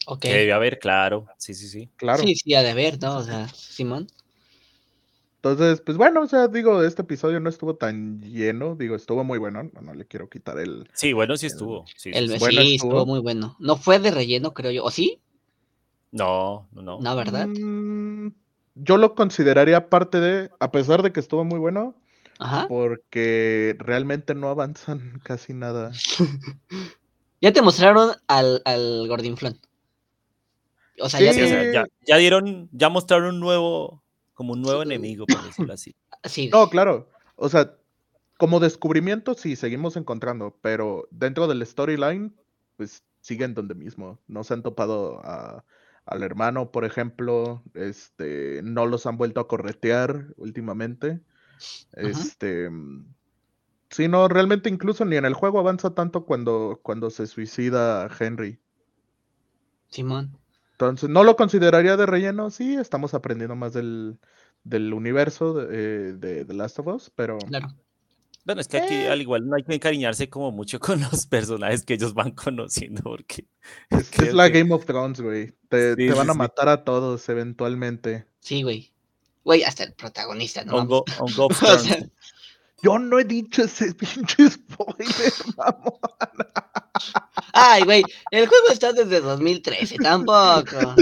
Ok. 0.05 0.19
Que 0.19 0.33
debe 0.33 0.51
haber, 0.51 0.79
claro. 0.79 1.27
Sí, 1.37 1.53
sí, 1.53 1.69
sí. 1.69 1.89
Claro. 1.95 2.21
Sí, 2.21 2.35
sí, 2.35 2.53
ha 2.55 2.61
de 2.61 2.71
haber, 2.71 3.01
¿no? 3.01 3.15
O 3.15 3.23
sea, 3.23 3.47
Simón. 3.47 4.07
Entonces, 5.37 5.79
pues 5.79 5.97
bueno, 5.97 6.21
o 6.21 6.27
sea, 6.27 6.49
digo, 6.49 6.83
este 6.83 7.03
episodio 7.03 7.39
no 7.39 7.49
estuvo 7.49 7.75
tan 7.77 8.21
lleno, 8.21 8.75
digo, 8.75 8.95
estuvo 8.95 9.23
muy 9.23 9.39
bueno, 9.39 9.63
no, 9.63 9.81
no 9.81 9.93
le 9.93 10.05
quiero 10.05 10.29
quitar 10.29 10.59
el... 10.59 10.89
Sí, 10.93 11.13
bueno, 11.13 11.37
sí 11.37 11.45
estuvo. 11.45 11.85
Sí, 11.95 12.11
El 12.13 12.29
sí. 12.29 12.37
Bueno 12.37 12.61
sí, 12.61 12.75
estuvo. 12.75 12.91
estuvo 12.91 13.05
muy 13.05 13.21
bueno. 13.21 13.55
No 13.59 13.77
fue 13.77 13.99
de 13.99 14.11
relleno, 14.11 14.53
creo 14.53 14.71
yo. 14.71 14.83
¿O 14.83 14.91
sí? 14.91 15.21
No, 16.11 16.67
no, 16.73 16.81
no. 16.81 16.99
No, 16.99 17.15
¿verdad? 17.15 17.47
Mm, 17.47 18.33
yo 18.75 18.97
lo 18.97 19.15
consideraría 19.15 19.89
parte 19.89 20.19
de, 20.19 20.49
a 20.59 20.71
pesar 20.71 21.01
de 21.01 21.13
que 21.13 21.21
estuvo 21.21 21.45
muy 21.45 21.59
bueno, 21.59 21.95
Ajá. 22.39 22.67
porque 22.67 23.75
realmente 23.79 24.35
no 24.35 24.49
avanzan 24.49 25.19
casi 25.23 25.53
nada. 25.53 25.91
Ya 27.41 27.51
te 27.51 27.61
mostraron 27.61 28.11
al, 28.27 28.61
al 28.63 29.05
Gordinflón. 29.09 29.59
O 31.01 31.09
sea, 31.09 31.19
ya 31.19 31.31
o 31.31 31.33
sea, 31.33 31.71
ya, 31.73 31.85
ya 32.07 32.15
dieron, 32.17 32.69
ya 32.71 32.87
mostraron 32.87 33.35
un 33.35 33.39
nuevo, 33.41 34.01
como 34.33 34.53
un 34.53 34.61
nuevo 34.61 34.81
Sí. 34.81 34.87
enemigo, 34.87 35.25
por 35.25 35.43
decirlo 35.43 35.73
así. 35.73 35.93
Sí. 36.23 36.47
No, 36.53 36.69
claro, 36.69 37.09
o 37.35 37.49
sea, 37.49 37.75
como 38.37 38.61
descubrimiento 38.61 39.33
sí, 39.33 39.57
seguimos 39.57 39.97
encontrando, 39.97 40.57
pero 40.61 41.05
dentro 41.11 41.47
del 41.47 41.65
storyline, 41.67 42.33
pues 42.77 43.03
siguen 43.19 43.53
donde 43.55 43.75
mismo, 43.75 44.19
no 44.27 44.45
se 44.45 44.53
han 44.53 44.63
topado 44.63 45.19
a- 45.25 45.65
al 46.05 46.23
hermano, 46.23 46.71
por 46.71 46.85
ejemplo, 46.85 47.61
este, 47.73 48.61
no 48.63 48.85
los 48.85 49.05
han 49.05 49.17
vuelto 49.17 49.41
a 49.41 49.49
corretear 49.49 50.27
últimamente, 50.37 51.19
este, 51.93 52.69
mm, 52.69 53.05
sí, 53.89 54.07
no, 54.07 54.27
realmente 54.27 54.69
incluso 54.69 55.05
ni 55.05 55.15
en 55.17 55.25
el 55.25 55.33
juego 55.33 55.59
avanza 55.59 55.93
tanto 55.93 56.25
cuando, 56.25 56.79
cuando 56.83 57.09
se 57.09 57.27
suicida 57.27 58.09
Henry. 58.19 58.59
Simón. 59.89 60.37
Entonces, 60.71 61.09
no 61.09 61.23
lo 61.23 61.35
consideraría 61.35 61.95
de 61.97 62.05
relleno, 62.05 62.49
sí, 62.49 62.75
estamos 62.75 63.13
aprendiendo 63.13 63.55
más 63.55 63.73
del, 63.73 64.17
del 64.63 64.93
universo 64.93 65.53
de, 65.53 65.67
eh, 66.09 66.13
de 66.13 66.45
The 66.45 66.53
Last 66.53 66.79
of 66.79 66.87
Us, 66.87 67.11
pero... 67.15 67.37
Claro. 67.37 67.67
Bueno, 68.45 68.59
es 68.59 68.67
que 68.67 68.77
aquí 68.77 68.93
Eh. 68.93 69.07
al 69.09 69.21
igual 69.21 69.47
no 69.47 69.55
hay 69.55 69.63
que 69.63 69.73
encariñarse 69.75 70.29
como 70.29 70.51
mucho 70.51 70.77
con 70.79 70.99
los 71.11 71.27
personajes 71.27 71.85
que 71.85 71.93
ellos 71.93 72.13
van 72.13 72.31
conociendo, 72.31 73.01
porque 73.03 73.45
Es, 73.89 73.99
es 73.99 74.11
creo 74.11 74.33
la 74.33 74.51
que- 74.51 74.59
Game 74.59 74.73
of 74.73 74.85
Thrones, 74.85 75.21
güey. 75.21 75.53
Te, 75.69 75.91
Sí, 75.91 76.07
te 76.07 76.13
van 76.13 76.25
sí, 76.25 76.29
a 76.31 76.33
sí. 76.33 76.39
matar 76.39 76.67
a 76.69 76.83
todos 76.83 77.29
eventualmente. 77.29 78.25
Sí, 78.39 78.63
güey. 78.63 78.92
Güey, 79.43 79.63
hasta 79.63 79.83
el 79.83 79.93
protagonista, 79.93 80.63
¿no? 80.63 80.77
Hongo, 80.77 81.03
Hongo 81.19 81.45
of 81.47 81.61
O 81.63 81.65
Thrones. 81.65 81.83
sea, 81.83 81.97
Yo 82.81 82.97
no 82.99 83.19
he 83.19 83.25
dicho 83.25 83.63
ese 83.63 83.93
pinche 83.95 84.49
spoiler, 84.49 85.33
mamón. 85.57 85.99
Ay, 87.53 87.83
güey, 87.83 88.03
el 88.31 88.47
juego 88.47 88.67
está 88.69 88.93
desde 88.93 89.19
2013, 89.21 89.97
tampoco. 89.97 90.95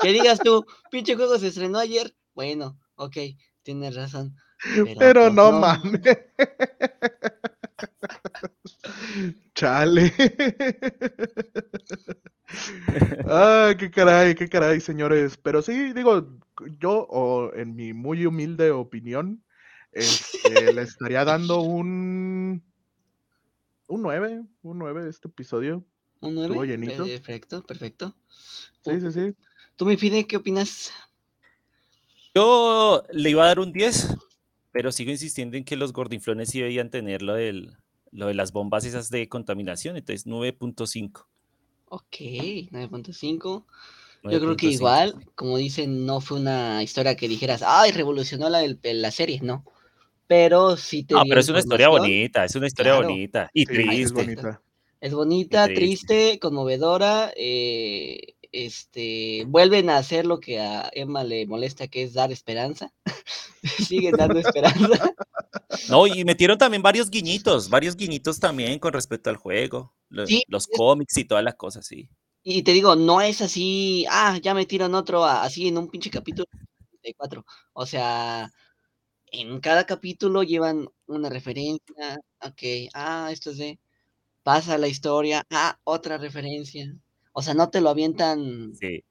Que 0.00 0.12
digas 0.12 0.38
tú, 0.40 0.64
pinche 0.90 1.14
juego 1.16 1.38
se 1.38 1.48
estrenó 1.48 1.78
ayer. 1.78 2.14
Bueno, 2.34 2.78
ok, 2.96 3.16
tienes 3.62 3.94
razón. 3.94 4.36
Pero, 4.62 4.86
Pero 4.98 5.20
pues, 5.22 5.34
no, 5.34 5.52
mames. 5.52 6.00
Chale. 9.54 10.12
Ah, 13.26 13.74
qué 13.78 13.90
caray, 13.90 14.34
qué 14.34 14.48
caray, 14.48 14.80
señores. 14.80 15.36
Pero 15.36 15.62
sí, 15.62 15.92
digo, 15.92 16.38
yo, 16.78 17.06
o 17.10 17.52
en 17.54 17.74
mi 17.74 17.92
muy 17.92 18.26
humilde 18.26 18.70
opinión, 18.70 19.42
este, 19.92 20.72
le 20.72 20.82
estaría 20.82 21.24
dando 21.24 21.60
un. 21.60 22.62
Un 23.86 24.02
9, 24.02 24.42
un 24.62 24.78
9 24.78 25.08
este 25.08 25.28
episodio. 25.28 25.84
¿Un 26.20 26.34
9? 26.34 26.46
Estuvo 26.46 26.64
llenito. 26.64 27.04
Perfecto, 27.04 27.66
perfecto. 27.66 28.14
Sí, 28.84 29.00
sí, 29.00 29.12
sí. 29.12 29.34
¿Tú, 29.76 29.84
mi 29.86 29.96
Fide, 29.96 30.26
qué 30.26 30.36
opinas? 30.36 30.92
Yo 32.34 33.02
le 33.10 33.30
iba 33.30 33.44
a 33.44 33.48
dar 33.48 33.58
un 33.58 33.72
10, 33.72 34.14
pero 34.70 34.92
sigo 34.92 35.10
insistiendo 35.10 35.56
en 35.56 35.64
que 35.64 35.76
los 35.76 35.92
gordinflones 35.92 36.50
sí 36.50 36.60
debían 36.60 36.90
tener 36.90 37.22
lo, 37.22 37.34
del, 37.34 37.76
lo 38.12 38.28
de 38.28 38.34
las 38.34 38.52
bombas 38.52 38.84
esas 38.84 39.10
de 39.10 39.28
contaminación, 39.28 39.96
entonces 39.96 40.26
9.5. 40.26 41.26
Ok, 41.92 42.16
9.5. 42.70 43.66
Yo 44.22 44.40
creo 44.40 44.56
que 44.56 44.66
9.5. 44.66 44.74
igual, 44.76 45.26
como 45.34 45.56
dicen, 45.58 46.06
no 46.06 46.20
fue 46.20 46.38
una 46.40 46.82
historia 46.82 47.16
que 47.16 47.28
dijeras, 47.28 47.62
ay, 47.66 47.90
revolucionó 47.92 48.48
la, 48.48 48.62
la 48.82 49.10
serie, 49.10 49.40
no. 49.42 49.64
Pero 50.28 50.76
sí 50.76 51.04
te 51.04 51.14
No, 51.14 51.20
dio 51.24 51.28
pero 51.28 51.40
es 51.40 51.48
una 51.48 51.58
historia 51.58 51.88
bonita, 51.88 52.44
es 52.44 52.54
una 52.54 52.66
historia 52.66 52.92
Claro. 52.92 53.08
bonita 53.08 53.50
y 53.52 53.66
Sí, 53.66 54.02
es 54.02 54.12
triste. 54.12 54.12
bonita. 54.12 54.62
Es 55.00 55.14
bonita, 55.14 55.64
triste. 55.64 55.74
triste, 55.74 56.38
conmovedora. 56.40 57.32
eh, 57.36 58.34
este, 58.52 59.44
vuelven 59.48 59.90
a 59.90 59.98
hacer 59.98 60.26
lo 60.26 60.40
que 60.40 60.60
a 60.60 60.90
Emma 60.92 61.24
le 61.24 61.46
molesta, 61.46 61.88
que 61.88 62.02
es 62.04 62.14
dar 62.14 62.32
esperanza. 62.32 62.92
Siguen 63.78 64.16
dando 64.16 64.38
esperanza. 64.40 65.14
No, 65.88 66.06
y 66.06 66.24
metieron 66.24 66.58
también 66.58 66.82
varios 66.82 67.10
guiñitos, 67.10 67.68
varios 67.68 67.96
guiñitos 67.96 68.38
también 68.40 68.78
con 68.78 68.92
respecto 68.92 69.30
al 69.30 69.36
juego, 69.36 69.94
Sí, 70.26 70.42
los 70.48 70.66
cómics 70.66 71.16
y 71.16 71.24
todas 71.24 71.44
las 71.44 71.54
cosas, 71.54 71.86
sí. 71.86 72.08
Y 72.42 72.62
te 72.62 72.72
digo, 72.72 72.96
no 72.96 73.20
es 73.20 73.40
así, 73.42 74.06
ah, 74.10 74.38
ya 74.42 74.54
metieron 74.54 74.94
otro 74.94 75.24
a- 75.24 75.42
así 75.44 75.68
en 75.68 75.78
un 75.78 75.88
pinche 75.88 76.10
capítulo 76.10 76.46
34. 76.90 77.44
O 77.72 77.86
sea, 77.86 78.50
en 79.32 79.60
cada 79.60 79.86
capítulo 79.86 80.42
llevan 80.42 80.88
una 81.06 81.28
referencia, 81.30 82.18
ok, 82.42 82.62
ah, 82.94 83.30
esto 83.32 83.50
es 83.50 83.58
de, 83.58 83.80
pasa 84.42 84.78
la 84.78 84.88
historia, 84.88 85.44
ah, 85.50 85.78
otra 85.84 86.18
referencia. 86.18 86.94
O 87.32 87.42
sea, 87.42 87.54
no 87.54 87.70
te 87.70 87.80
lo 87.80 87.90
avientan. 87.90 88.74
Sí. 88.74 89.04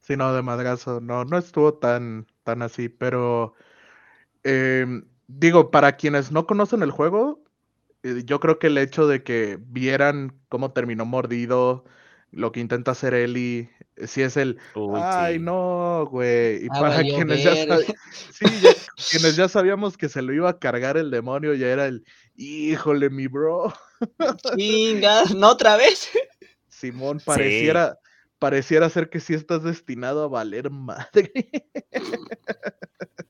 Sí, 0.00 0.16
no, 0.16 0.32
de 0.34 0.42
madrazo. 0.42 1.00
No, 1.00 1.24
no 1.24 1.38
estuvo 1.38 1.74
tan, 1.74 2.26
tan 2.42 2.62
así, 2.62 2.88
pero 2.88 3.54
em, 4.44 5.04
digo, 5.28 5.70
para 5.70 5.96
quienes 5.96 6.32
no 6.32 6.46
conocen 6.46 6.82
el 6.82 6.90
juego, 6.90 7.44
eh, 8.02 8.22
yo 8.24 8.40
creo 8.40 8.58
que 8.58 8.68
el 8.68 8.78
hecho 8.78 9.06
de 9.06 9.22
que 9.22 9.58
vieran 9.60 10.38
cómo 10.48 10.72
terminó 10.72 11.04
mordido, 11.04 11.84
lo 12.30 12.52
que 12.52 12.60
intenta 12.60 12.90
hacer 12.92 13.14
Ellie, 13.14 13.70
eh, 13.96 14.06
sí 14.06 14.22
es 14.22 14.36
el, 14.36 14.58
Uy, 14.74 15.00
ay, 15.04 15.38
sí. 15.38 15.44
no, 15.44 16.06
güey. 16.10 16.64
Y 16.64 16.68
Ah, 16.70 16.80
para 16.80 17.02
quienes 17.04 17.42
ya, 17.42 17.52
sí, 18.32 18.46
ya- 18.60 18.74
quienes 19.10 19.36
ya 19.36 19.48
sabíamos 19.48 19.96
que 19.96 20.08
se 20.08 20.22
lo 20.22 20.32
iba 20.32 20.50
a 20.50 20.58
cargar 20.58 20.96
el 20.96 21.10
demonio, 21.10 21.54
ya 21.54 21.68
era 21.68 21.86
el, 21.86 22.04
híjole, 22.36 23.10
mi 23.10 23.26
bro. 23.28 23.72
Chinga, 24.58 25.24
no 25.36 25.50
otra 25.50 25.76
vez. 25.76 26.10
Simón, 26.68 27.20
pareciera, 27.24 27.98
pareciera 28.38 28.88
ser 28.90 29.10
que 29.10 29.20
sí 29.20 29.34
estás 29.34 29.62
destinado 29.62 30.24
a 30.24 30.28
valer 30.28 30.70
madre. 30.70 31.32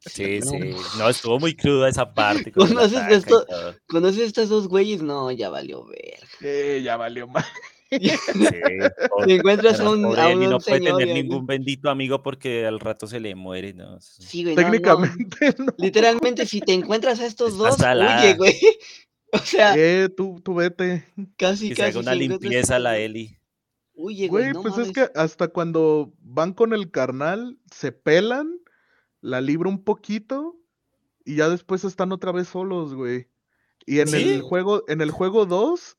Sí, 0.01 0.39
No. 0.41 0.51
sí. 0.51 0.59
No, 0.97 1.09
estuvo 1.09 1.41
muy 1.41 1.55
cruda 1.57 1.89
esa 1.89 2.15
parte. 2.15 2.53
¿Conoces 2.53 3.01
y 3.11 3.15
esto? 3.15 3.45
¿Conoces 3.89 4.21
estos 4.29 4.49
dos 4.49 4.69
güeyes? 4.69 5.03
No, 5.03 5.31
ya 5.33 5.51
valió 5.51 5.85
ver. 5.87 6.83
Ya 6.83 6.97
valió 6.97 7.27
madre. 7.27 7.49
Sí, 7.91 7.99
Te 9.27 9.35
encuentras 9.35 9.81
a 9.81 9.91
un, 9.91 10.05
a 10.17 10.29
un 10.29 10.41
no 10.49 10.59
puede 10.61 10.79
señor 10.79 10.99
tener 10.99 11.17
y 11.17 11.23
ningún 11.23 11.47
bendito 11.47 11.91
amigo 11.91 12.23
porque 12.23 12.65
al 12.67 12.79
rato 12.81 13.07
se 13.07 13.19
le 13.19 13.35
muere, 13.35 13.73
¿no? 13.75 13.99
Sí, 14.01 14.45
güey, 14.45 14.55
no, 14.55 14.63
no. 14.63 14.71
Técnicamente, 14.71 15.55
no. 15.59 15.75
Literalmente, 15.79 16.47
si 16.47 16.61
te 16.61 16.75
encuentras 16.75 17.19
a 17.21 17.27
estos 17.27 17.53
Está 17.55 17.65
dos, 17.65 17.77
salada. 17.77 18.21
huye, 18.23 18.35
güey. 18.37 18.55
O 19.33 19.39
sea, 19.39 19.75
Eh, 19.77 20.09
tú, 20.17 20.41
tú 20.45 20.55
vete. 20.55 21.07
casi, 21.37 21.71
Que 21.71 21.75
se 21.75 21.81
casi. 21.83 21.91
haga 21.91 22.01
una 22.01 22.13
si 22.15 22.25
encuentras 22.25 22.41
a 22.41 22.49
limpieza 22.49 22.79
la 22.79 22.99
Eli. 22.99 23.38
Oye, 24.01 24.29
güey, 24.29 24.53
Güey, 24.53 24.53
no 24.53 24.63
pues 24.63 24.75
mames. 24.75 24.89
es 24.89 24.95
que 24.95 25.11
hasta 25.19 25.49
cuando 25.49 26.13
van 26.21 26.53
con 26.55 26.73
el 26.73 26.91
carnal, 26.91 27.59
se 27.73 27.91
pelan, 27.91 28.61
la 29.21 29.41
libra 29.41 29.69
un 29.69 29.83
poquito 29.83 30.57
y 31.25 31.37
ya 31.37 31.49
después 31.49 31.85
están 31.85 32.13
otra 32.13 32.31
vez 32.33 32.49
solos, 32.49 32.95
güey. 32.95 33.29
Y 33.87 33.99
en 34.01 34.09
¿Sí? 34.09 34.29
el 34.29 34.43
juego, 34.43 34.85
en 34.89 35.01
el 35.01 35.11
juego 35.11 35.47
2, 35.47 35.97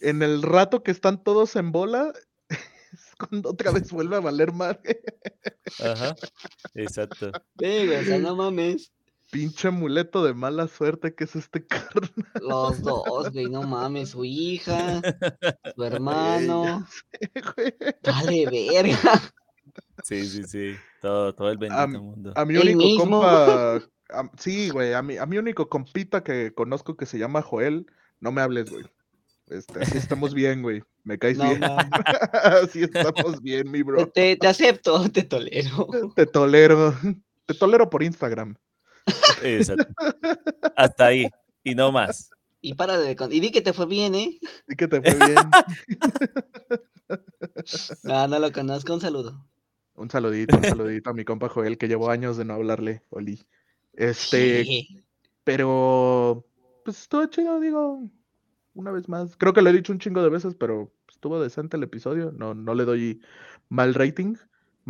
en 0.00 0.22
el 0.22 0.42
rato 0.42 0.82
que 0.82 0.90
están 0.90 1.22
todos 1.22 1.54
en 1.54 1.70
bola, 1.70 2.12
es 2.48 3.14
cuando 3.16 3.50
otra 3.50 3.70
vez 3.70 3.92
vuelve 3.92 4.16
a 4.16 4.20
valer 4.20 4.52
madre. 4.52 5.00
Ajá. 5.78 6.16
Exacto. 6.74 7.30
Ve, 7.54 7.86
güey, 7.86 7.98
o 8.00 8.04
sea, 8.04 8.18
no 8.18 8.34
mames. 8.36 8.92
Pinche 9.30 9.68
amuleto 9.68 10.24
de 10.24 10.34
mala 10.34 10.66
suerte 10.66 11.14
que 11.14 11.24
es 11.24 11.36
este 11.36 11.64
carnal. 11.66 12.10
Los 12.40 12.82
dos, 12.82 13.30
güey, 13.32 13.46
no 13.48 13.62
mames. 13.62 14.10
Su 14.10 14.24
hija, 14.24 15.00
su 15.76 15.84
hermano. 15.84 16.86
güey. 17.56 17.74
Vale, 18.02 18.46
verga. 18.72 19.20
Sí, 20.02 20.26
sí, 20.26 20.42
sí. 20.44 20.74
Todo, 21.00 21.34
todo 21.34 21.50
el 21.50 21.58
bendito 21.58 22.02
mundo. 22.02 22.32
A 22.34 22.44
mi 22.44 22.56
único 22.56 22.78
mismo. 22.78 23.04
compa. 23.20 23.76
a- 23.76 24.30
sí, 24.38 24.70
güey. 24.70 24.94
A 24.94 25.02
mi, 25.02 25.16
a 25.18 25.26
mi 25.26 25.38
único 25.38 25.68
compita 25.68 26.24
que 26.24 26.52
conozco 26.52 26.96
que 26.96 27.06
se 27.06 27.18
llama 27.18 27.42
Joel. 27.42 27.86
No 28.18 28.32
me 28.32 28.40
hables, 28.42 28.70
güey. 28.70 28.84
Este, 29.48 29.80
así 29.80 29.98
estamos 29.98 30.34
bien, 30.34 30.62
güey. 30.62 30.82
Me 31.04 31.18
caes 31.18 31.38
No 31.38 31.44
bien. 31.48 31.62
así 32.64 32.82
estamos 32.82 33.40
bien, 33.40 33.70
mi 33.70 33.82
bro. 33.82 34.06
Te, 34.08 34.36
te 34.36 34.46
acepto, 34.46 35.08
te 35.10 35.22
tolero. 35.22 35.88
Te 36.16 36.26
tolero. 36.26 36.94
Te 37.46 37.54
tolero 37.54 37.88
por 37.90 38.02
Instagram. 38.02 38.56
Exacto. 39.42 39.86
Hasta 40.76 41.06
ahí. 41.06 41.28
Y 41.62 41.74
no 41.74 41.92
más. 41.92 42.30
Y 42.62 42.74
para 42.74 42.98
de 42.98 43.16
Y 43.30 43.40
di 43.40 43.50
que 43.50 43.60
te 43.62 43.72
fue 43.72 43.86
bien, 43.86 44.14
¿eh? 44.14 44.38
Sí 44.68 44.76
que 44.76 44.88
te 44.88 45.00
fue 45.00 45.14
bien. 45.26 45.36
No, 48.04 48.28
no 48.28 48.38
lo 48.38 48.52
conozco. 48.52 48.94
Un 48.94 49.00
saludo. 49.00 49.44
un 49.94 50.08
saludito, 50.10 50.56
un 50.56 50.64
saludito 50.64 51.10
a 51.10 51.12
mi 51.14 51.24
compa 51.24 51.48
Joel, 51.48 51.76
que 51.78 51.88
llevo 51.88 52.10
años 52.10 52.36
de 52.36 52.44
no 52.44 52.54
hablarle, 52.54 53.02
Oli. 53.10 53.44
Este, 53.94 54.64
Sí. 54.64 55.04
pero 55.44 56.46
pues 56.84 57.00
estuvo 57.02 57.26
chido, 57.26 57.58
digo, 57.60 58.08
una 58.74 58.92
vez 58.92 59.08
más. 59.08 59.36
Creo 59.36 59.52
que 59.52 59.62
lo 59.62 59.70
he 59.70 59.72
dicho 59.72 59.92
un 59.92 59.98
chingo 59.98 60.22
de 60.22 60.28
veces, 60.30 60.54
pero 60.54 60.92
estuvo 61.08 61.40
decente 61.42 61.76
el 61.76 61.82
episodio. 61.82 62.32
No, 62.32 62.54
no 62.54 62.74
le 62.74 62.84
doy 62.84 63.20
mal 63.68 63.94
rating. 63.94 64.36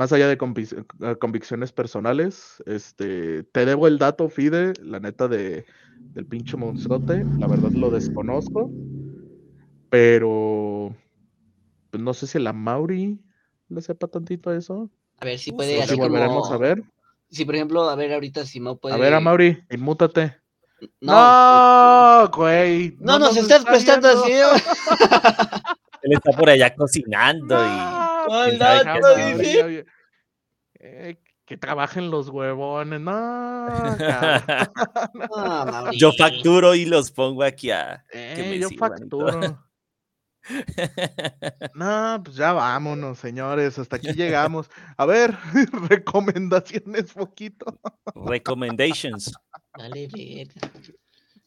Más 0.00 0.14
allá 0.14 0.28
de 0.28 0.38
convic- 0.38 0.86
eh, 1.02 1.16
convicciones 1.18 1.72
personales, 1.72 2.62
este, 2.64 3.42
te 3.42 3.66
debo 3.66 3.86
el 3.86 3.98
dato, 3.98 4.30
Fide, 4.30 4.72
la 4.82 4.98
neta 4.98 5.28
de 5.28 5.66
del 6.14 6.24
pinche 6.24 6.56
monstruote. 6.56 7.22
La 7.38 7.46
verdad 7.46 7.70
lo 7.72 7.90
desconozco. 7.90 8.70
Pero 9.90 10.96
pues 11.90 12.02
no 12.02 12.14
sé 12.14 12.26
si 12.26 12.38
la 12.38 12.54
Mauri 12.54 13.20
le 13.68 13.82
sepa 13.82 14.06
tantito 14.06 14.50
eso. 14.54 14.88
A 15.18 15.26
ver 15.26 15.38
si 15.38 15.52
puede 15.52 15.82
así 15.82 15.92
si 15.92 16.00
volveremos 16.00 16.44
como- 16.44 16.54
a 16.54 16.56
ver. 16.56 16.82
Si 17.28 17.44
por 17.44 17.56
ejemplo, 17.56 17.86
a 17.90 17.94
ver 17.94 18.14
ahorita 18.14 18.46
si 18.46 18.58
Mau 18.58 18.78
puede. 18.80 18.94
A 18.94 18.98
ver, 18.98 19.12
a 19.12 19.20
Mauri, 19.20 19.58
inmútate. 19.68 20.34
No, 21.02 21.12
No, 22.22 22.30
güey. 22.34 22.96
no 23.00 23.18
nos 23.18 23.36
estás 23.36 23.66
prestando 23.66 24.08
así. 24.08 24.32
Él 24.32 26.12
está 26.14 26.30
por 26.32 26.48
allá 26.48 26.74
cocinando 26.74 27.54
y. 27.54 27.99
No, 28.30 28.36
¿Cuál 28.36 28.48
quién 28.50 28.58
sabe 28.60 28.84
dato, 28.84 28.94
qué 28.94 29.00
Mauri, 29.00 29.22
más. 29.22 29.38
dice? 29.38 29.86
Eh, 30.78 31.16
que 31.44 31.56
trabajen 31.56 32.10
los 32.12 32.28
huevones. 32.28 33.00
No, 33.00 33.10
Mauri. 35.66 35.98
Yo 35.98 36.12
facturo 36.12 36.76
y 36.76 36.84
los 36.86 37.10
pongo 37.10 37.42
aquí 37.42 37.72
a. 37.72 38.04
que 38.12 38.34
Eh, 38.42 38.50
me 38.50 38.58
yo 38.60 38.68
facturo. 38.78 39.58
No, 41.74 42.20
pues 42.24 42.36
ya 42.36 42.52
vámonos, 42.52 43.18
señores. 43.18 43.78
Hasta 43.78 43.96
aquí 43.96 44.12
llegamos. 44.14 44.70
A 44.96 45.04
ver, 45.04 45.36
recomendaciones 45.88 47.12
poquito. 47.12 47.78
Recommendations. 48.14 49.32
Dale, 49.76 50.08
verga. 50.08 50.70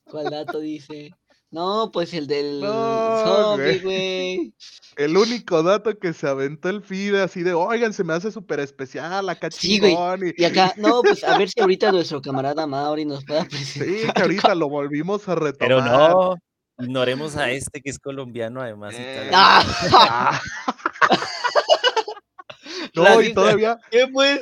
¿Cuál 0.04 0.30
dato 0.30 0.60
dice? 0.60 1.12
No, 1.54 1.92
pues 1.94 2.12
el 2.16 2.26
del 2.26 2.62
No, 2.62 3.24
zombie, 3.24 3.78
güey. 3.80 4.54
El 4.96 5.16
único 5.16 5.62
dato 5.62 5.98
que 6.00 6.12
se 6.14 6.28
aventó 6.28 6.70
el 6.70 6.82
FIDE 6.82 7.22
así 7.22 7.44
de, 7.44 7.54
oigan, 7.54 7.94
se 7.94 8.04
me 8.04 8.14
hace 8.14 8.32
súper 8.32 8.60
especial, 8.60 9.30
acá 9.30 9.50
Sí, 9.52 9.78
güey. 9.80 9.92
chingón", 9.92 10.28
y- 10.28 10.34
Y 10.42 10.46
acá, 10.46 10.74
no, 10.78 11.04
pues 11.04 11.24
a 11.24 11.38
ver 11.38 11.50
si 11.50 11.60
ahorita 11.62 11.92
nuestro 11.92 12.22
camarada 12.24 12.66
Mauri 12.66 13.06
nos 13.06 13.24
pueda 13.24 13.46
presentar. 13.46 13.88
Sí, 13.88 14.08
que 14.16 14.22
ahorita 14.50 14.56
lo 14.56 14.68
volvimos 14.68 15.30
a 15.30 15.36
retomar. 15.36 15.58
Pero 15.60 15.82
no, 15.82 16.36
ignoremos 16.80 17.36
a 17.38 17.52
este 17.52 17.82
que 17.82 17.92
es 17.92 18.00
colombiano 18.00 18.60
además. 18.62 18.96
Eh. 18.98 19.30
¡Ah! 19.32 20.42
No, 22.96 23.22
y 23.22 23.34
todavía 23.34 23.78
¿Qué 23.90 24.08
pues? 24.12 24.42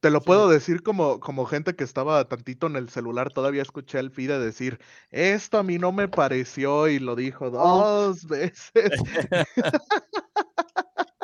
Te 0.00 0.10
lo 0.10 0.20
puedo 0.20 0.48
decir 0.48 0.82
como, 0.82 1.20
como 1.20 1.46
gente 1.46 1.74
que 1.74 1.84
estaba 1.84 2.28
tantito 2.28 2.66
en 2.66 2.76
el 2.76 2.88
celular, 2.88 3.32
todavía 3.32 3.62
escuché 3.62 3.98
al 3.98 4.10
FIDE 4.10 4.38
decir, 4.38 4.78
esto 5.10 5.58
a 5.58 5.62
mí 5.62 5.78
no 5.78 5.92
me 5.92 6.08
pareció, 6.08 6.88
y 6.88 6.98
lo 6.98 7.16
dijo 7.16 7.46
Oh. 7.46 8.06
dos 8.08 8.26
veces. 8.26 8.72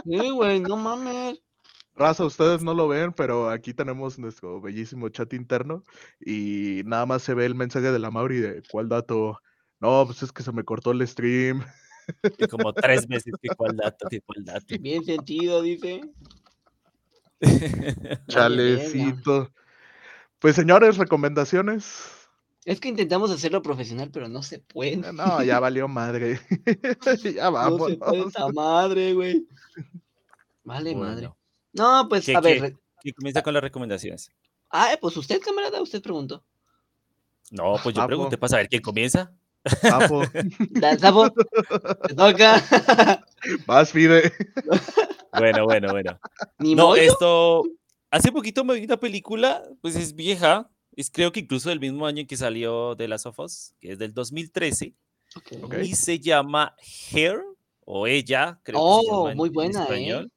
Sí, 0.04 0.30
güey, 0.30 0.58
no 0.58 0.76
mames. 0.76 1.38
Raza, 1.94 2.24
ustedes 2.24 2.62
no 2.62 2.74
lo 2.74 2.88
ven, 2.88 3.12
pero 3.12 3.50
aquí 3.50 3.72
tenemos 3.72 4.18
nuestro 4.18 4.60
bellísimo 4.60 5.08
chat 5.10 5.32
interno 5.34 5.84
y 6.18 6.82
nada 6.86 7.06
más 7.06 7.22
se 7.22 7.34
ve 7.34 7.46
el 7.46 7.54
mensaje 7.54 7.92
de 7.92 7.98
la 7.98 8.10
Mauri 8.10 8.40
de 8.40 8.62
¿cuál 8.72 8.88
dato? 8.88 9.38
No, 9.78 10.04
pues 10.06 10.22
es 10.22 10.32
que 10.32 10.42
se 10.42 10.50
me 10.52 10.64
cortó 10.64 10.90
el 10.90 11.06
stream. 11.06 11.62
Y 12.38 12.48
como 12.48 12.72
tres 12.72 13.06
veces 13.06 13.34
que 13.40 13.54
cuál 13.54 13.76
dato, 13.76 14.08
que 14.08 14.20
cuál 14.22 14.44
dato. 14.44 14.74
Bien 14.80 15.04
sentido, 15.04 15.62
dice. 15.62 16.00
Chalecito. 18.28 19.50
Pues 20.38 20.56
señores, 20.56 20.96
recomendaciones. 20.98 22.04
Es 22.64 22.78
que 22.80 22.88
intentamos 22.88 23.30
hacerlo 23.30 23.60
profesional, 23.62 24.10
pero 24.12 24.28
no 24.28 24.42
se 24.42 24.60
puede. 24.60 24.92
Eh, 24.92 25.12
No, 25.12 25.42
ya 25.42 25.58
valió 25.60 25.88
madre. 25.88 26.40
ya 26.74 26.96
No 27.06 27.16
se 27.16 27.32
puede 27.32 27.50
vámonos. 27.50 28.26
esta 28.28 28.48
madre, 28.48 29.14
güey. 29.14 29.46
Vale, 30.64 30.94
madre. 30.94 31.30
No, 31.72 32.06
pues 32.08 32.24
¿Qué- 32.26 32.36
a 32.36 32.40
ver. 32.40 32.76
y 33.02 33.12
comienza 33.12 33.42
con 33.42 33.54
las 33.54 33.62
recomendaciones. 33.62 34.30
Ah, 34.70 34.90
pues 35.00 35.16
usted, 35.16 35.40
camarada, 35.40 35.82
usted 35.82 36.00
preguntó. 36.00 36.42
No, 37.50 37.74
pues 37.82 37.94
yo 37.94 38.06
pregunté 38.06 38.38
para 38.38 38.48
saber 38.50 38.68
quién 38.68 38.80
comienza. 38.82 39.32
Sapo, 39.80 40.22
te 40.30 42.14
toca. 42.16 43.24
vas, 43.66 43.92
Fide. 43.92 44.32
Bueno, 45.36 45.64
bueno, 45.64 45.90
bueno. 45.92 46.18
Ni 46.58 46.74
No, 46.74 46.88
modo. 46.88 46.96
esto. 46.96 47.62
Hace 48.10 48.30
poquito 48.32 48.64
me 48.64 48.74
vi 48.74 48.84
una 48.84 48.98
película, 48.98 49.62
pues 49.80 49.96
es 49.96 50.14
vieja. 50.14 50.68
Es 50.94 51.10
creo 51.10 51.32
que 51.32 51.40
incluso 51.40 51.70
del 51.70 51.80
mismo 51.80 52.06
año 52.06 52.20
en 52.20 52.26
que 52.26 52.36
salió 52.36 52.94
The 52.96 53.08
Last 53.08 53.26
of 53.26 53.38
Us, 53.38 53.74
que 53.80 53.92
es 53.92 53.98
del 53.98 54.12
2013. 54.12 54.94
Ok. 55.62 55.74
Y 55.82 55.94
se 55.94 56.18
llama 56.20 56.76
Her, 57.12 57.40
o 57.80 58.06
Ella, 58.06 58.60
creo 58.62 58.78
que 58.78 58.82
se 58.82 59.08
Oh, 59.08 59.18
llama 59.22 59.30
en- 59.32 59.36
muy 59.38 59.46
en 59.48 59.52
buena, 59.54 59.80
¿eh? 59.80 59.82
español. 59.84 60.32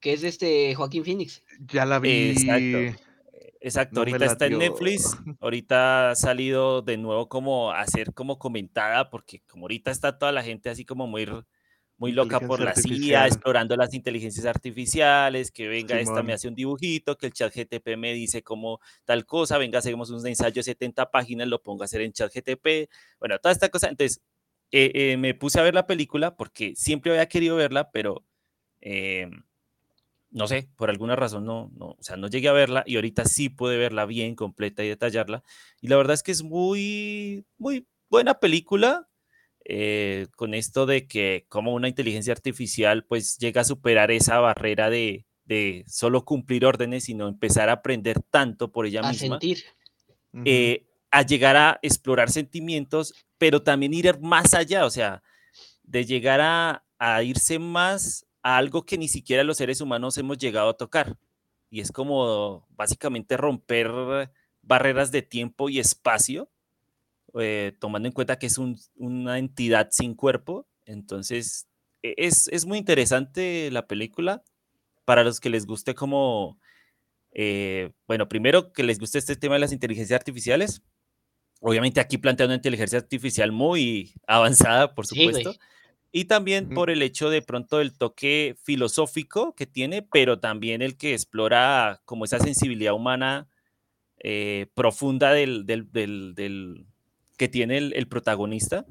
Que 0.00 0.14
es 0.14 0.24
este 0.24 0.74
Joaquín 0.74 1.04
Phoenix. 1.04 1.44
Ya 1.60 1.84
la 1.84 1.98
vi. 2.00 2.30
Exacto. 2.30 3.00
Exacto, 3.62 3.94
No 3.96 4.00
ahorita 4.00 4.24
está 4.24 4.46
en. 4.46 4.56
Netflix, 4.58 5.16
ahorita 5.38 6.10
ha 6.10 6.14
salido 6.16 6.80
de 6.80 6.96
nuevo 6.96 7.28
como 7.28 7.70
a 7.72 7.86
ser 7.86 8.14
como 8.14 8.38
comentada, 8.38 9.10
porque 9.10 9.42
como 9.46 9.64
ahorita 9.64 9.90
está 9.90 10.18
toda 10.18 10.32
la 10.32 10.42
gente 10.42 10.70
así 10.70 10.86
como 10.86 11.06
muy, 11.06 11.26
muy 12.00 12.12
loca 12.12 12.40
por 12.40 12.60
la 12.60 12.74
CIA, 12.74 13.26
explorando 13.26 13.76
las 13.76 13.92
inteligencias 13.92 14.46
artificiales, 14.46 15.52
que 15.52 15.68
venga 15.68 16.00
esta 16.00 16.22
me 16.22 16.32
hace 16.32 16.48
un 16.48 16.54
dibujito, 16.54 17.16
que 17.18 17.26
el 17.26 17.32
chat 17.34 17.54
GTP 17.54 17.96
me 17.98 18.14
dice 18.14 18.42
como 18.42 18.80
tal 19.04 19.26
cosa, 19.26 19.58
venga, 19.58 19.78
hacemos 19.78 20.10
un 20.10 20.26
ensayo 20.26 20.54
de 20.54 20.62
70 20.62 21.10
páginas, 21.10 21.46
lo 21.46 21.62
pongo 21.62 21.82
a 21.82 21.84
hacer 21.84 22.00
en 22.00 22.12
chat 22.12 22.32
GTP, 22.34 22.90
bueno, 23.20 23.38
toda 23.38 23.52
esta 23.52 23.68
cosa, 23.68 23.88
entonces 23.88 24.22
eh, 24.72 24.90
eh, 24.94 25.16
me 25.18 25.34
puse 25.34 25.60
a 25.60 25.62
ver 25.62 25.74
la 25.74 25.86
película 25.86 26.36
porque 26.36 26.74
siempre 26.74 27.12
había 27.12 27.28
querido 27.28 27.54
verla, 27.56 27.90
pero... 27.92 28.24
eh, 28.80 29.28
no 30.32 30.46
sé, 30.46 30.70
por 30.76 30.90
alguna 30.90 31.16
razón 31.16 31.44
no, 31.44 31.70
no, 31.74 31.96
o 31.98 32.02
sea, 32.02 32.16
no 32.16 32.28
llegué 32.28 32.48
a 32.48 32.52
verla 32.52 32.84
y 32.86 32.94
ahorita 32.94 33.24
sí 33.24 33.48
pude 33.48 33.76
verla 33.76 34.06
bien, 34.06 34.36
completa 34.36 34.84
y 34.84 34.88
detallarla. 34.88 35.42
Y 35.80 35.88
la 35.88 35.96
verdad 35.96 36.14
es 36.14 36.22
que 36.22 36.30
es 36.30 36.44
muy, 36.44 37.44
muy 37.58 37.88
buena 38.08 38.34
película 38.34 39.09
eh, 39.72 40.26
con 40.34 40.52
esto 40.52 40.84
de 40.84 41.06
que 41.06 41.46
como 41.48 41.72
una 41.72 41.86
inteligencia 41.86 42.32
artificial 42.32 43.04
pues 43.04 43.38
llega 43.38 43.60
a 43.60 43.64
superar 43.64 44.10
esa 44.10 44.40
barrera 44.40 44.90
de, 44.90 45.26
de 45.44 45.84
solo 45.86 46.24
cumplir 46.24 46.66
órdenes, 46.66 47.04
sino 47.04 47.28
empezar 47.28 47.68
a 47.68 47.74
aprender 47.74 48.20
tanto 48.20 48.72
por 48.72 48.84
ella 48.84 48.98
A 49.04 49.12
misma 49.12 49.38
sentir. 49.38 49.62
Eh, 50.44 50.88
a 51.12 51.22
llegar 51.22 51.56
a 51.56 51.78
explorar 51.82 52.32
sentimientos, 52.32 53.14
pero 53.38 53.62
también 53.62 53.94
ir 53.94 54.18
más 54.18 54.54
allá, 54.54 54.84
o 54.84 54.90
sea, 54.90 55.22
de 55.84 56.04
llegar 56.04 56.40
a, 56.40 56.84
a 56.98 57.22
irse 57.22 57.60
más 57.60 58.26
a 58.42 58.56
algo 58.56 58.84
que 58.84 58.98
ni 58.98 59.06
siquiera 59.06 59.44
los 59.44 59.58
seres 59.58 59.80
humanos 59.80 60.18
hemos 60.18 60.36
llegado 60.36 60.70
a 60.70 60.76
tocar. 60.76 61.16
Y 61.70 61.80
es 61.80 61.92
como 61.92 62.66
básicamente 62.70 63.36
romper 63.36 64.32
barreras 64.62 65.12
de 65.12 65.22
tiempo 65.22 65.68
y 65.68 65.78
espacio, 65.78 66.50
eh, 67.38 67.72
tomando 67.78 68.08
en 68.08 68.12
cuenta 68.12 68.38
que 68.38 68.46
es 68.46 68.58
un- 68.58 68.78
una 68.96 69.38
entidad 69.38 69.88
sin 69.90 70.14
cuerpo. 70.14 70.66
Entonces, 70.84 71.66
e, 72.02 72.14
es, 72.16 72.48
es 72.48 72.66
muy 72.66 72.78
interesante 72.78 73.70
la 73.70 73.86
película 73.86 74.42
para 75.04 75.24
los 75.24 75.40
que 75.40 75.50
les 75.50 75.66
guste 75.66 75.94
como, 75.94 76.58
eh, 77.32 77.92
bueno, 78.06 78.28
primero 78.28 78.72
que 78.72 78.82
les 78.82 78.98
guste 78.98 79.18
este 79.18 79.36
tema 79.36 79.54
de 79.54 79.60
las 79.60 79.72
inteligencias 79.72 80.18
artificiales. 80.18 80.82
Obviamente 81.60 82.00
aquí 82.00 82.16
plantea 82.18 82.46
una 82.46 82.54
inteligencia 82.56 82.98
artificial 82.98 83.52
muy 83.52 84.14
avanzada, 84.26 84.94
por 84.94 85.06
Sí, 85.06 85.16
supuesto. 85.16 85.54
Y 86.12 86.24
también 86.24 86.64
Ujú. 86.66 86.74
por 86.74 86.90
el 86.90 87.02
hecho 87.02 87.30
de 87.30 87.42
pronto 87.42 87.80
el 87.80 87.96
toque 87.96 88.56
filosófico 88.64 89.54
que 89.54 89.66
tiene, 89.66 90.02
pero 90.02 90.40
también 90.40 90.82
el 90.82 90.96
que 90.96 91.12
explora 91.12 92.02
como 92.04 92.24
esa 92.24 92.40
sensibilidad 92.40 92.94
humana 92.94 93.48
eh, 94.22 94.66
profunda 94.74 95.32
del, 95.32 95.66
del- 95.66 95.90
del- 95.92 96.34
del- 96.34 96.86
que 97.40 97.48
tiene 97.48 97.78
el, 97.78 97.94
el 97.94 98.06
protagonista, 98.06 98.86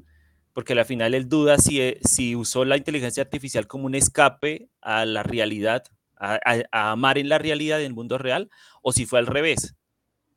porque 0.52 0.74
al 0.74 0.84
final 0.84 1.14
él 1.14 1.28
duda 1.28 1.58
si, 1.58 1.80
eh, 1.80 2.00
si 2.04 2.34
usó 2.34 2.64
la 2.64 2.76
inteligencia 2.76 3.22
artificial 3.22 3.68
como 3.68 3.86
un 3.86 3.94
escape 3.94 4.68
a 4.80 5.04
la 5.06 5.22
realidad, 5.22 5.84
a, 6.16 6.34
a- 6.44 6.64
a 6.72 6.90
amar 6.90 7.16
en 7.18 7.28
la 7.28 7.38
realidad, 7.38 7.80
en 7.80 7.86
el 7.86 7.94
mundo 7.94 8.18
real, 8.18 8.50
o 8.82 8.92
si 8.92 9.06
fue 9.06 9.20
al 9.20 9.28
revés. 9.28 9.76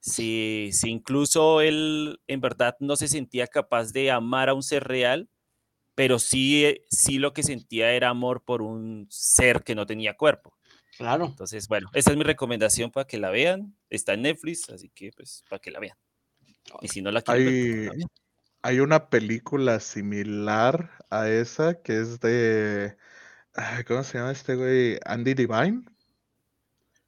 Si, 0.01 0.69
si 0.73 0.89
incluso 0.91 1.61
él 1.61 2.19
en 2.27 2.41
verdad 2.41 2.75
no 2.79 2.95
se 2.97 3.07
sentía 3.07 3.47
capaz 3.47 3.93
de 3.93 4.11
amar 4.11 4.49
a 4.49 4.53
un 4.53 4.63
ser 4.63 4.83
real, 4.83 5.29
pero 5.95 6.19
sí, 6.19 6.65
eh, 6.65 6.85
sí 6.91 7.19
lo 7.19 7.33
que 7.33 7.43
sentía 7.43 7.93
era 7.93 8.09
amor 8.09 8.43
por 8.45 8.61
un 8.61 9.07
ser 9.09 9.63
que 9.63 9.75
no 9.75 9.85
tenía 9.85 10.15
cuerpo. 10.15 10.55
Claro. 10.97 11.25
Entonces, 11.25 11.67
bueno, 11.67 11.89
esa 11.93 12.11
es 12.11 12.17
mi 12.17 12.23
recomendación 12.23 12.91
para 12.91 13.07
que 13.07 13.17
la 13.17 13.31
vean. 13.31 13.75
Está 13.89 14.13
en 14.13 14.23
Netflix, 14.23 14.69
así 14.69 14.89
que 14.89 15.11
pues 15.15 15.43
para 15.49 15.59
que 15.59 15.71
la 15.71 15.79
vean. 15.79 15.97
Y 16.81 16.87
si 16.87 17.01
no 17.01 17.11
la 17.11 17.19
ver, 17.19 17.23
pues, 17.25 17.35
Hay, 17.37 17.89
hay 18.63 18.79
una 18.79 19.09
película 19.09 19.79
similar 19.79 20.91
a 21.09 21.29
esa 21.29 21.81
que 21.81 21.99
es 21.99 22.19
de. 22.19 22.97
¿Cómo 23.87 24.03
se 24.03 24.17
llama 24.17 24.31
este 24.31 24.55
güey? 24.55 24.99
Andy 25.05 25.33
Divine. 25.33 25.83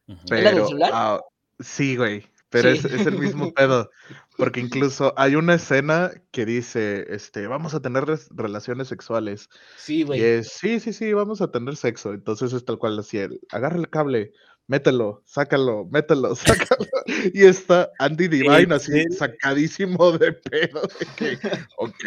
Ujú. 0.08 0.20
¿Es 0.26 0.32
la 0.32 0.38
del 0.38 0.46
Pero. 0.54 0.68
celular? 0.68 0.92
ah, 0.94 1.20
sí, 1.60 1.96
güey. 1.96 2.26
Pero 2.50 2.72
Sí. 2.72 2.78
es, 2.78 2.86
es 2.86 3.08
el 3.08 3.18
mismo 3.18 3.54
pedo. 3.54 3.90
Porque 4.38 4.60
incluso 4.60 5.14
hay 5.18 5.36
una 5.36 5.56
escena 5.56 6.12
que 6.32 6.46
dice: 6.46 7.06
este, 7.10 7.48
vamos 7.48 7.74
a 7.74 7.82
tener 7.82 8.06
relaciones 8.32 8.88
sexuales. 8.88 9.50
Sí, 9.78 10.02
Y 10.02 10.04
güey. 10.04 10.22
es, 10.22 10.50
sí, 10.50 10.80
sí, 10.80 10.94
sí, 10.94 11.12
vamos 11.14 11.42
a 11.42 11.52
tener 11.52 11.76
sexo. 11.76 12.14
Entonces 12.14 12.54
es 12.54 12.64
tal 12.64 12.78
cual 12.78 13.00
así, 13.00 13.18
el, 13.18 13.40
agarra 13.52 13.78
el 13.78 13.90
cable, 13.90 14.32
mételo, 14.68 15.22
sácalo, 15.26 15.86
mételo, 15.86 16.36
sácalo. 16.36 16.86
Y 17.34 17.44
está 17.46 17.92
Andy 18.00 18.28
Divine 18.28 18.74
así 18.76 19.04
sacadísimo 19.12 20.12
de 20.18 20.34
pedo. 20.34 20.82
de 20.82 21.06
que, 21.16 21.40
ok. 21.78 22.04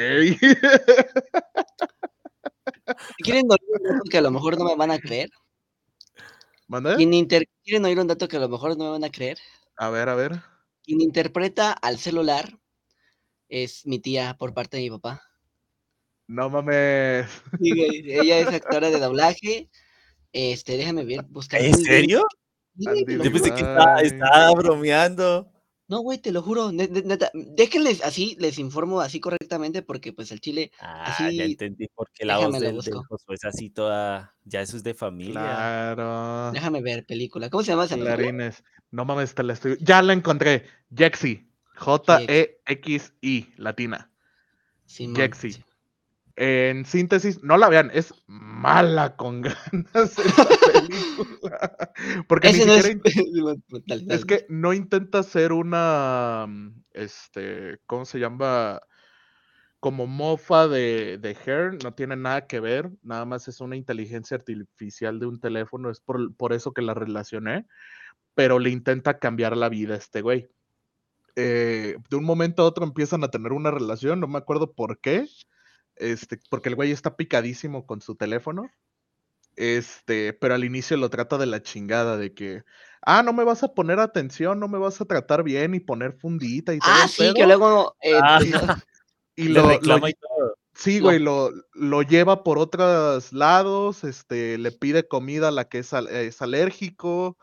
¿Quieren 3.18 3.46
oír 3.50 3.60
un 3.72 3.82
dato 3.82 4.02
que 4.10 4.18
a 4.18 4.22
lo 4.22 4.30
mejor 4.30 4.58
no 4.58 4.64
me 4.64 4.76
van 4.76 4.90
a 4.90 4.98
creer? 4.98 5.30
¿Manda? 6.66 6.96
¿Quieren 6.96 7.84
oír 7.84 7.98
un 7.98 8.06
dato 8.06 8.28
que 8.28 8.36
a 8.36 8.40
lo 8.40 8.48
mejor 8.48 8.76
no 8.76 8.84
me 8.84 8.90
van 8.90 9.04
a 9.04 9.10
creer? 9.10 9.38
A 9.76 9.90
ver, 9.90 10.08
a 10.08 10.14
ver. 10.14 10.42
Quien 10.82 11.00
interpreta 11.00 11.72
al 11.72 11.98
celular 11.98 12.58
es 13.48 13.86
mi 13.86 13.98
tía 13.98 14.36
por 14.38 14.54
parte 14.54 14.76
de 14.76 14.84
mi 14.84 14.90
papá. 14.90 15.22
No 16.26 16.50
mames. 16.50 17.26
Sí, 17.60 17.72
Ella 18.06 18.40
es 18.40 18.48
actora 18.52 18.90
de 18.90 18.98
doblaje. 18.98 19.70
Este, 20.32 20.76
déjame 20.76 21.04
ver, 21.04 21.24
buscar. 21.24 21.62
¿En 21.62 21.74
serio? 21.74 22.22
Sí, 22.78 23.04
Yo 23.06 23.32
pensé 23.32 23.52
que 23.54 23.60
estaba, 24.02 24.52
bromeando. 24.54 25.50
No, 25.88 26.00
güey, 26.00 26.18
te 26.18 26.32
lo 26.32 26.42
juro. 26.42 26.70
ne- 26.70 26.86
ne- 26.88 27.00
neta, 27.02 27.30
déjenles 27.34 28.04
así, 28.04 28.36
les 28.38 28.58
informo 28.58 29.00
así 29.00 29.20
correctamente 29.20 29.80
porque 29.80 30.12
pues 30.12 30.30
el 30.32 30.40
chile, 30.40 30.70
Ah, 30.80 31.16
ya 31.18 31.26
así, 31.26 31.40
entendí 31.40 31.88
porque 31.94 32.26
la 32.26 32.36
voz 32.38 32.52
del, 32.52 32.62
del 32.62 32.74
busco. 32.74 33.04
Josué 33.08 33.34
es 33.36 33.44
así 33.46 33.70
toda, 33.70 34.34
ya 34.44 34.60
eso 34.60 34.76
es 34.76 34.82
de 34.82 34.92
familia. 34.92 35.40
Claro. 35.40 36.52
Déjame 36.52 36.82
ver 36.82 37.06
película. 37.06 37.48
¿Cómo 37.48 37.62
se 37.64 37.72
llama 37.72 37.86
esa 37.86 37.96
película? 37.96 38.52
No 38.90 39.04
mames, 39.06 39.34
te 39.34 39.42
la 39.42 39.54
estoy. 39.54 39.78
Ya 39.80 40.02
la 40.02 40.12
encontré. 40.12 40.66
Jexy. 40.94 41.50
J-E-X-I, 41.76 43.54
latina. 43.56 44.10
Simón, 44.84 45.16
Jexy. 45.16 45.62
En 46.40 46.84
síntesis, 46.84 47.42
no 47.42 47.56
la 47.56 47.68
vean, 47.68 47.90
es 47.92 48.14
mala 48.28 49.16
con 49.16 49.42
ganas 49.42 50.16
esa 50.16 50.48
película. 50.72 51.92
Porque 52.28 52.52
ni 52.52 52.64
no 52.64 52.74
es. 52.74 52.88
in- 52.88 53.02
que 54.28 54.46
no 54.48 54.72
intenta 54.72 55.24
ser 55.24 55.52
una 55.52 56.46
este, 56.92 57.80
¿cómo 57.86 58.04
se 58.04 58.20
llama? 58.20 58.80
Como 59.80 60.06
mofa 60.06 60.68
de, 60.68 61.18
de 61.18 61.36
Her, 61.44 61.82
no 61.82 61.94
tiene 61.94 62.14
nada 62.14 62.46
que 62.46 62.60
ver, 62.60 62.88
nada 63.02 63.24
más 63.24 63.48
es 63.48 63.60
una 63.60 63.74
inteligencia 63.74 64.36
artificial 64.36 65.18
de 65.18 65.26
un 65.26 65.40
teléfono, 65.40 65.90
es 65.90 65.98
por, 65.98 66.32
por 66.36 66.52
eso 66.52 66.72
que 66.72 66.82
la 66.82 66.94
relacioné, 66.94 67.66
pero 68.34 68.60
le 68.60 68.70
intenta 68.70 69.18
cambiar 69.18 69.56
la 69.56 69.68
vida 69.68 69.94
a 69.94 69.98
este 69.98 70.20
güey. 70.22 70.48
Eh, 71.34 71.96
de 72.08 72.16
un 72.16 72.24
momento 72.24 72.62
a 72.62 72.66
otro 72.66 72.84
empiezan 72.84 73.24
a 73.24 73.28
tener 73.30 73.52
una 73.52 73.72
relación, 73.72 74.20
no 74.20 74.28
me 74.28 74.38
acuerdo 74.38 74.72
por 74.72 75.00
qué, 75.00 75.26
este, 75.98 76.40
porque 76.50 76.68
el 76.68 76.74
güey 76.74 76.92
está 76.92 77.16
picadísimo 77.16 77.86
con 77.86 78.00
su 78.00 78.14
teléfono. 78.16 78.70
Este, 79.56 80.32
pero 80.34 80.54
al 80.54 80.64
inicio 80.64 80.96
lo 80.96 81.10
trata 81.10 81.36
de 81.36 81.46
la 81.46 81.62
chingada, 81.62 82.16
de 82.16 82.32
que, 82.32 82.62
ah, 83.02 83.24
no 83.24 83.32
me 83.32 83.42
vas 83.42 83.64
a 83.64 83.74
poner 83.74 83.98
atención, 83.98 84.60
no 84.60 84.68
me 84.68 84.78
vas 84.78 85.00
a 85.00 85.04
tratar 85.04 85.42
bien 85.42 85.74
y 85.74 85.80
poner 85.80 86.12
fundita 86.12 86.74
y 86.74 86.78
todo 86.78 86.92
Ah, 86.92 87.08
sí, 87.08 87.24
que 87.28 87.32
pedo". 87.32 87.46
luego. 87.46 87.96
eh, 88.00 88.20
Ah, 88.22 88.38
pues, 88.38 88.54
Y 89.34 89.48
le 89.48 89.60
lo, 89.60 89.80
lo 89.80 90.08
y 90.08 90.12
todo. 90.14 90.54
sí, 90.74 90.98
lo- 90.98 91.04
güey, 91.06 91.18
lo, 91.18 91.50
lo 91.74 92.02
lleva 92.02 92.42
por 92.44 92.58
otros 92.58 93.32
lados, 93.32 94.04
este, 94.04 94.58
le 94.58 94.72
pide 94.72 95.06
comida 95.06 95.48
a 95.48 95.52
la 95.52 95.68
que 95.68 95.78
es, 95.78 95.92
al- 95.92 96.08
es 96.08 96.42
alérgico, 96.42 97.36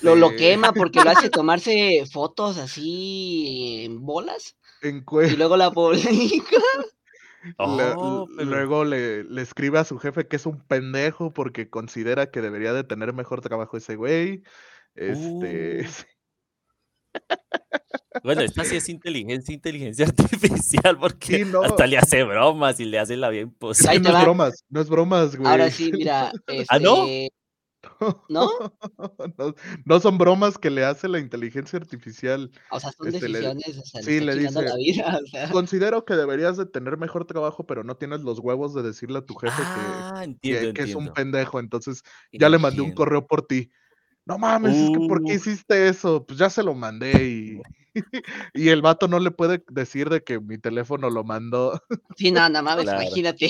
lo, 0.00 0.16
lo 0.16 0.26
este, 0.28 0.36
quema 0.36 0.72
porque 0.72 1.02
lo 1.02 1.10
hace 1.10 1.28
tomarse 1.30 2.04
fotos 2.10 2.56
así 2.58 3.82
en 3.84 4.00
bolas 4.04 4.56
en 4.80 5.04
y 5.28 5.36
luego 5.36 5.56
la 5.56 5.70
publica. 5.70 6.56
Oh, 7.58 8.26
pero- 8.36 8.44
Luego 8.50 8.84
le, 8.84 9.24
le 9.24 9.42
escribe 9.42 9.78
a 9.78 9.84
su 9.84 9.98
jefe 9.98 10.26
que 10.28 10.36
es 10.36 10.46
un 10.46 10.60
pendejo 10.66 11.32
porque 11.32 11.68
considera 11.70 12.30
que 12.30 12.40
debería 12.40 12.72
de 12.72 12.84
tener 12.84 13.12
mejor 13.12 13.40
trabajo 13.40 13.76
ese 13.76 13.96
güey. 13.96 14.42
Este, 14.94 15.80
Uh. 15.84 16.12
Bueno, 18.24 18.42
esta 18.42 18.64
sí 18.64 18.76
es 18.76 18.88
inteligencia, 18.88 19.54
inteligencia 19.54 20.06
artificial, 20.18 20.98
porque 20.98 21.38
Sí, 21.38 21.50
no. 21.50 21.62
hasta 21.62 21.86
le 21.86 21.98
hace 21.98 22.22
bromas 22.24 22.78
y 22.80 22.84
le 22.84 22.98
hace 22.98 23.16
la 23.16 23.30
sí, 23.30 23.38
imposible. 23.38 23.90
Ahí 23.90 24.00
no 24.00 24.16
es 24.16 24.22
bromas, 24.22 24.64
no 24.68 24.80
es 24.80 24.88
bromas, 24.88 25.36
güey. 25.36 25.50
Ahora 25.50 25.70
sí, 25.70 25.90
mira, 25.92 26.30
¿Ah, 26.68 26.78
no? 26.78 27.06
¿No? 28.28 28.48
no, 29.38 29.54
no 29.84 30.00
son 30.00 30.18
bromas 30.18 30.58
que 30.58 30.70
le 30.70 30.84
hace 30.84 31.08
la 31.08 31.18
inteligencia 31.18 31.78
artificial. 31.78 32.50
O 32.70 32.80
sea, 32.80 32.92
son 32.92 33.08
Este, 33.08 33.28
le- 33.28 33.40
decisiones, 33.40 33.78
o 33.78 33.84
sea, 33.84 34.00
le 34.00 34.06
sí, 34.06 34.12
está 34.14 34.24
le 34.24 34.36
dice, 34.36 34.62
la 34.62 34.74
vida, 34.76 35.20
o 35.22 35.26
sea. 35.26 35.50
Considero 35.50 36.04
que 36.04 36.14
deberías 36.14 36.56
de 36.56 36.66
tener 36.66 36.96
mejor 36.96 37.24
trabajo, 37.24 37.66
pero 37.66 37.84
no 37.84 37.96
tienes 37.96 38.20
los 38.20 38.38
huevos 38.38 38.74
de 38.74 38.82
decirle 38.82 39.18
a 39.18 39.26
tu 39.26 39.34
jefe 39.34 39.62
que, 39.62 39.66
Ah, 39.68 40.14
que, 40.18 40.24
entiendo, 40.24 40.74
que 40.74 40.82
es 40.82 40.94
un 40.94 41.12
pendejo. 41.12 41.60
Entonces 41.60 42.02
ya 42.32 42.48
le 42.48 42.58
mandé 42.58 42.82
un 42.82 42.92
correo 42.92 43.26
por 43.26 43.46
ti. 43.46 43.70
No 44.24 44.38
mames, 44.38 44.76
es 44.76 44.90
que 44.90 45.08
¿por 45.08 45.24
qué 45.24 45.34
hiciste 45.34 45.88
eso? 45.88 46.24
Pues 46.24 46.38
ya 46.38 46.48
se 46.48 46.62
lo 46.62 46.74
mandé 46.74 47.28
y, 48.54 48.62
y 48.62 48.68
el 48.68 48.80
vato 48.80 49.08
no 49.08 49.18
le 49.18 49.32
puede 49.32 49.64
decir 49.68 50.08
de 50.08 50.22
que 50.22 50.38
mi 50.38 50.58
teléfono 50.58 51.10
lo 51.10 51.24
mandó. 51.24 51.82
Sí, 52.16 52.30
no, 52.30 52.48
no 52.48 52.62
mames, 52.62 52.84
Claro. 52.84 53.02
imagínate. 53.02 53.48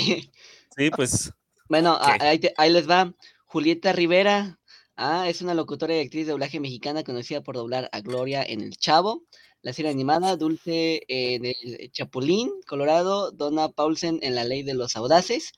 Sí, 0.76 0.90
pues. 0.96 1.32
Bueno, 1.68 1.98
ahí 2.00 2.72
les 2.72 2.88
va. 2.88 3.12
Julieta 3.52 3.92
Rivera. 3.92 4.58
Ah, 4.96 5.28
es 5.28 5.42
una 5.42 5.52
locutora 5.52 5.94
y 5.94 6.00
actriz 6.00 6.24
de 6.24 6.32
doblaje 6.32 6.58
mexicana 6.58 7.04
conocida 7.04 7.42
por 7.42 7.54
doblar 7.54 7.90
a 7.92 8.00
Gloria 8.00 8.42
en 8.42 8.62
El 8.62 8.78
Chavo, 8.78 9.24
la 9.60 9.74
serie 9.74 9.90
animada, 9.90 10.38
Dulce 10.38 11.02
en 11.06 11.44
el 11.44 11.92
Chapulín, 11.92 12.50
Colorado, 12.66 13.30
Donna 13.30 13.68
Paulsen 13.68 14.20
en 14.22 14.36
La 14.36 14.44
Ley 14.44 14.62
de 14.62 14.72
los 14.72 14.96
Audaces 14.96 15.52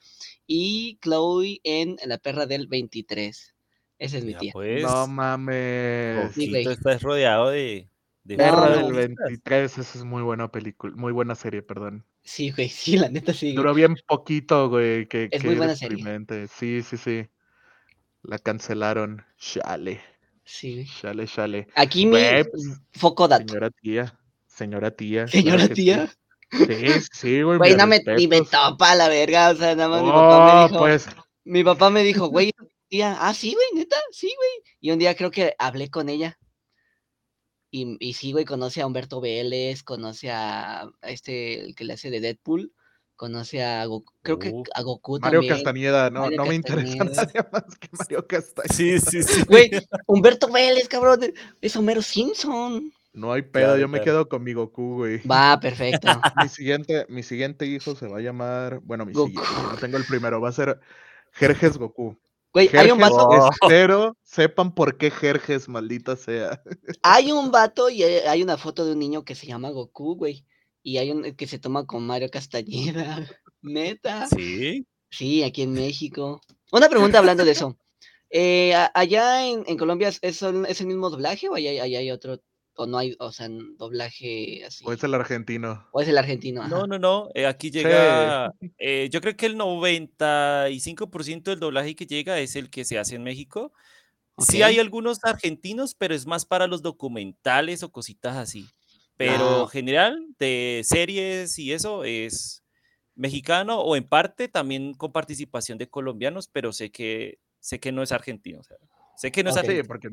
y 0.45 0.99
Chloe 1.03 1.61
en 1.63 1.97
La 2.05 2.19
Perra 2.19 2.47
del 2.47 2.67
23. 2.67 3.55
Esa 4.01 4.19
es 4.19 4.25
mi 4.25 4.33
Ya 4.33 4.39
tía. 4.41 4.53
pues. 4.53 4.83
no 4.83 5.07
mames. 5.07 6.35
Sí, 6.35 6.51
güey. 6.51 6.67
estás 6.67 7.01
rodeado 7.01 7.51
de. 7.51 7.89
de 8.25 8.37
Perra 8.37 8.71
no. 8.71 8.89
del 8.89 9.03
artistas. 9.03 9.27
23, 9.29 9.79
esa 9.79 9.99
es 9.99 10.05
muy 10.05 10.23
buena 10.23 10.51
película, 10.51 10.97
muy 10.97 11.13
buena 11.13 11.37
serie, 11.37 11.63
perdón. 11.63 12.05
Sí, 12.25 12.51
güey, 12.51 12.69
sí, 12.71 12.97
la 12.97 13.09
neta 13.09 13.33
sí. 13.33 13.53
güey. 13.53 13.55
Duró 13.55 13.73
bien 13.73 13.95
poquito, 14.09 14.69
güey, 14.69 15.07
que, 15.07 15.29
Es 15.31 15.43
que 15.43 15.47
muy 15.47 15.57
buena 15.57 15.77
serie. 15.77 16.05
Sí, 16.49 16.83
sí, 16.83 16.97
sí. 16.97 17.29
La 18.25 18.39
cancelaron. 18.39 19.25
Chale, 19.39 20.03
Sí, 20.45 20.87
chale, 21.01 21.27
chale. 21.27 21.67
Aquí 21.75 22.07
mi 22.07 22.19
pues, 22.19 22.81
foco 22.93 23.27
dato. 23.27 23.47
Señora 23.49 23.71
tía, 23.71 24.19
señora 24.47 24.91
tía. 24.91 25.27
Señora 25.27 25.69
tía. 25.69 26.15
Sí, 26.51 26.87
sí, 27.13 27.43
güey. 27.43 27.59
Güey, 27.59 27.77
no 27.77 27.87
me, 27.87 28.01
ni 28.17 28.29
me 28.29 28.43
topa 28.43 28.95
la 28.95 29.09
verga, 29.09 29.51
o 29.51 29.57
sea, 29.57 29.75
nada 29.75 29.89
más 29.89 30.03
mi 30.03 30.11
papá 30.11 30.45
me 30.45 30.69
dijo, 30.69 30.79
pues, 30.79 31.07
mi 31.45 31.65
papá 31.65 31.91
me 31.91 32.03
dijo, 32.05 32.29
güey, 32.29 32.53
tía, 32.89 33.17
ah, 33.19 33.35
sí, 33.35 33.55
güey, 33.55 33.67
neta, 33.75 33.97
sí, 34.13 34.33
güey. 34.37 34.75
Y 34.81 34.91
un 34.93 34.99
día 34.99 35.17
creo 35.17 35.31
que 35.31 35.55
hablé 35.59 35.91
con 35.91 36.09
ella. 36.09 36.39
Y, 37.71 37.97
y 37.99 38.13
sí, 38.13 38.33
güey, 38.33 38.45
conoce 38.45 38.83
a 38.83 38.87
Humberto 38.87 39.21
Vélez, 39.21 39.83
conoce 39.83 40.31
a, 40.31 40.83
a 40.83 41.11
este, 41.11 41.61
el 41.61 41.75
que 41.75 41.85
le 41.85 41.95
hace 41.95 42.11
de 42.11 42.21
Deadpool. 42.21 42.73
Conoce 43.17 43.63
a 43.63 43.85
Goku. 43.87 44.13
Creo 44.23 44.39
que 44.39 44.53
a 44.75 44.83
Goku 44.83 45.19
Mario 45.21 45.41
también. 45.41 45.55
Castañeda, 45.55 46.11
no, 46.11 46.23
Mario 46.23 46.37
no 46.39 46.47
me 46.47 46.55
interesa 46.55 47.05
nadie 47.05 47.41
más 47.53 47.79
que 47.79 47.89
Mario 47.99 48.27
Castañeda. 48.29 48.75
Sí, 48.75 48.99
sí, 48.99 49.23
sí. 49.23 49.43
Güey, 49.49 49.71
Humberto 50.07 50.49
Vélez, 50.51 50.89
cabrón. 50.89 51.21
Es 51.61 51.77
Homero 51.77 52.03
Simpson. 52.03 52.93
No 53.13 53.33
hay 53.33 53.43
pedo, 53.43 53.67
Claro, 53.67 53.79
yo 53.79 53.87
me 53.89 53.99
claro. 54.01 54.05
quedo 54.05 54.29
con 54.29 54.43
mi 54.43 54.53
Goku, 54.55 54.95
güey. 54.97 55.21
Va, 55.27 55.59
perfecto. 55.63 56.09
Mi 56.43 56.49
siguiente, 56.49 57.07
mi 57.09 57.23
siguiente 57.23 57.65
hijo 57.67 57.95
se 57.95 58.09
va 58.09 58.19
a 58.19 58.21
llamar, 58.21 58.81
bueno, 58.83 59.07
mi 59.07 59.13
Goku. 59.13 59.29
siguiente, 59.29 59.63
no 59.71 59.77
tengo 59.77 59.97
el 59.97 60.05
primero, 60.05 60.41
va 60.41 60.49
a 60.49 60.53
ser 60.53 60.81
Jerjes 61.33 61.79
Goku. 61.79 62.17
Güey, 62.53 62.71
hay 62.77 62.91
un 62.91 62.99
vato. 62.99 63.17
Oh. 63.29 63.51
espero 63.51 64.17
sepan 64.23 64.75
por 64.75 64.97
qué 64.97 65.11
Jerjes, 65.11 65.69
maldita 65.69 66.17
sea. 66.17 66.63
Hay 67.03 67.33
un 67.33 67.51
vato 67.51 67.91
y 67.91 68.03
hay 68.03 68.19
hay 68.27 68.43
una 68.43 68.57
foto 68.57 68.85
de 68.85 68.93
un 68.93 68.99
niño 69.01 69.25
que 69.25 69.35
se 69.35 69.47
llama 69.47 69.71
Goku, 69.71 70.17
güey. 70.17 70.45
Y 70.85 70.99
hay 70.99 71.11
un 71.11 71.35
que 71.35 71.47
se 71.49 71.59
toma 71.59 71.85
con 71.87 72.07
Mario 72.07 72.31
Castañeda. 72.31 73.27
Neta. 73.63 74.29
Sí. 74.29 74.87
Sí, 75.11 75.43
aquí 75.43 75.63
en 75.63 75.73
México. 75.73 76.41
Una 76.71 76.89
pregunta 76.89 77.19
hablando 77.19 77.45
de 77.45 77.51
eso. 77.53 77.77
Eh, 78.31 78.75
allá 78.95 79.47
en, 79.49 79.65
en 79.67 79.77
Colombia 79.79 80.09
es, 80.09 80.19
es 80.23 80.43
el 80.43 80.67
es 80.67 80.81
el 80.81 80.87
mismo 80.89 81.09
doblaje 81.11 81.49
o 81.49 81.55
allá, 81.55 81.71
hay- 81.71 81.79
allá 81.81 81.99
hay 82.01 82.11
otro, 82.11 82.43
o 82.75 82.87
no 82.87 82.99
hay, 82.99 83.15
o 83.21 83.31
sea, 83.33 83.49
doblaje 83.79 84.65
así. 84.67 84.85
O 84.87 84.93
es 84.93 85.03
el 85.05 85.15
argentino. 85.15 85.87
O 85.93 86.01
es 86.01 86.09
el 86.09 86.19
argentino. 86.19 86.67
No, 86.69 86.79
ajá. 86.79 86.87
no, 86.89 86.99
no. 86.99 87.29
eh, 87.35 87.47
aquí 87.47 87.71
llega. 87.71 88.53
eh, 88.79 89.09
yo 89.11 89.21
creo 89.21 89.37
que 89.37 89.47
el 89.47 89.57
95% 89.57 91.43
del 91.45 91.61
doblaje 91.61 91.95
que 91.95 92.07
llega 92.07 92.39
es 92.41 92.57
el 92.57 92.71
que 92.71 92.85
se 92.85 92.99
hace 92.99 93.15
en 93.17 93.23
México. 93.23 93.73
Sí 94.39 94.63
hay 94.63 94.81
algunos 94.81 95.21
argentinos, 95.23 95.95
pero 95.95 96.13
es 96.15 96.27
más 96.27 96.45
para 96.45 96.67
los 96.67 96.83
documentales 96.83 97.85
o 97.85 97.93
cositas 97.93 98.37
así. 98.37 98.67
Pero 99.17 99.65
Ah. 99.65 99.69
general, 99.69 100.27
de 100.39 100.83
series 100.85 101.59
y 101.59 101.73
eso 101.73 102.05
es 102.05 102.63
mexicano 103.15 103.81
o 103.81 103.95
en 103.97 104.05
parte 104.05 104.49
también 104.49 104.95
con 104.95 105.13
participación 105.13 105.79
de 105.79 105.89
colombianos, 105.89 106.49
pero 106.49 106.73
sé 106.73 106.91
que 106.91 107.39
sé 107.61 107.79
que 107.81 107.93
no 107.93 108.03
es 108.03 108.13
argentino. 108.13 108.61
o 108.61 108.65
sea, 108.65 108.77
sé 109.17 109.31
que 109.33 109.43
no 109.45 109.51
es 109.51 109.57
Ok. 109.57 109.63
Sí, 109.63 109.69
argentino. 109.71 109.89
porque 109.89 110.09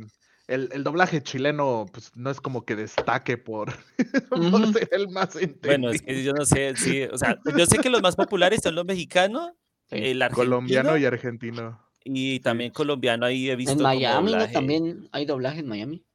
el, 0.47 0.70
el 0.72 0.84
doblaje 0.84 1.22
chileno, 1.24 1.86
pues 1.91 2.12
no 2.16 2.30
es 2.30 2.39
como 2.39 2.64
que 2.66 2.76
destaque 2.76 3.38
por, 3.38 3.74
por 4.30 4.39
Ujú. 4.39 4.74
ser 4.74 4.88
el 4.91 5.10
más 5.10 5.36
Bueno, 5.64 5.89
es 5.89 6.02
que 6.02 6.24
yo 6.24 6.34
no 6.34 6.45
sé, 6.45 6.76
sí, 6.76 7.04
o 7.04 7.18
sea, 7.18 7.38
yo 7.58 7.66
sé 7.66 7.80
que 7.80 7.89
los 7.89 8.02
más 8.02 8.16
populares 8.16 8.62
son 8.64 8.76
los 8.76 8.86
mexicanos, 8.86 9.52
Sí. 9.89 9.97
el 9.97 10.22
argentino 10.22 10.45
colombiano 10.52 10.97
y 10.97 11.04
argentino. 11.06 11.82
y 12.06 12.39
también 12.39 12.72
colombiano 12.72 13.26
ahí 13.26 13.49
he 13.49 13.56
visto 13.58 13.74
En 13.74 13.82
Miami, 13.82 14.32
¿no? 14.32 14.47
También 14.52 15.10
hay 15.12 15.26
doblaje 15.26 15.60
en 15.60 15.68
Miami. 15.68 16.06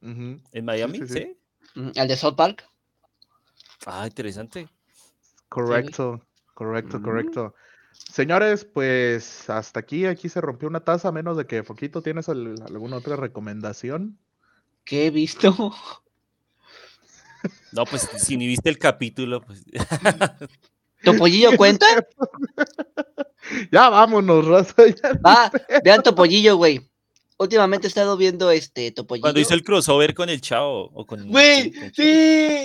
Ujú. 0.00 0.40
¿En 0.52 0.64
Miami? 0.64 0.98
sí, 1.00 1.06
Sí. 1.08 1.36
Mm, 1.76 1.90
El 1.94 2.08
de 2.08 2.16
South 2.16 2.34
Park. 2.34 2.68
Ah, 3.86 4.06
interesante. 4.06 4.68
Correcto, 5.48 6.20
correcto, 6.54 6.98
Mm. 6.98 7.02
correcto. 7.02 7.54
Señores, 7.92 8.64
pues 8.64 9.48
hasta 9.48 9.80
aquí, 9.80 10.04
aquí 10.06 10.28
se 10.28 10.40
rompió 10.40 10.68
una 10.68 10.80
taza, 10.80 11.08
a 11.08 11.12
menos 11.12 11.36
de 11.36 11.46
que 11.46 11.62
Foquito 11.62 12.02
tienes 12.02 12.28
al- 12.28 12.60
alguna 12.66 12.96
otra 12.96 13.16
recomendación. 13.16 14.18
¿Qué 14.84 15.06
he 15.06 15.10
visto? 15.10 15.72
No, 17.70 17.84
pues 17.84 18.08
si 18.16 18.36
ni 18.36 18.46
viste 18.48 18.68
el 18.68 18.78
capítulo, 18.78 19.40
pues 19.40 19.62
¿Topollillo 21.04 21.50
cuenta? 21.56 21.86
Ya 23.70 23.88
vámonos, 23.88 24.44
raza. 24.46 24.74
ya. 24.88 25.12
Va, 25.24 25.52
vean 25.84 26.02
Topollillo, 26.02 26.56
güey. 26.56 26.80
Últimamente 27.38 27.86
he 27.86 27.88
estado 27.88 28.16
viendo 28.16 28.50
este 28.50 28.90
Topollillo. 28.92 29.22
cuando 29.22 29.40
hizo 29.40 29.52
el 29.54 29.62
crossover 29.62 30.14
con 30.14 30.30
el 30.30 30.40
chavo 30.40 30.90
o 30.94 31.04
con, 31.04 31.28
Güey, 31.30 31.64
sí, 31.64 31.72
con- 31.80 31.94
sí, 31.94 32.02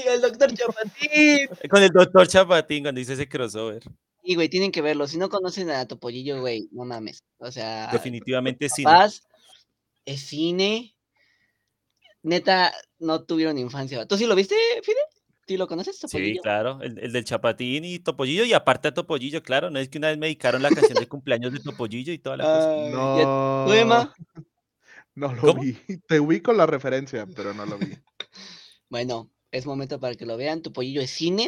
el 0.07 0.22
doctor 0.22 0.53
Chapatín. 0.53 1.49
con 1.69 1.84
el 1.84 1.89
doctor 1.89 2.28
Chapatín 2.28 2.84
cuando 2.84 3.01
hizo 3.01 3.13
ese 3.13 3.28
crossover. 3.28 3.84
Sí, 4.24 4.36
güey, 4.36 4.47
tienen 4.49 4.72
que 4.72 4.82
verlo. 4.82 5.07
Si 5.07 5.17
no 5.17 5.30
conocen 5.30 5.69
a 5.72 5.86
Topollillo, 5.88 6.39
güey, 6.39 6.69
no 6.72 6.86
mames. 6.86 7.24
O 7.39 7.51
sea, 7.51 7.89
Definitivamente 7.91 8.69
sí. 8.69 8.84
papás, 8.84 9.24
es 10.05 10.22
cine. 10.22 10.95
Neta, 12.24 12.72
no 12.99 13.24
tuvieron 13.24 13.57
infancia. 13.57 14.05
¿Tú 14.05 14.15
sí 14.17 14.26
lo 14.28 14.36
viste, 14.36 14.55
Fide? 14.84 14.95
¿Sí 15.47 15.57
lo 15.57 15.67
conoces, 15.67 15.97
Sí, 15.97 16.01
Topollillo? 16.07 16.41
claro, 16.43 16.80
el, 16.82 16.97
el 16.99 17.11
del 17.11 17.26
Chapatín 17.26 17.84
y 17.84 17.99
Topollillo 17.99 18.45
y 18.45 18.53
aparte 18.53 18.88
a 18.89 18.93
Topollillo, 18.93 19.41
claro, 19.41 19.69
no 19.72 19.80
es 19.80 19.89
que 19.89 19.97
una 19.97 20.09
vez 20.09 20.17
me 20.17 20.28
dedicaron 20.28 20.61
la 20.61 20.69
canción 20.69 20.93
de 20.99 21.07
cumpleaños 21.07 21.51
de 21.51 21.59
Topollillo 21.59 22.13
y 22.13 22.19
toda 22.19 22.38
la 22.38 22.43
cosa. 22.43 22.89
No, 22.95 23.65
¿Tú, 23.65 23.74
Emma? 23.74 24.13
No 25.16 25.34
lo 25.34 25.41
¿Cómo? 25.41 25.62
vi. 25.62 25.74
Te 26.07 26.20
ubico 26.20 26.53
la 26.53 26.66
referencia, 26.66 27.26
pero 27.36 27.53
no 27.53 27.66
lo 27.66 27.78
vi. 27.78 27.88
Bueno, 28.89 29.32
es 29.51 29.66
momento 29.66 30.01
para 30.01 30.16
que 30.16 30.26
lo 30.26 30.36
vean. 30.36 30.62
Topollillo 30.62 30.99
es 31.01 31.12
cine. 31.12 31.47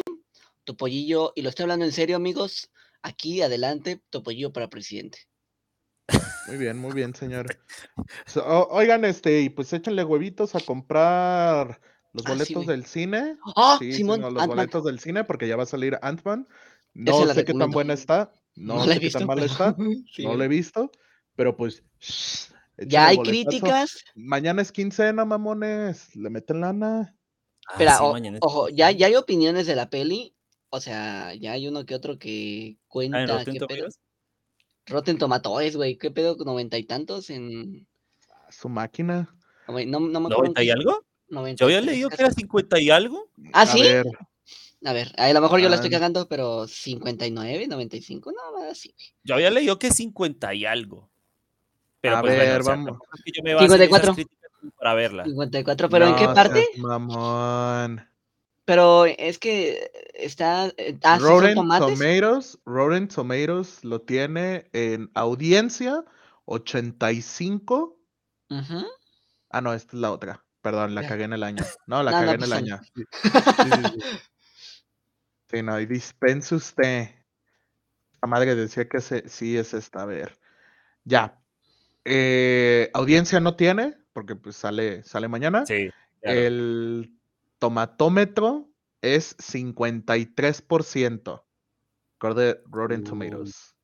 Topollillo, 0.64 1.34
y 1.36 1.42
lo 1.42 1.50
estoy 1.50 1.64
hablando 1.64 1.84
en 1.84 1.92
serio, 1.92 2.16
amigos. 2.16 2.70
Aquí, 3.02 3.42
adelante, 3.42 4.00
Topollillo 4.08 4.50
para 4.50 4.70
presidente. 4.70 5.18
Muy 6.46 6.56
bien, 6.56 6.78
muy 6.78 6.92
bien, 6.94 7.14
señor. 7.14 7.58
So- 8.24 8.44
oigan, 8.70 9.04
este, 9.04 9.42
y 9.42 9.50
pues 9.50 9.70
échenle 9.74 10.04
huevitos 10.04 10.54
a 10.54 10.60
comprar 10.60 11.80
los 12.14 12.24
Ah, 12.24 12.30
sí, 12.30 12.54
boletos 12.54 12.66
del 12.66 12.86
cine. 12.86 13.36
¡Ah, 13.56 13.76
Sí, 13.78 13.92
Simón! 13.92 14.22
los 14.22 14.46
boletos 14.46 14.82
del 14.84 14.98
cine, 14.98 15.24
porque 15.24 15.46
ya 15.46 15.56
va 15.56 15.64
a 15.64 15.66
salir 15.66 15.98
Ant-Man. 16.00 16.48
No 16.94 17.26
sé 17.34 17.44
qué 17.44 17.52
tan 17.52 17.70
buena 17.72 17.92
está. 17.92 18.32
No, 18.54 18.84
sé 18.86 19.00
qué 19.00 19.10
tan 19.10 19.26
mala 19.26 19.42
pero- 19.42 19.52
está. 19.52 19.76
Sí, 20.14 20.24
no 20.24 20.34
la 20.34 20.46
he 20.46 20.48
visto. 20.48 20.90
Pero 21.36 21.54
pues. 21.58 21.82
shh, 22.00 22.53
Ya 22.78 23.06
hay 23.08 23.16
boletazo. 23.16 23.48
críticas. 23.48 24.04
Mañana 24.14 24.62
es 24.62 24.72
quincena, 24.72 25.24
mamones. 25.24 26.14
Le 26.16 26.30
meten 26.30 26.60
lana. 26.60 27.16
Ah, 27.66 27.72
Espera, 27.72 27.96
sí, 27.98 28.02
o- 28.04 28.12
mañana 28.12 28.36
es 28.38 28.42
ojo, 28.42 28.68
ya, 28.68 28.90
ya 28.90 29.06
hay 29.06 29.14
opiniones 29.16 29.66
de 29.66 29.76
la 29.76 29.88
peli. 29.90 30.34
O 30.70 30.80
sea, 30.80 31.32
ya 31.34 31.52
hay 31.52 31.68
uno 31.68 31.86
que 31.86 31.94
otro 31.94 32.18
que 32.18 32.30
Ah, 32.66 32.68
en 32.70 32.78
cuenta 32.88 33.26
Rotten 33.38 33.54
qué 33.54 33.60
pedo. 33.60 33.68
Tomatoes. 33.68 34.00
Rotten 34.86 35.18
Tomatoes, 35.18 35.76
güey. 35.76 35.96
¿Qué 35.98 36.10
pedo? 36.10 36.36
¿Noventa 36.44 36.76
y 36.78 36.84
tantos 36.84 37.30
en...? 37.30 37.86
Su 38.50 38.68
máquina. 38.68 39.34
güey, 39.68 39.86
No, 39.86 40.00
no 40.00 40.20
me 40.20 40.26
acuerdo. 40.26 40.46
en 40.46 40.54
¿90 40.54 40.64
y 40.64 40.70
algo? 40.70 41.04
93, 41.28 41.58
Yo 41.58 41.66
había 41.66 41.80
leído 41.80 42.10
que 42.10 42.16
era 42.22 42.30
50 42.32 42.80
y 42.80 42.90
algo. 42.90 43.30
¿Ah, 43.52 43.62
A 43.62 43.66
sí? 43.66 43.82
ver, 43.82 44.06
A 44.84 44.92
ver, 44.92 45.12
a 45.16 45.32
lo 45.32 45.40
mejor 45.40 45.60
yo 45.60 45.70
la 45.70 45.76
estoy 45.76 45.88
Ah. 45.88 45.92
cagando, 45.92 46.28
pero 46.28 46.66
59, 46.68 47.66
95, 47.66 48.32
no, 48.32 48.58
más 48.60 48.70
así. 48.72 48.94
Yo 49.22 49.34
había 49.36 49.50
leído 49.50 49.78
que 49.78 49.90
50 49.90 50.52
y 50.54 50.66
algo. 50.66 51.10
Pero 52.04 52.18
A 52.18 52.20
pues 52.20 52.34
bueno, 52.36 52.50
ver, 52.52 52.60
o 52.60 52.64
sea, 52.64 52.72
vamos. 52.74 52.86
tampoco 52.86 53.10
es 53.16 53.22
que 53.24 53.32
yo 53.34 53.42
me 53.42 53.54
base 53.54 53.64
en 53.64 53.72
esas 53.72 53.80
54. 53.88 54.14
críticas 54.14 54.50
como 54.60 54.72
para 54.72 54.92
verla. 54.94 55.24
54, 55.24 55.88
pero 55.88 56.06
¿en 56.06 56.16
qué 56.16 56.26
parte? 56.26 56.68
Mamón. 56.76 58.08
Pero 58.66 59.06
es 59.06 59.38
que 59.38 59.90
está... 60.12 60.66
eh, 60.76 60.98
Ah, 61.02 61.18
Rotten. 61.18 61.54
Tomatoes, 61.54 62.58
Rotten 62.66 63.08
Tomatoes 63.08 63.84
lo 63.84 64.02
tiene 64.02 64.68
en 64.74 65.10
audiencia 65.14 66.04
85. 66.44 67.98
Ujú. 68.50 68.86
Ah, 69.48 69.60
no, 69.62 69.72
esta 69.72 69.96
es 69.96 70.00
la 70.02 70.12
otra. 70.12 70.44
Perdón, 70.60 70.94
la 70.94 71.06
cagué 71.08 71.24
en 71.24 71.32
el 71.32 71.42
año. 71.42 71.64
No, 71.86 72.02
la 72.02 72.10
No, 72.10 72.20
no, 72.20 72.26
cagué 72.26 72.34
en 72.36 72.42
el 72.42 72.52
año. 72.52 72.80
Sí, 72.82 73.02
sí, 73.22 73.70
sí, 73.72 73.82
sí. 74.02 74.18
Sí, 75.50 75.62
no, 75.62 75.80
y 75.80 75.86
dispense 75.86 76.54
usted. 76.54 77.08
La 78.20 78.28
madre 78.28 78.54
decía 78.54 78.86
que 78.90 79.00
se- 79.00 79.26
sí 79.26 79.56
es 79.56 79.72
esta. 79.72 80.02
A 80.02 80.04
ver. 80.06 80.38
Ya. 81.04 81.40
Eh, 82.04 82.90
audiencia 82.94 83.40
no 83.40 83.56
tiene, 83.56 83.96
porque 84.12 84.36
pues 84.36 84.56
sale, 84.56 85.02
sale 85.04 85.28
mañana. 85.28 85.64
Sí, 85.66 85.90
claro. 86.20 86.38
El 86.38 87.18
tomatómetro 87.58 88.68
es 89.00 89.36
53%. 89.38 91.44
Acorde 92.16 92.62
Rotten 92.66 93.00
Uh. 93.02 93.04
Tomatoes. 93.04 93.74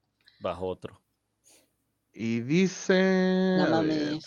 bajo 0.40 0.66
otro. 0.66 1.00
Y 2.12 2.40
dice. 2.40 3.56
No 3.58 3.68
mames. 3.70 4.24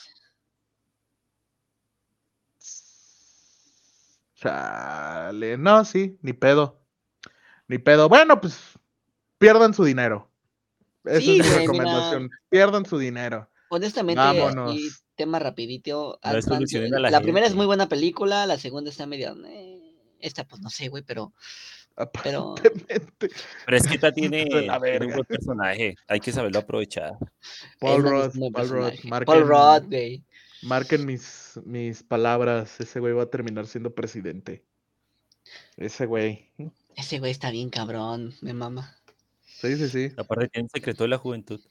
Chale. 4.36 5.58
No, 5.58 5.86
sí, 5.86 6.18
ni 6.22 6.34
pedo. 6.34 6.82
Ni 7.68 7.78
pedo. 7.78 8.10
Bueno, 8.10 8.40
pues 8.42 8.60
pierdan 9.38 9.74
su 9.74 9.84
dinero. 9.84 10.30
Esa 11.06 11.20
Sí, 11.22 11.40
es 11.40 11.48
mi 11.50 11.58
recomendación. 11.60 12.30
Pierdan 12.50 12.86
su 12.86 12.98
dinero. 12.98 13.50
Honestamente, 13.74 14.22
Vámonos. 14.22 14.72
aquí, 14.72 14.90
tema 15.16 15.40
rapidito. 15.40 16.20
Ant-Man, 16.22 16.64
la, 16.90 17.10
la 17.10 17.22
primera 17.22 17.48
es 17.48 17.56
muy 17.56 17.66
buena 17.66 17.90
película, 17.90 18.46
la 18.46 18.58
segunda 18.58 18.90
está 18.90 19.06
medio... 19.06 19.36
eh, 19.46 19.80
esta 20.20 20.46
pues 20.46 20.62
no 20.62 20.70
sé, 20.70 20.88
güey, 20.90 21.04
pero... 21.04 21.34
Pero- 22.24 22.56
es 23.68 23.88
que 23.88 23.96
esta 23.96 24.12
tiene, 24.14 24.46
un 24.46 25.12
buen 25.14 25.26
personaje. 25.26 25.96
Hay 26.08 26.20
que 26.20 26.32
saberlo 26.32 26.60
aprovechar. 26.60 27.14
Paul 27.80 28.04
Rudd, 28.04 28.52
Paul 28.52 28.70
Rudd, 28.70 28.94
Paul 29.26 29.48
Rudd, 29.48 29.90
güey. 29.90 30.24
marquen 30.64 31.06
mis, 31.06 31.60
mis 31.66 32.02
palabras. 32.02 32.80
Ese 32.80 33.00
güey 33.00 33.14
va 33.14 33.24
a 33.24 33.30
terminar 33.30 33.68
siendo 33.68 33.94
presidente. 33.94 34.64
Ese 35.78 36.06
güey. 36.06 36.52
Ese 36.96 37.20
güey 37.20 37.32
está 37.32 37.52
bien 37.52 37.70
cabrón, 37.70 38.34
me 38.42 38.54
mama. 38.54 38.96
Sí, 39.46 39.78
sí, 39.78 39.88
sí. 39.88 40.12
Aparte 40.18 40.48
tiene 40.50 40.66
un 40.66 40.70
secreto 40.70 41.04
de 41.04 41.10
la 41.10 41.18
juventud. 41.18 41.62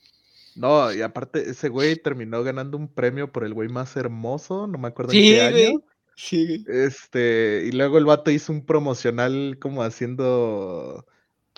No, 0.54 0.92
y 0.92 1.00
aparte, 1.02 1.48
ese 1.50 1.68
güey 1.68 1.96
terminó 1.96 2.42
ganando 2.42 2.76
un 2.76 2.88
premio 2.92 3.32
por 3.32 3.44
el 3.44 3.54
güey 3.54 3.68
más 3.68 3.96
hermoso, 3.96 4.66
no 4.66 4.78
me 4.78 4.88
acuerdo 4.88 5.12
en 5.12 5.18
Sí, 5.18 5.30
qué 5.30 5.50
güey. 5.50 5.66
año. 5.66 5.80
Sí, 6.14 6.64
güey. 6.64 6.84
Este, 6.84 7.64
y 7.66 7.72
luego 7.72 7.98
el 7.98 8.04
vato 8.04 8.30
hizo 8.30 8.52
un 8.52 8.64
promocional 8.66 9.58
como 9.60 9.82
haciendo 9.82 11.06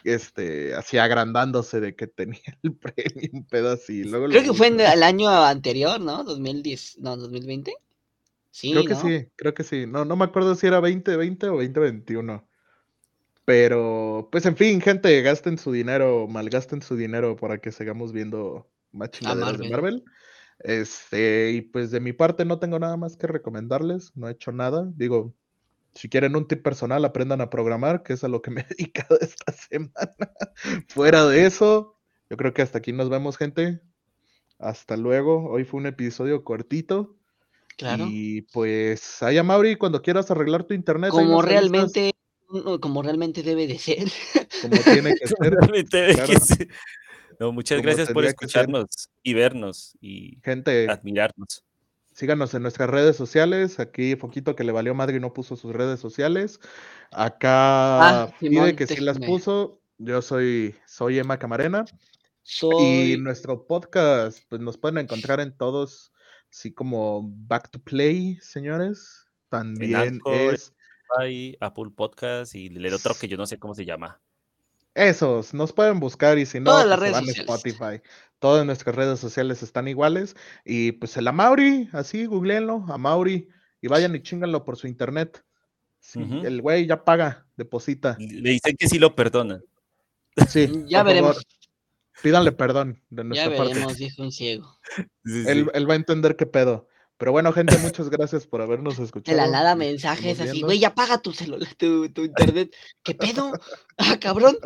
este, 0.04 0.74
así 0.74 0.98
agrandándose 0.98 1.80
de 1.80 1.96
que 1.96 2.06
tenía 2.06 2.40
el 2.62 2.74
premio, 2.76 3.30
un 3.32 3.44
pedo 3.46 3.72
así. 3.72 4.04
Luego 4.04 4.26
Creo 4.28 4.42
lo 4.42 4.52
que 4.52 4.56
fue 4.58 4.68
en 4.68 4.80
el 4.80 5.02
año 5.02 5.28
anterior, 5.30 6.00
¿no? 6.00 6.22
2010, 6.24 6.98
no, 7.00 7.16
2020. 7.16 7.74
Sí, 8.50 8.70
Creo 8.72 8.84
que 8.84 8.94
¿no? 8.94 9.00
sí, 9.00 9.26
creo 9.36 9.54
que 9.54 9.64
sí. 9.64 9.86
No, 9.86 10.04
no 10.04 10.14
me 10.16 10.24
acuerdo 10.24 10.54
si 10.54 10.66
era 10.68 10.76
2020 10.80 11.48
o 11.48 11.56
2021. 11.56 12.46
Pero, 13.44 14.28
pues 14.32 14.46
en 14.46 14.56
fin, 14.56 14.80
gente, 14.80 15.20
gasten 15.22 15.58
su 15.58 15.72
dinero, 15.72 16.26
malgasten 16.28 16.80
su 16.82 16.96
dinero 16.96 17.36
para 17.36 17.58
que 17.58 17.72
sigamos 17.72 18.12
viendo 18.12 18.70
más 18.94 19.10
chingaderas 19.10 19.58
de 19.58 19.68
Marvel. 19.70 20.04
Este, 20.60 21.52
y 21.52 21.60
pues 21.62 21.90
de 21.90 22.00
mi 22.00 22.12
parte 22.12 22.44
no 22.44 22.58
tengo 22.58 22.78
nada 22.78 22.96
más 22.96 23.16
que 23.16 23.26
recomendarles, 23.26 24.12
no 24.14 24.28
he 24.28 24.32
hecho 24.32 24.52
nada. 24.52 24.90
Digo, 24.94 25.34
si 25.94 26.08
quieren 26.08 26.36
un 26.36 26.46
tip 26.48 26.62
personal, 26.62 27.04
aprendan 27.04 27.40
a 27.40 27.50
programar, 27.50 28.02
que 28.02 28.14
es 28.14 28.24
a 28.24 28.28
lo 28.28 28.42
que 28.42 28.50
me 28.50 28.60
he 28.62 28.66
dedicado 28.68 29.18
esta 29.20 29.52
semana. 29.52 30.16
Fuera 30.88 31.26
de 31.26 31.46
eso, 31.46 31.98
yo 32.30 32.36
creo 32.36 32.54
que 32.54 32.62
hasta 32.62 32.78
aquí 32.78 32.92
nos 32.92 33.10
vemos, 33.10 33.36
gente. 33.36 33.80
Hasta 34.58 34.96
luego. 34.96 35.50
Hoy 35.50 35.64
fue 35.64 35.80
un 35.80 35.86
episodio 35.86 36.44
cortito. 36.44 37.16
Claro. 37.76 38.06
Y 38.08 38.42
pues, 38.52 39.22
allá 39.22 39.42
Mauri, 39.42 39.76
cuando 39.76 40.00
quieras 40.00 40.30
arreglar 40.30 40.64
tu 40.64 40.74
internet, 40.74 41.10
Como 41.10 41.42
realmente, 41.42 42.12
no, 42.48 42.80
como 42.80 43.02
realmente 43.02 43.42
debe 43.42 43.66
de 43.66 43.78
ser. 43.78 44.08
como 44.62 44.76
tiene 44.80 45.14
que 45.16 45.26
ser. 45.26 46.14
Claro. 46.14 46.32
No, 47.40 47.52
muchas 47.52 47.82
gracias 47.82 48.10
por 48.12 48.24
escucharnos 48.24 49.08
y 49.22 49.34
vernos 49.34 49.96
y 50.00 50.38
Gente, 50.42 50.88
admirarnos. 50.88 51.64
síganos 52.12 52.54
en 52.54 52.62
nuestras 52.62 52.88
redes 52.90 53.16
sociales. 53.16 53.80
Aquí 53.80 54.16
Foquito 54.16 54.54
que 54.56 54.64
le 54.64 54.72
valió 54.72 54.94
madre 54.94 55.16
y 55.16 55.20
no 55.20 55.32
puso 55.32 55.56
sus 55.56 55.72
redes 55.72 56.00
sociales. 56.00 56.60
Acá 57.10 58.22
Ah, 58.24 58.26
Fide 58.38 58.50
Simón, 58.50 58.76
que 58.76 58.86
sí 58.86 59.00
las 59.00 59.18
puso. 59.18 59.80
Yo 59.98 60.22
soy, 60.22 60.74
soy 60.86 61.18
Emma 61.18 61.38
Camarena. 61.38 61.84
Y 62.80 63.16
nuestro 63.18 63.66
podcast, 63.66 64.40
pues 64.48 64.60
nos 64.60 64.76
pueden 64.76 64.98
encontrar 64.98 65.40
en 65.40 65.56
todos, 65.56 66.12
así 66.50 66.72
como 66.72 67.22
Back 67.24 67.70
to 67.70 67.78
Play, 67.78 68.38
señores. 68.42 69.26
También 69.48 69.94
Anchor, 69.96 70.54
es 70.54 70.72
Apple 71.60 71.90
Podcast 71.94 72.54
y 72.54 72.66
el 72.66 72.92
otro 72.92 73.14
que 73.14 73.28
yo 73.28 73.36
no 73.36 73.46
sé 73.46 73.58
cómo 73.58 73.74
se 73.74 73.84
llama. 73.84 74.20
Esos, 74.94 75.54
nos 75.54 75.72
pueden 75.72 75.98
buscar 76.00 76.38
y 76.38 76.46
si 76.46 76.60
no, 76.60 76.70
Todas 76.70 76.86
las 76.86 76.98
pues 76.98 77.10
se 77.10 77.12
redes 77.12 77.12
van 77.14 77.24
a 77.24 77.26
sociales. 77.26 77.74
Spotify. 77.74 78.02
Todas 78.38 78.66
nuestras 78.66 78.94
redes 78.94 79.18
sociales 79.20 79.62
están 79.62 79.88
iguales. 79.88 80.36
Y 80.64 80.92
pues 80.92 81.16
el 81.16 81.26
Amauri, 81.28 81.88
así, 81.92 82.26
googleenlo, 82.26 82.84
Amauri, 82.88 83.48
y 83.80 83.88
vayan 83.88 84.14
y 84.14 84.22
chinganlo 84.22 84.64
por 84.64 84.76
su 84.76 84.86
internet. 84.86 85.42
Sí. 86.00 86.20
El 86.44 86.60
güey 86.60 86.86
ya 86.86 87.02
paga, 87.04 87.46
deposita. 87.56 88.16
Le 88.18 88.50
dicen 88.50 88.76
que 88.78 88.88
sí 88.88 88.98
lo 88.98 89.14
perdonan. 89.16 89.64
Sí, 90.48 90.68
Ya 90.88 90.98
por 90.98 91.06
veremos. 91.06 91.30
favor, 91.36 91.44
pídanle 92.22 92.52
perdón 92.52 93.00
de 93.10 93.22
Ya 93.22 93.24
nuestra 93.24 93.56
parte. 93.56 93.72
veremos, 93.74 93.96
dijo 93.96 94.22
un 94.22 94.30
ciego. 94.32 94.78
Sí, 94.96 95.02
sí. 95.24 95.44
Él, 95.48 95.70
él 95.72 95.88
va 95.88 95.94
a 95.94 95.96
entender 95.96 96.36
qué 96.36 96.46
pedo. 96.46 96.88
Pero 97.16 97.32
bueno, 97.32 97.52
gente, 97.52 97.78
muchas 97.78 98.10
gracias 98.10 98.46
por 98.46 98.60
habernos 98.60 98.96
De 98.98 99.04
escuchado. 99.04 99.36
la 99.36 99.46
nada 99.46 99.74
Nos 99.74 99.78
mensajes 99.78 100.40
así, 100.40 100.62
güey, 100.62 100.78
ya 100.80 100.94
paga 100.94 101.18
tu 101.18 101.32
celular, 101.32 101.68
tu, 101.76 102.08
tu 102.10 102.22
internet. 102.24 102.74
¿Qué 103.02 103.14
pedo? 103.14 103.52
Ah, 103.98 104.18
cabrón. 104.20 104.56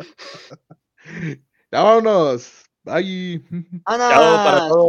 Ya 1.71 1.83
vámonos. 1.83 2.63
Bye. 2.83 3.43
Chao 3.85 3.97
para 3.97 4.57
¡Ana! 4.57 4.67
todos. 4.69 4.87